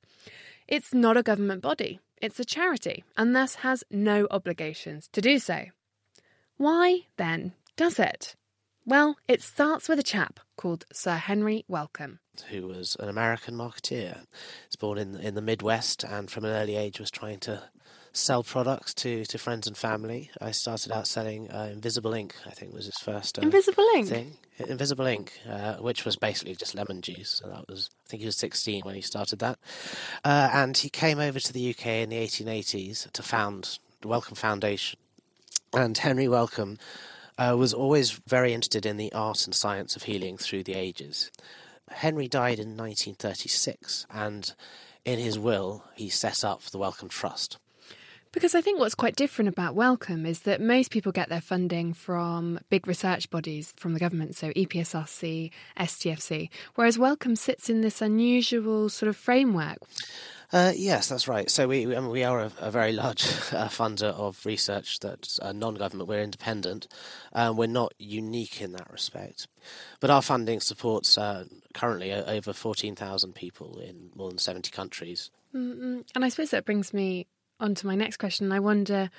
It's 0.68 0.94
not 0.94 1.16
a 1.16 1.24
government 1.24 1.62
body, 1.62 2.00
it's 2.22 2.40
a 2.40 2.46
charity, 2.46 3.04
and 3.16 3.36
thus 3.36 3.56
has 3.56 3.84
no 3.92 4.28
obligations 4.32 5.10
to 5.14 5.22
do 5.22 5.38
so. 5.38 5.66
Why, 6.58 7.02
then, 7.18 7.54
does 7.78 8.00
it? 8.00 8.36
Well, 8.86 9.18
it 9.28 9.42
starts 9.42 9.88
with 9.88 10.00
a 10.00 10.04
chap 10.04 10.40
called 10.58 10.86
Sir 10.92 11.16
Henry 11.16 11.64
Wellcome. 11.68 12.20
Who 12.50 12.68
was 12.68 12.98
an 13.00 13.10
American 13.10 13.56
marketeer. 13.56 14.26
He's 14.68 14.76
born 14.76 14.98
in, 14.98 15.16
in 15.16 15.36
the 15.36 15.42
Midwest 15.42 16.04
and 16.04 16.32
from 16.32 16.46
an 16.46 16.52
early 16.52 16.76
age 16.76 17.00
was 17.00 17.12
trying 17.12 17.40
to 17.42 17.64
sell 18.14 18.44
products 18.44 18.94
to, 18.96 19.24
to 19.26 19.38
friends 19.38 19.68
and 19.68 19.78
family. 19.78 20.32
I 20.42 20.52
started 20.52 20.92
out 20.92 21.08
selling 21.08 21.50
uh, 21.52 21.70
Invisible 21.72 22.14
Ink, 22.14 22.36
I 22.46 22.50
think 22.50 22.74
was 22.74 22.86
his 22.86 22.98
first 22.98 23.38
uh, 23.38 23.44
Invisible 23.44 23.86
Ink 23.96 24.08
thing. 24.08 24.38
Invisible 24.58 25.06
Ink, 25.06 25.40
uh, 25.48 25.76
which 25.76 26.04
was 26.04 26.16
basically 26.16 26.56
just 26.56 26.76
lemon 26.76 27.02
juice. 27.02 27.42
So 27.44 27.50
that 27.50 27.68
was, 27.70 27.90
I 28.06 28.10
think 28.10 28.22
he 28.22 28.26
was 28.26 28.38
16 28.38 28.82
when 28.84 28.96
he 28.96 29.02
started 29.02 29.40
that. 29.40 29.60
Uh, 30.26 30.50
and 30.52 30.76
he 30.76 30.90
came 30.90 31.20
over 31.20 31.40
to 31.40 31.54
the 31.54 31.70
UK 31.70 31.86
in 31.86 32.10
the 32.10 32.18
1880s 32.18 33.12
to 33.12 33.24
found 33.24 33.80
the 34.02 34.08
Wellcome 34.08 34.36
Foundation. 34.36 35.00
And 35.74 35.98
Henry 35.98 36.28
Wellcome 36.28 36.78
was 37.50 37.74
always 37.74 38.12
very 38.28 38.54
interested 38.54 38.86
in 38.86 38.98
the 38.98 39.12
art 39.14 39.46
and 39.46 39.56
science 39.56 39.96
of 39.96 40.04
healing 40.04 40.38
through 40.38 40.64
the 40.64 40.76
ages. 40.76 41.32
Henry 41.90 42.28
died 42.28 42.60
in 42.60 42.78
1936, 42.78 44.06
and 44.10 44.54
in 45.04 45.20
his 45.20 45.40
will, 45.40 45.84
he 45.96 46.10
set 46.10 46.44
up 46.44 46.62
the 46.62 46.78
Wellcome 46.78 47.10
Trust. 47.10 47.58
Because 48.32 48.56
I 48.56 48.62
think 48.62 48.80
what's 48.80 48.96
quite 48.96 49.18
different 49.18 49.50
about 49.50 49.76
Wellcome 49.76 50.26
is 50.26 50.42
that 50.42 50.62
most 50.62 50.90
people 50.90 51.12
get 51.12 51.28
their 51.28 51.42
funding 51.42 51.94
from 51.94 52.60
big 52.70 52.88
research 52.88 53.30
bodies 53.30 53.74
from 53.76 53.94
the 53.94 54.00
government, 54.00 54.38
so 54.38 54.52
EPSRC, 54.52 55.52
STFC, 55.78 56.50
whereas 56.76 56.98
Wellcome 56.98 57.36
sits 57.36 57.70
in 57.70 57.82
this 57.82 58.02
unusual 58.02 58.88
sort 58.88 59.10
of 59.10 59.18
framework. 59.18 59.80
Uh, 60.54 60.74
yes, 60.76 61.08
that's 61.08 61.28
right. 61.28 61.50
So 61.50 61.68
we 61.68 61.84
I 61.96 62.00
mean, 62.00 62.10
we 62.10 62.24
are 62.24 62.42
a, 62.42 62.52
a 62.60 62.72
very 62.72 62.92
large 62.92 63.24
uh, 63.54 63.68
funder 63.68 64.14
of 64.14 64.46
research 64.46 65.00
that's 65.00 65.40
uh, 65.40 65.54
non-government. 65.54 66.10
We're 66.10 66.24
independent. 66.24 66.88
Um, 67.34 67.56
we're 67.56 67.68
not 67.68 67.94
unique 67.98 68.62
in 68.62 68.74
that 68.74 68.92
respect, 68.92 69.48
but 70.02 70.10
our 70.10 70.22
funding 70.22 70.60
supports 70.60 71.18
uh, 71.18 71.46
currently 71.74 72.12
over 72.12 72.52
fourteen 72.52 72.96
thousand 72.96 73.34
people 73.34 73.80
in 73.80 74.10
more 74.14 74.30
than 74.30 74.40
seventy 74.40 74.72
countries. 74.72 75.32
Mm-mm. 75.56 76.04
And 76.16 76.26
I 76.26 76.30
suppose 76.30 76.52
that 76.52 76.66
brings 76.66 76.94
me 76.94 77.28
on 77.62 77.76
to 77.76 77.88
my 77.88 77.96
next 77.96 78.18
question. 78.18 78.52
I 78.52 78.60
wonder 78.60 79.10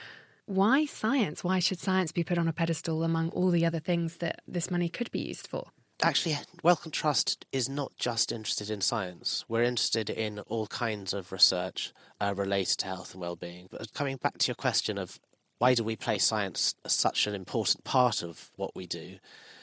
why 0.46 0.84
science? 0.86 1.44
Why 1.44 1.60
should 1.60 1.78
science 1.78 2.12
be 2.12 2.24
put 2.24 2.38
on 2.38 2.48
a 2.48 2.52
pedestal 2.52 3.04
among 3.04 3.30
all 3.30 3.50
the 3.50 3.64
other 3.64 3.78
things 3.78 4.16
that 4.18 4.40
this 4.46 4.70
money 4.70 4.88
could 4.88 5.10
be 5.10 5.20
used 5.20 5.46
for? 5.46 5.68
Actually, 6.02 6.36
Wellcome 6.64 6.90
Trust 6.90 7.46
is 7.52 7.68
not 7.68 7.92
just 7.96 8.32
interested 8.32 8.68
in 8.70 8.80
science. 8.80 9.44
We're 9.48 9.62
interested 9.62 10.10
in 10.10 10.40
all 10.40 10.66
kinds 10.66 11.12
of 11.12 11.30
research 11.30 11.92
uh, 12.20 12.34
related 12.36 12.78
to 12.78 12.86
health 12.86 13.12
and 13.12 13.20
well-being. 13.20 13.68
But 13.70 13.92
coming 13.92 14.16
back 14.16 14.38
to 14.38 14.48
your 14.48 14.56
question 14.56 14.98
of 14.98 15.20
why 15.58 15.74
do 15.74 15.84
we 15.84 15.94
play 15.94 16.18
science 16.18 16.74
as 16.84 16.92
such 16.92 17.28
an 17.28 17.34
important 17.34 17.84
part 17.84 18.24
of 18.24 18.50
what 18.56 18.74
we 18.74 18.84
do, 18.84 19.18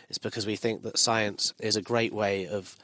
it's 0.07 0.17
because 0.17 0.47
we 0.47 0.55
think 0.55 0.83
that 0.83 0.97
science 0.97 1.53
is 1.59 1.75
a 1.75 1.81
great 1.81 2.13
way 2.13 2.47
of 2.47 2.77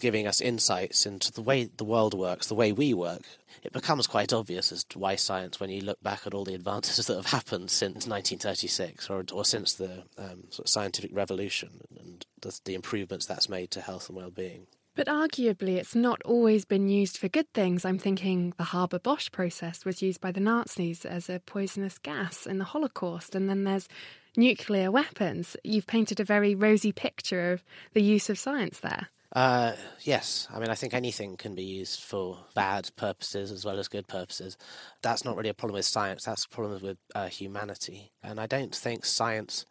giving 0.00 0.26
us 0.26 0.40
insights 0.40 1.06
into 1.06 1.32
the 1.32 1.42
way 1.42 1.64
the 1.64 1.84
world 1.84 2.14
works, 2.14 2.46
the 2.46 2.54
way 2.54 2.72
we 2.72 2.94
work, 2.94 3.22
it 3.62 3.72
becomes 3.72 4.06
quite 4.06 4.32
obvious 4.32 4.72
as 4.72 4.84
to 4.84 4.98
why 4.98 5.16
science, 5.16 5.60
when 5.60 5.70
you 5.70 5.80
look 5.80 6.02
back 6.02 6.26
at 6.26 6.34
all 6.34 6.44
the 6.44 6.54
advances 6.54 7.06
that 7.06 7.16
have 7.16 7.26
happened 7.26 7.70
since 7.70 8.06
1936 8.06 9.08
or, 9.10 9.24
or 9.32 9.44
since 9.44 9.74
the 9.74 10.04
um, 10.18 10.44
sort 10.50 10.66
of 10.66 10.68
scientific 10.68 11.10
revolution 11.14 11.80
and 11.98 12.26
the, 12.40 12.58
the 12.64 12.74
improvements 12.74 13.26
that's 13.26 13.48
made 13.48 13.70
to 13.70 13.80
health 13.80 14.08
and 14.08 14.16
well-being. 14.16 14.66
But 14.96 15.08
arguably, 15.08 15.76
it's 15.76 15.96
not 15.96 16.22
always 16.24 16.64
been 16.64 16.88
used 16.88 17.18
for 17.18 17.28
good 17.28 17.52
things. 17.52 17.84
I'm 17.84 17.98
thinking 17.98 18.54
the 18.58 18.64
Haber 18.64 19.00
Bosch 19.00 19.28
process 19.32 19.84
was 19.84 20.02
used 20.02 20.20
by 20.20 20.30
the 20.30 20.40
Nazis 20.40 21.04
as 21.04 21.28
a 21.28 21.40
poisonous 21.40 21.98
gas 21.98 22.46
in 22.46 22.58
the 22.58 22.64
Holocaust, 22.64 23.34
and 23.34 23.50
then 23.50 23.64
there's 23.64 23.88
nuclear 24.36 24.92
weapons. 24.92 25.56
You've 25.64 25.88
painted 25.88 26.20
a 26.20 26.24
very 26.24 26.54
rosy 26.54 26.92
picture 26.92 27.52
of 27.52 27.64
the 27.92 28.02
use 28.02 28.30
of 28.30 28.38
science 28.38 28.78
there. 28.78 29.08
Uh, 29.34 29.72
yes, 30.02 30.46
I 30.54 30.60
mean, 30.60 30.70
I 30.70 30.76
think 30.76 30.94
anything 30.94 31.36
can 31.36 31.56
be 31.56 31.64
used 31.64 32.00
for 32.00 32.38
bad 32.54 32.90
purposes 32.94 33.50
as 33.50 33.64
well 33.64 33.80
as 33.80 33.88
good 33.88 34.06
purposes. 34.06 34.56
That's 35.02 35.24
not 35.24 35.36
really 35.36 35.48
a 35.48 35.54
problem 35.54 35.74
with 35.74 35.86
science, 35.86 36.24
that's 36.24 36.44
a 36.44 36.48
problem 36.48 36.80
with 36.80 36.98
uh, 37.14 37.26
humanity. 37.26 38.12
And 38.22 38.38
I 38.38 38.46
don't 38.46 38.74
think 38.74 39.04
science 39.04 39.66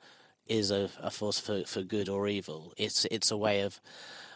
is 0.47 0.69
a, 0.69 0.89
a 0.99 1.09
force 1.09 1.39
for, 1.39 1.63
for 1.63 1.81
good 1.81 2.09
or 2.09 2.27
evil. 2.27 2.73
It's, 2.75 3.05
it's 3.09 3.31
a 3.31 3.37
way 3.37 3.61
of 3.61 3.79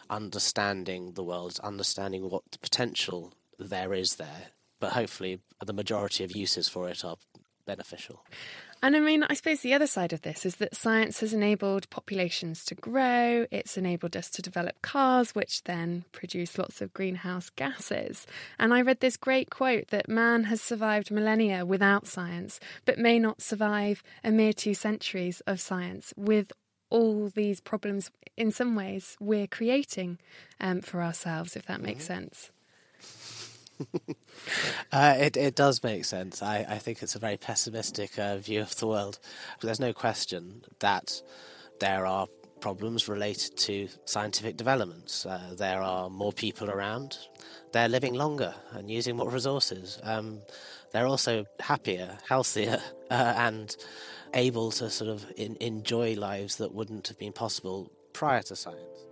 understanding 0.08 1.12
the 1.12 1.22
world, 1.22 1.60
understanding 1.62 2.30
what 2.30 2.58
potential 2.62 3.34
there 3.58 3.92
is 3.92 4.16
there. 4.16 4.52
But 4.80 4.92
hopefully, 4.92 5.40
the 5.64 5.72
majority 5.74 6.24
of 6.24 6.34
uses 6.34 6.68
for 6.68 6.88
it 6.88 7.04
are 7.04 7.16
beneficial. 7.66 8.24
And 8.82 8.94
I 8.94 9.00
mean, 9.00 9.24
I 9.24 9.34
suppose 9.34 9.60
the 9.60 9.74
other 9.74 9.88
side 9.88 10.12
of 10.12 10.22
this 10.22 10.46
is 10.46 10.56
that 10.56 10.76
science 10.76 11.20
has 11.20 11.34
enabled 11.34 11.90
populations 11.90 12.64
to 12.66 12.74
grow, 12.76 13.46
it's 13.50 13.76
enabled 13.76 14.16
us 14.16 14.30
to 14.30 14.42
develop 14.42 14.80
cars, 14.82 15.34
which 15.34 15.64
then 15.64 16.04
produce 16.12 16.58
lots 16.58 16.80
of 16.80 16.94
greenhouse 16.94 17.50
gases. 17.50 18.26
And 18.58 18.72
I 18.72 18.82
read 18.82 19.00
this 19.00 19.16
great 19.16 19.50
quote 19.50 19.88
that 19.88 20.08
man 20.08 20.44
has 20.44 20.60
survived 20.60 21.10
millennia 21.10 21.66
without 21.66 22.06
science, 22.06 22.60
but 22.84 22.98
may 22.98 23.18
not 23.18 23.42
survive 23.42 24.02
a 24.22 24.30
mere 24.30 24.52
two 24.52 24.74
centuries 24.74 25.40
of 25.46 25.60
science 25.60 26.14
with 26.16 26.52
all 26.90 27.28
these 27.28 27.60
problems 27.60 28.10
in 28.36 28.52
some 28.52 28.74
ways 28.74 29.16
we're 29.20 29.48
creating 29.48 30.18
um, 30.60 30.80
for 30.80 31.02
ourselves, 31.02 31.56
if 31.56 31.66
that 31.66 31.82
makes 31.82 32.04
sense. 32.04 32.50
Uh, 34.90 35.16
it, 35.18 35.36
it 35.36 35.54
does 35.54 35.82
make 35.82 36.04
sense. 36.04 36.42
I, 36.42 36.64
I 36.68 36.78
think 36.78 37.02
it's 37.02 37.14
a 37.14 37.18
very 37.18 37.36
pessimistic 37.36 38.18
uh, 38.18 38.38
view 38.38 38.62
of 38.62 38.74
the 38.76 38.86
world. 38.86 39.18
But 39.60 39.66
there's 39.66 39.80
no 39.80 39.92
question 39.92 40.62
that 40.78 41.20
there 41.80 42.06
are 42.06 42.26
problems 42.60 43.08
related 43.08 43.56
to 43.56 43.88
scientific 44.04 44.56
developments. 44.56 45.26
Uh, 45.26 45.54
there 45.56 45.82
are 45.82 46.10
more 46.10 46.32
people 46.32 46.70
around. 46.70 47.18
They're 47.72 47.88
living 47.88 48.14
longer 48.14 48.54
and 48.72 48.90
using 48.90 49.16
more 49.16 49.30
resources. 49.30 50.00
Um, 50.02 50.40
they're 50.92 51.06
also 51.06 51.44
happier, 51.60 52.18
healthier, 52.28 52.80
uh, 53.10 53.34
and 53.36 53.76
able 54.34 54.70
to 54.72 54.90
sort 54.90 55.10
of 55.10 55.24
in, 55.36 55.56
enjoy 55.60 56.14
lives 56.14 56.56
that 56.56 56.74
wouldn't 56.74 57.08
have 57.08 57.18
been 57.18 57.32
possible 57.32 57.90
prior 58.12 58.42
to 58.42 58.56
science. 58.56 59.07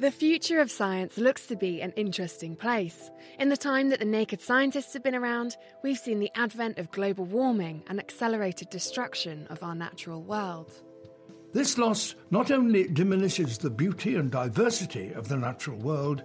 The 0.00 0.10
future 0.10 0.58
of 0.58 0.72
science 0.72 1.18
looks 1.18 1.46
to 1.46 1.54
be 1.54 1.80
an 1.80 1.92
interesting 1.92 2.56
place. 2.56 3.10
In 3.38 3.48
the 3.48 3.56
time 3.56 3.90
that 3.90 4.00
the 4.00 4.04
naked 4.04 4.40
scientists 4.40 4.92
have 4.92 5.04
been 5.04 5.14
around, 5.14 5.56
we've 5.84 5.98
seen 5.98 6.18
the 6.18 6.32
advent 6.34 6.78
of 6.78 6.90
global 6.90 7.24
warming 7.24 7.84
and 7.86 8.00
accelerated 8.00 8.70
destruction 8.70 9.46
of 9.50 9.62
our 9.62 9.74
natural 9.74 10.20
world. 10.20 10.72
This 11.52 11.78
loss 11.78 12.16
not 12.32 12.50
only 12.50 12.88
diminishes 12.88 13.56
the 13.56 13.70
beauty 13.70 14.16
and 14.16 14.32
diversity 14.32 15.12
of 15.12 15.28
the 15.28 15.36
natural 15.36 15.78
world, 15.78 16.24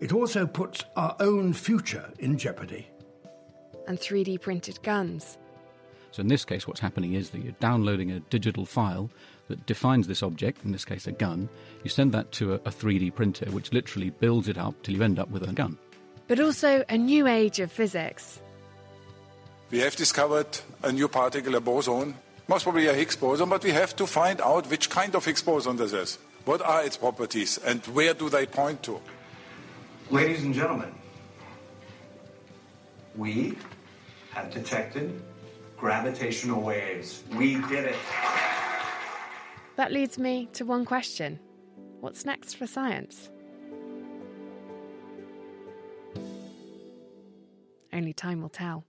it 0.00 0.14
also 0.14 0.46
puts 0.46 0.82
our 0.96 1.14
own 1.20 1.52
future 1.52 2.10
in 2.18 2.38
jeopardy. 2.38 2.88
And 3.86 3.98
3D 3.98 4.40
printed 4.40 4.82
guns. 4.82 5.36
So 6.12 6.22
in 6.22 6.28
this 6.28 6.46
case, 6.46 6.66
what's 6.66 6.80
happening 6.80 7.12
is 7.12 7.30
that 7.30 7.42
you're 7.42 7.52
downloading 7.60 8.10
a 8.10 8.20
digital 8.20 8.64
file 8.64 9.10
that 9.52 9.66
defines 9.66 10.06
this 10.06 10.22
object, 10.22 10.64
in 10.64 10.72
this 10.72 10.86
case 10.86 11.06
a 11.06 11.12
gun. 11.12 11.46
You 11.84 11.90
send 11.90 12.12
that 12.12 12.32
to 12.32 12.54
a, 12.54 12.56
a 12.56 12.70
3D 12.70 13.14
printer, 13.14 13.50
which 13.50 13.70
literally 13.70 14.08
builds 14.08 14.48
it 14.48 14.56
up 14.56 14.74
till 14.82 14.94
you 14.94 15.02
end 15.02 15.18
up 15.18 15.28
with 15.28 15.46
a 15.46 15.52
gun. 15.52 15.76
But 16.26 16.40
also 16.40 16.84
a 16.88 16.96
new 16.96 17.26
age 17.26 17.60
of 17.60 17.70
physics. 17.70 18.40
We 19.70 19.80
have 19.80 19.94
discovered 19.94 20.58
a 20.82 20.90
new 20.90 21.06
particle, 21.06 21.54
a 21.54 21.60
boson, 21.60 22.14
most 22.48 22.62
probably 22.62 22.86
a 22.86 22.94
Higgs 22.94 23.16
boson, 23.16 23.50
but 23.50 23.62
we 23.62 23.72
have 23.72 23.94
to 23.96 24.06
find 24.06 24.40
out 24.40 24.70
which 24.70 24.88
kind 24.88 25.14
of 25.14 25.24
Higgs 25.26 25.42
boson 25.42 25.76
this 25.76 25.92
is. 25.92 26.18
What 26.46 26.62
are 26.62 26.82
its 26.82 26.96
properties 26.96 27.58
and 27.58 27.84
where 27.86 28.14
do 28.14 28.30
they 28.30 28.46
point 28.46 28.82
to? 28.84 29.00
Ladies 30.10 30.44
and 30.44 30.54
gentlemen, 30.54 30.92
we 33.16 33.56
have 34.32 34.50
detected 34.50 35.20
gravitational 35.76 36.62
waves. 36.62 37.22
We 37.36 37.56
did 37.68 37.84
it. 37.84 37.96
That 39.76 39.92
leads 39.92 40.18
me 40.18 40.48
to 40.52 40.64
one 40.64 40.84
question 40.84 41.38
What's 42.00 42.24
next 42.24 42.54
for 42.54 42.66
science? 42.66 43.30
Only 47.92 48.12
time 48.12 48.40
will 48.40 48.48
tell. 48.48 48.84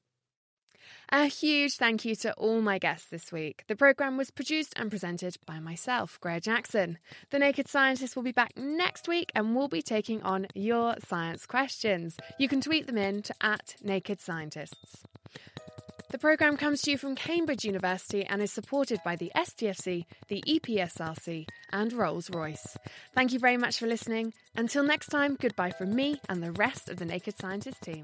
A 1.10 1.28
huge 1.28 1.76
thank 1.76 2.06
you 2.06 2.16
to 2.18 2.34
all 2.34 2.60
my 2.62 2.80
guests 2.80 3.08
this 3.08 3.32
week. 3.32 3.66
The 3.68 3.76
programme 3.76 4.18
was 4.18 4.32
produced 4.32 4.74
and 4.76 4.90
presented 4.90 5.38
by 5.46 5.60
myself, 5.60 6.20
Graihagh 6.20 6.42
Jackson. 6.42 6.98
The 7.30 7.38
Naked 7.38 7.68
Scientist 7.68 8.16
will 8.16 8.24
be 8.24 8.32
back 8.32 8.58
next 8.58 9.08
week 9.08 9.32
and 9.36 9.56
we'll 9.56 9.68
be 9.68 9.84
taking 9.84 10.24
on 10.24 10.48
your 10.56 10.96
science 11.06 11.46
questions. 11.46 12.18
You 12.40 12.48
can 12.48 12.62
tweet 12.62 12.88
them 12.88 12.98
in 12.98 13.22
to 13.24 13.36
at 13.42 13.76
Naked 13.84 14.22
Scientists. 14.22 15.04
The 16.14 16.20
programme 16.20 16.58
comes 16.58 16.84
to 16.84 16.92
you 16.92 17.00
from 17.00 17.16
Cambridge 17.16 17.66
University 17.66 18.24
and 18.24 18.40
is 18.40 18.52
supported 18.52 19.00
by 19.04 19.16
the 19.16 19.32
STFC, 19.36 20.06
the 20.28 20.44
EPSRC, 20.48 21.48
and 21.72 21.92
Rolls 21.92 22.30
Royce. 22.30 22.78
Thank 23.16 23.34
you 23.34 23.40
very 23.40 23.58
much 23.58 23.80
for 23.80 23.88
listening. 23.88 24.32
Until 24.56 24.84
next 24.84 25.08
time, 25.08 25.40
goodbye 25.42 25.72
from 25.72 25.96
me 25.96 26.22
and 26.30 26.44
the 26.44 26.52
rest 26.52 26.88
of 26.88 26.98
the 26.98 27.06
Naked 27.06 27.40
Scientist 27.40 27.82
team. 27.82 28.04